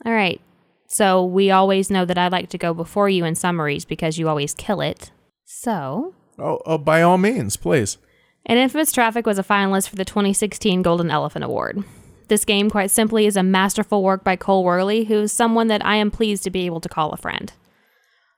All 0.05 0.13
right. 0.13 0.41
So 0.87 1.23
we 1.23 1.51
always 1.51 1.91
know 1.91 2.05
that 2.05 2.17
I 2.17 2.29
like 2.29 2.49
to 2.49 2.57
go 2.57 2.73
before 2.73 3.09
you 3.09 3.25
in 3.25 3.35
summaries 3.35 3.85
because 3.85 4.17
you 4.17 4.27
always 4.27 4.53
kill 4.53 4.81
it. 4.81 5.11
So, 5.45 6.13
Oh, 6.39 6.61
oh 6.65 6.77
by 6.77 7.01
all 7.01 7.17
means, 7.17 7.57
please. 7.57 7.97
An 8.45 8.57
Infamous 8.57 8.91
Traffic 8.91 9.25
was 9.25 9.37
a 9.37 9.43
finalist 9.43 9.89
for 9.89 9.95
the 9.95 10.05
2016 10.05 10.81
Golden 10.81 11.11
Elephant 11.11 11.43
Award. 11.43 11.83
This 12.29 12.45
game, 12.45 12.69
quite 12.69 12.91
simply, 12.91 13.25
is 13.25 13.35
a 13.35 13.43
masterful 13.43 14.03
work 14.03 14.23
by 14.23 14.35
Cole 14.35 14.63
Wehrle, 14.63 15.07
who 15.07 15.21
is 15.21 15.33
someone 15.33 15.67
that 15.67 15.85
I 15.85 15.95
am 15.95 16.11
pleased 16.11 16.43
to 16.43 16.51
be 16.51 16.65
able 16.65 16.79
to 16.81 16.89
call 16.89 17.11
a 17.11 17.17
friend. 17.17 17.51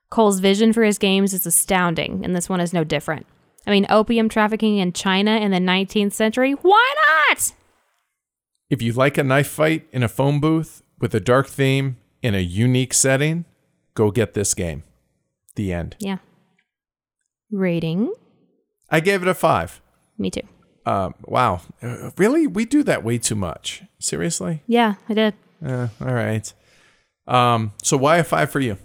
Cole's 0.10 0.40
vision 0.40 0.74
for 0.74 0.84
his 0.84 0.98
games 0.98 1.34
is 1.34 1.46
astounding, 1.46 2.26
and 2.26 2.36
this 2.36 2.50
one 2.50 2.60
is 2.60 2.74
no 2.74 2.84
different. 2.84 3.26
I 3.68 3.72
mean, 3.72 3.86
opium 3.90 4.28
trafficking 4.28 4.78
in 4.78 4.94
China 4.94 5.32
in 5.32 5.52
the 5.52 5.58
19th 5.60 6.14
century? 6.14 6.54
Why 6.54 6.94
not? 7.30 7.54
If 8.70 8.82
you 8.82 8.94
like 8.94 9.18
a 9.18 9.24
knife 9.24 9.50
fight 9.50 9.88
in 9.92 10.04
a 10.04 10.08
phone 10.08 10.40
booth 10.40 10.82
with 11.02 11.14
a 11.16 11.20
dark 11.20 11.48
theme 11.48 11.98
in 12.22 12.36
a 12.36 12.40
unique 12.40 12.94
setting, 12.94 13.46
go 13.94 14.12
get 14.12 14.34
this 14.34 14.54
game. 14.54 14.84
The 15.56 15.74
end. 15.74 15.96
Yeah. 16.00 16.20
Rating? 17.52 18.14
I 18.90 19.00
gave 19.00 19.22
it 19.22 19.28
a 19.28 19.34
five. 19.34 19.82
Me 20.18 20.30
too. 20.30 20.42
Um, 20.86 21.16
wow. 21.24 21.62
Uh, 21.82 22.12
really? 22.18 22.48
We 22.48 22.66
do 22.66 22.84
that 22.84 23.04
way 23.04 23.18
too 23.18 23.36
much. 23.36 23.84
Seriously? 24.00 24.64
Yeah, 24.68 24.96
I 25.10 25.14
did. 25.14 25.34
Uh, 25.66 25.90
all 26.00 26.14
right. 26.14 26.54
Um, 27.28 27.74
so 27.84 27.98
why 27.98 28.18
a 28.18 28.24
five 28.24 28.52
for 28.52 28.60
you? 28.60 28.78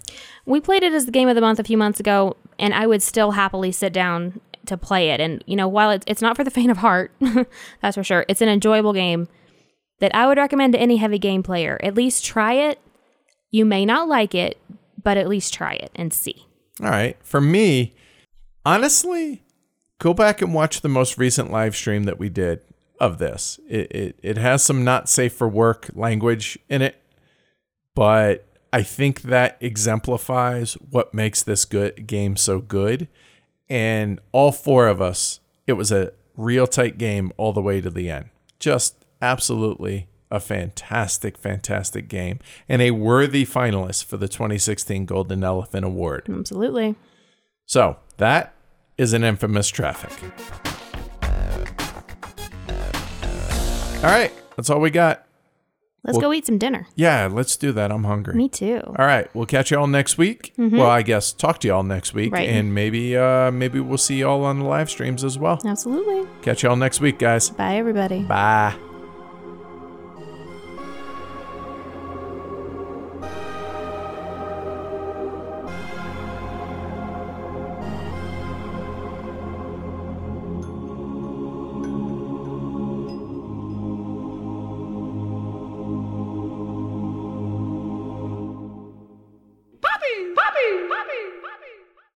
We 0.45 0.59
played 0.59 0.83
it 0.83 0.93
as 0.93 1.05
the 1.05 1.11
game 1.11 1.27
of 1.27 1.35
the 1.35 1.41
month 1.41 1.59
a 1.59 1.63
few 1.63 1.77
months 1.77 1.99
ago, 1.99 2.35
and 2.59 2.73
I 2.73 2.87
would 2.87 3.01
still 3.01 3.31
happily 3.31 3.71
sit 3.71 3.93
down 3.93 4.39
to 4.65 4.77
play 4.77 5.09
it. 5.09 5.19
And, 5.19 5.43
you 5.47 5.55
know, 5.55 5.67
while 5.67 5.91
it's, 5.91 6.05
it's 6.07 6.21
not 6.21 6.35
for 6.35 6.43
the 6.43 6.51
faint 6.51 6.71
of 6.71 6.77
heart, 6.77 7.11
that's 7.81 7.95
for 7.95 8.03
sure, 8.03 8.25
it's 8.27 8.41
an 8.41 8.49
enjoyable 8.49 8.93
game 8.93 9.27
that 9.99 10.13
I 10.15 10.27
would 10.27 10.37
recommend 10.37 10.73
to 10.73 10.79
any 10.79 10.97
heavy 10.97 11.19
game 11.19 11.43
player. 11.43 11.79
At 11.81 11.95
least 11.95 12.23
try 12.23 12.53
it. 12.53 12.79
You 13.51 13.65
may 13.65 13.85
not 13.85 14.07
like 14.07 14.35
it, 14.35 14.57
but 15.01 15.17
at 15.17 15.27
least 15.27 15.53
try 15.53 15.73
it 15.73 15.91
and 15.95 16.13
see. 16.13 16.45
All 16.81 16.89
right. 16.89 17.17
For 17.21 17.41
me, 17.41 17.95
honestly, 18.65 19.43
go 19.99 20.13
back 20.13 20.41
and 20.41 20.53
watch 20.53 20.81
the 20.81 20.89
most 20.89 21.17
recent 21.17 21.51
live 21.51 21.75
stream 21.75 22.03
that 22.03 22.19
we 22.19 22.29
did 22.29 22.61
of 22.99 23.17
this. 23.17 23.59
It, 23.67 23.91
it, 23.91 24.19
it 24.21 24.37
has 24.37 24.63
some 24.63 24.83
not 24.83 25.09
safe 25.09 25.33
for 25.33 25.47
work 25.47 25.89
language 25.93 26.57
in 26.69 26.81
it, 26.81 27.01
but 27.95 28.45
I 28.73 28.83
think 28.83 29.23
that 29.23 29.57
exemplifies 29.59 30.73
what 30.73 31.13
makes 31.13 31.41
this 31.41 31.65
good 31.65 32.05
game 32.05 32.35
so 32.35 32.59
good. 32.59 33.07
And 33.69 34.19
all 34.31 34.51
four 34.51 34.87
of 34.87 35.01
us, 35.01 35.39
it 35.65 35.73
was 35.73 35.91
a 35.91 36.13
real 36.35 36.67
tight 36.67 36.97
game 36.97 37.31
all 37.37 37.53
the 37.53 37.61
way 37.61 37.81
to 37.81 37.89
the 37.89 38.09
end. 38.09 38.29
Just 38.59 38.96
absolutely 39.21 40.07
a 40.29 40.39
fantastic, 40.39 41.37
fantastic 41.37 42.09
game 42.09 42.39
and 42.67 42.81
a 42.81 42.91
worthy 42.91 43.45
finalist 43.45 44.03
for 44.05 44.17
the 44.17 44.27
2016 44.27 45.05
Golden 45.05 45.43
Elephant 45.43 45.85
Award. 45.85 46.27
Absolutely. 46.29 46.95
So 47.65 47.97
that 48.17 48.53
is 48.97 49.13
an 49.13 49.23
infamous 49.23 49.69
traffic. 49.69 50.11
All 53.97 54.03
right, 54.13 54.31
that's 54.55 54.69
all 54.69 54.79
we 54.79 54.89
got. 54.91 55.23
Let's 56.03 56.17
Well- 56.17 56.29
go 56.29 56.33
eat 56.33 56.45
some 56.45 56.57
dinner. 56.57 56.87
Yeah, 56.95 57.27
let's 57.31 57.57
do 57.57 57.71
that. 57.73 57.91
I'm 57.91 58.03
hungry. 58.05 58.35
Me 58.35 58.47
too. 58.47 58.81
All 58.85 59.05
right, 59.05 59.27
we'll 59.33 59.45
catch 59.47 59.71
you 59.71 59.77
all 59.79 59.87
next 59.87 60.17
week. 60.17 60.53
Well, 60.57 60.85
I 60.89 61.01
guess 61.01 61.33
talk 61.33 61.59
to 61.61 61.67
y'all 61.67 61.83
next 61.83 62.13
week, 62.13 62.31
Right. 62.31 62.47
and 62.47 62.73
maybe 62.73 63.17
uh, 63.17 63.51
maybe 63.51 63.79
we'll 63.79 63.97
see 63.97 64.19
y'all 64.19 64.45
on 64.45 64.59
the 64.59 64.65
live 64.65 64.89
streams 64.89 65.23
as 65.23 65.37
well. 65.39 65.59
Absolutely. 65.65 66.27
Catch 66.43 66.63
y'all 66.63 66.75
next 66.77 67.01
week, 67.01 67.17
guys. 67.17 67.49
Bye, 67.49 67.75
everybody. 67.77 68.21
Bye. 68.23 68.75